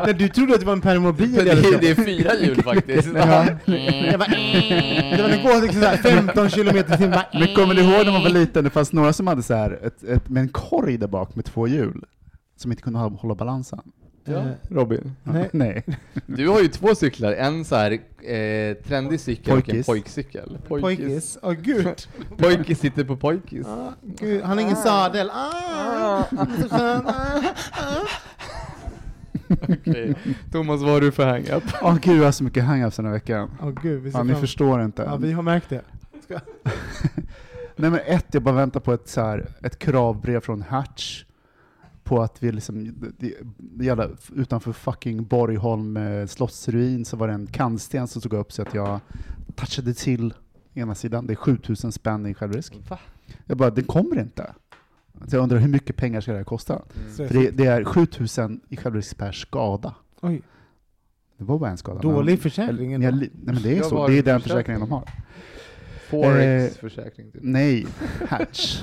[0.04, 1.74] Nej, du trodde att det var en permobil det, eller så.
[1.74, 3.08] är, det är fyra hjul faktiskt.
[3.14, 3.46] Ja.
[3.66, 4.16] Det
[5.22, 7.18] var den går liksom så här 15 kilometer i timmen.
[7.32, 9.78] Men kommer ni ihåg när man var liten, det fanns några som hade så här
[9.86, 12.04] ett, ett, med en korg där bak med två hjul,
[12.56, 13.80] som inte kunde ha- hålla balansen?
[14.28, 14.42] Ja.
[14.70, 15.12] Robin.
[15.22, 15.48] Nej.
[15.52, 15.84] Nej.
[16.26, 19.86] Du har ju två cyklar, en så här eh, trendig cykel och en Pojkis.
[19.86, 20.58] pojkcykel.
[20.68, 21.86] Pojkis, åh gud.
[22.38, 23.66] Pojkis sitter på pojkis.
[23.66, 24.42] Ah, gud.
[24.42, 25.30] Han har ingen sadel.
[25.30, 26.22] Ah,
[26.70, 27.02] skön.
[27.06, 28.06] Ah, ah.
[29.48, 30.14] Okej.
[30.52, 31.62] Thomas, vad har du för hang-up?
[31.82, 33.50] Åh gud, jag har så mycket hang-ups den här veckan.
[33.62, 35.02] Åh gud, vi Ja, ni fram- förstår inte.
[35.02, 35.82] Ja, vi har märkt det.
[37.76, 41.24] Nej men ett, jag bara väntar på ett, så här, ett kravbrev från Hatch
[42.04, 47.34] på att vi liksom, det, det gäller, utanför fucking Borgholm eh, slottsruin så var det
[47.34, 49.00] en kantsten som tog upp så att jag
[49.54, 50.34] touchade till
[50.74, 51.26] ena sidan.
[51.26, 52.74] Det är 7000 spänn i självrisk.
[52.88, 52.98] Va?
[53.44, 54.52] Jag bara, det kommer inte.
[55.28, 56.82] Så jag undrar hur mycket pengar ska det här kosta?
[57.16, 59.94] Så- För det, det är 7000 i självrisk per skada.
[60.20, 60.42] Oj,
[61.38, 62.00] Det var bara en skada.
[62.00, 63.10] dålig Men- försäkring ändå.
[63.10, 65.08] nej men det är så, det är den för försäkringen de har.
[66.10, 67.40] Forex-försäkring typ.
[67.44, 67.86] Nej,
[68.28, 68.82] Hatch.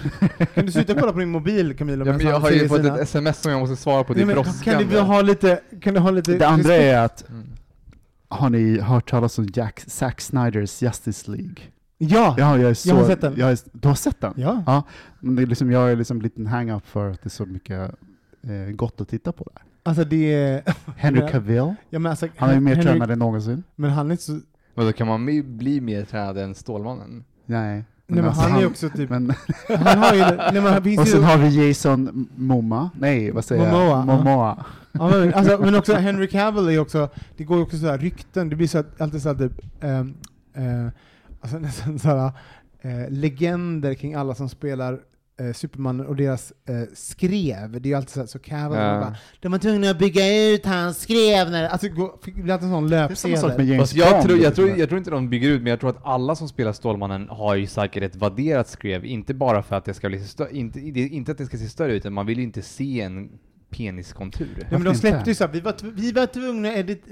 [0.54, 2.06] Kan du sluta kolla på din mobil Camilo?
[2.06, 4.22] Ja, men jag har ju fått sina- ett sms som jag måste svara på, det
[4.22, 4.84] är brådskande.
[4.84, 7.44] Kan du ha lite, kan du ha lite Det andra är att, Mm.
[8.30, 11.56] har ni hört talas om Jack, Zack Snyders Justice League?
[12.10, 12.36] Ja!
[12.38, 13.34] Ja, jag är så, Jag har sett den.
[13.38, 14.34] Jag är, du har sett den?
[14.38, 14.64] Ja.
[14.66, 14.84] Ja,
[15.20, 17.46] men det är liksom, jag är liksom en liten hang-up för att det är så
[17.46, 17.92] mycket
[18.44, 19.64] eh, gott att titta på där.
[19.84, 20.64] Alltså det är...
[20.98, 21.28] Henry Ja.
[21.28, 23.64] Cavill, Ja, men alltså, han är ju mer Henry- tränad än någonsin.
[23.76, 24.40] Men han är så...
[24.76, 25.26] Vadå, kan man
[25.58, 27.24] bli mer tränad än Stålmannen?
[27.46, 27.84] Nej.
[28.08, 29.10] Nej men alltså han är ju också typ...
[29.10, 29.34] men,
[29.68, 30.20] Han har ju...
[30.22, 31.06] Nej men och ju...
[31.06, 34.06] sen har vi Jason Momoa, nej vad säger Momoa, jag?
[34.06, 34.66] Momoa.
[34.92, 37.88] Ja, men, alltså, men också Henry Cavill är ju också, det går ju också så
[37.88, 40.14] här rykten, det blir så att, alltid så här typ, ehm,
[40.54, 40.92] eh,
[41.44, 42.32] alltså nästan så här,
[42.82, 45.00] eh, legender kring alla som spelar
[45.40, 47.72] eh, Superman och deras eh, skrev.
[47.82, 49.00] Det är ju alltid så, här, så Cavill, Ja.
[49.00, 52.54] bara, de var tvungna att bygga ut hans skrev när, alltså det går- det blir
[52.54, 53.38] alltid en sån löpsedel.
[53.70, 55.90] James Fast jag, tror, jag, tror, jag tror inte de bygger ut, men jag tror
[55.90, 59.86] att alla som spelar Stålmannen har ju säkert ett vadderat skrev, inte bara för att
[59.86, 60.22] det ska bli
[60.52, 63.30] inte, inte att det ska se större ut, utan man vill ju inte se en
[63.78, 64.48] peniskontur.
[64.58, 67.04] Nej, men de släppte ju så vi var, vi var tvungna edit,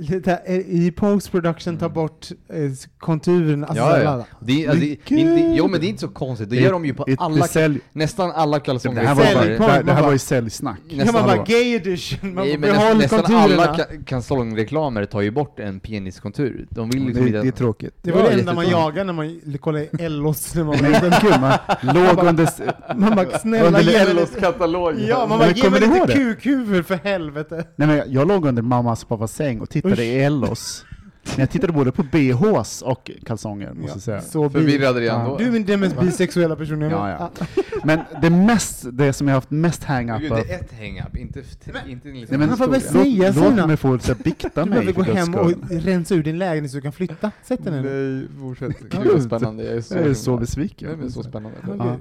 [0.46, 2.56] eh, i post-production ta bort eh,
[3.00, 4.26] konturen, alltså Ja, ja.
[4.40, 6.72] Det, är- alltså, det, inte, jo men det är inte så konstigt, det Det- gör
[6.72, 9.02] de ju på det- alla, det sälj- nästan alla Det kalsonger.
[9.04, 10.80] här var, bara, point, det här, det man här var ju säljsnack.
[10.88, 11.44] Ja, man Nästan bara alla.
[11.44, 13.64] gay edition, man Nej, men nästan, behåll nästan konturerna.
[13.64, 16.68] alla ka- kalsongreklamer tar ju bort en peniskontur.
[16.70, 17.96] De vill liksom Det, det är tråkigt.
[18.02, 22.28] Det var Ja, det enda man jagade när man kollade Ellos när man man låg
[22.28, 22.48] under...
[22.96, 24.40] Man bara, snälla Under ge mig lite...
[24.40, 24.94] katalog.
[25.00, 27.66] Ja, man Men bara, ge kommer mig ni lite ihåg kukhuvud för helvete.
[27.76, 30.00] Nej, men jag, jag låg under mammas och pappas säng och tittade Usch.
[30.00, 30.86] i Ellos.
[31.24, 34.22] Men jag tittade både på BHs och kalsonger, måste jag säga.
[34.22, 35.28] Så Förvirrad redan Ja.
[35.28, 35.38] då.
[35.38, 37.46] Du är den mest bisexuella personen jag Ja, ja.
[37.84, 40.38] Men det mest, det som jag har haft mest hang-up av...
[40.38, 43.50] det är ett hang-up, inte, inte Nej, liksom men Han får väl låt, säga låt
[43.50, 43.68] sina.
[43.68, 45.80] mig få så här, bikta Du mig behöver gå för hem guds och skull.
[45.82, 47.32] rensa ur din lägenhet så du kan flytta.
[47.44, 47.90] Sätt den nu.
[48.20, 48.80] Nej, fortsätt.
[48.80, 50.88] Gud vad det- spännande, jag är så, Jag är så besviken.
[50.90, 51.58] Nej, men så spännande.
[51.78, 51.92] Ja.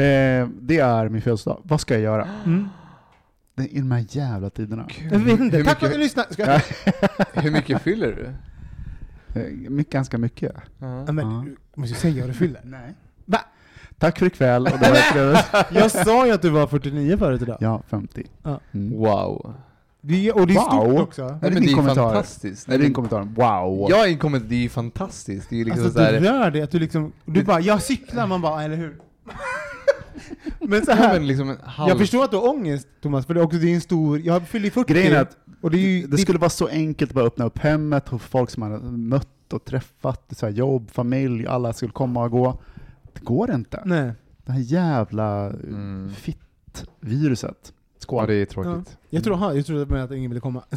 [0.00, 1.60] Eh, det är min födelsedag.
[1.64, 2.28] Vad ska jag göra?
[2.46, 2.68] Mm.
[3.54, 4.86] Det är I de här jävla tiderna.
[5.10, 5.56] Jag vet inte.
[5.56, 6.32] Hur Tack för att mycket- du lyssnade.
[6.32, 6.62] Ska jag...
[7.42, 8.32] Hur mycket fyller du?
[9.40, 10.52] Eh, mycket, ganska mycket.
[10.78, 11.04] Ja.
[11.06, 11.44] Ja, men, Ja.
[11.74, 12.60] du måste säga vad du fyller.
[12.64, 12.94] Nej.
[13.24, 13.38] Va?
[13.98, 14.66] Tack för ikväll.
[14.66, 15.44] Och det.
[15.70, 17.56] Jag sa ju att du var 49 förut idag.
[17.60, 18.26] Ja, 50.
[18.42, 18.60] Ja.
[18.72, 18.98] Mm.
[18.98, 19.54] Wow.
[20.02, 20.88] Det är, och det är Wow.
[20.90, 21.22] stort också.
[21.22, 22.02] Är det Nej, men din det är kommentar?
[22.02, 22.68] fantastiskt.
[22.68, 23.60] Nej, Nej, din men, kommentar.
[23.62, 23.90] Wow.
[23.90, 25.50] jag är en kommentar, det är ju fantastiskt.
[25.50, 28.40] Det är liksom Alltså du rör dig, att du liksom, du bara 'jag cyklar' man
[28.40, 28.96] bara 'eller hur?'
[30.70, 31.88] Men så ja, här, liksom en halv...
[31.88, 34.20] jag förstår att du har ångest Thomas, för det är också det är en stor,
[34.20, 36.66] jag fyller ju 40 Grejen är att och det är ju, det skulle vara så
[36.68, 40.46] enkelt att bara öppna upp hemmet hos folk som man har mött och träffat, så
[40.46, 42.58] här jobb, familj, alla skulle komma och gå.
[43.12, 43.82] Det går inte.
[43.84, 44.12] nej.
[44.44, 46.12] Det här jävla Mm.
[46.14, 47.72] fitt-viruset.
[47.98, 48.22] Skål.
[48.22, 48.46] Ja, det är Ja.
[48.46, 48.96] tråkigt.
[49.10, 50.62] Jag tror, aha, jag trodde att ingen ville komma.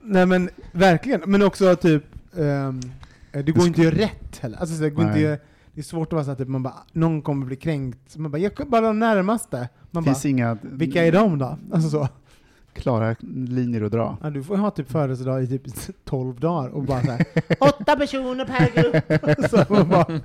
[0.00, 2.04] Nej men verkligen, men också typ,
[2.38, 2.80] ehm,
[3.32, 4.58] det går inte att göra rätt heller.
[4.58, 5.40] Alltså, så det går Nej.
[5.74, 8.16] Det är svårt att vara så att typ, man bara, någon kommer bli kränkt.
[8.16, 9.68] Man bara, jag bara de närmaste.
[9.90, 11.58] Man bara, finns inga vilka är de då?
[11.72, 12.08] Alltså så.
[12.72, 13.16] klara
[13.48, 14.16] linjer att dra.
[14.22, 15.62] Ja, du får ha typ födelsedag i typ
[16.04, 17.26] 12 dagar och bara så här,
[17.60, 19.50] åtta personer per grupp.
[19.50, 20.20] så, man bara,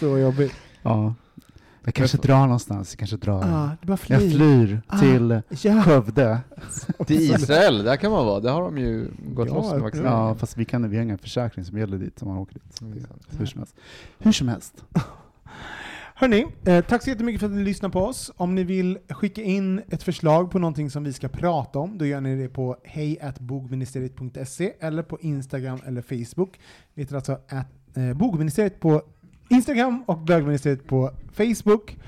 [0.00, 0.54] så jobbigt.
[0.82, 1.14] Ja.
[1.84, 3.42] Jag kanske drar någonstans, jag kanske drar.
[3.44, 4.30] Ah, bara Jag flyr.
[4.30, 4.98] flyr Ah.
[4.98, 5.82] till Ja.
[5.82, 6.40] Skövde.
[7.06, 8.40] Till Israel, där kan man vara.
[8.40, 10.04] Där har de ju gått Ja, loss med jag vaccin.
[10.04, 12.80] Ja, fast vi, kan, vi har ingen försäkring som gäller dit om man åker dit.
[12.80, 13.04] Mm.
[13.38, 13.74] Hur som helst.
[14.18, 14.84] Hur som helst.
[16.14, 18.32] Hörni, eh, tack så jättemycket för att ni lyssnar på oss.
[18.36, 22.06] Om ni vill skicka in ett förslag på någonting som vi ska prata om, då
[22.06, 26.60] gör ni det på hejatbogministeriet.se eller på Instagram eller Facebook.
[26.94, 29.02] Vi heter alltså at, eh, bogministeriet på
[29.52, 31.98] Instagram och bögministeriet på Facebook.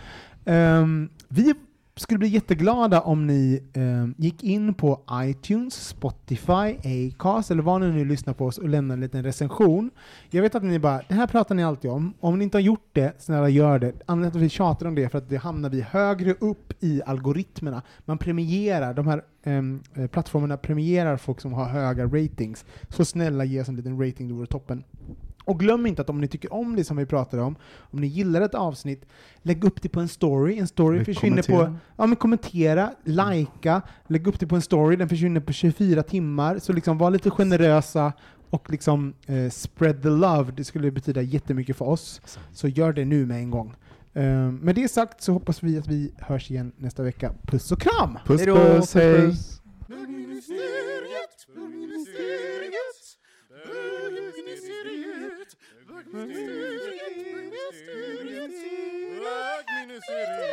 [0.45, 1.55] Um, vi
[1.97, 7.91] skulle bli jätteglada om ni um, gick in på iTunes, Spotify, Acast eller var ni
[7.91, 9.91] nu lyssnar på oss och lämnar en liten recension.
[10.31, 12.15] Jag vet att ni bara, det här pratar ni alltid om.
[12.21, 13.93] Om ni inte har gjort det, snälla gör det.
[14.07, 16.73] Anledningen till att vi tjatar om det är för att det hamnar vi högre upp
[16.81, 17.83] i algoritmerna.
[18.05, 22.65] Man premierar, de här um, plattformarna premierar folk som har höga ratings.
[22.89, 24.85] Så snälla ge oss en liten rating, det vore toppen.
[25.45, 28.07] Och glöm inte att om ni tycker om det som vi pratar om, om ni
[28.07, 29.07] gillar ett avsnitt,
[29.43, 30.59] lägg upp det på en story.
[30.59, 31.79] En story Vi försvinner på kommenterar.
[31.97, 36.59] Ja men kommentera, likea, lägg upp det på en story, den försvinner på 24 timmar.
[36.59, 38.12] Så liksom var lite generösa
[38.51, 42.21] och liksom eh, spread the love, det skulle betyda jättemycket för oss.
[42.53, 43.75] Så gör det nu med en gång.
[44.12, 47.33] Eh, med det sagt så hoppas vi att vi hörs igen nästa vecka.
[47.47, 48.19] Puss och kram!
[48.27, 49.21] Puss Hejdå, puss, hej!
[49.21, 49.61] puss.
[56.12, 56.24] Rock
[59.70, 60.52] me to city.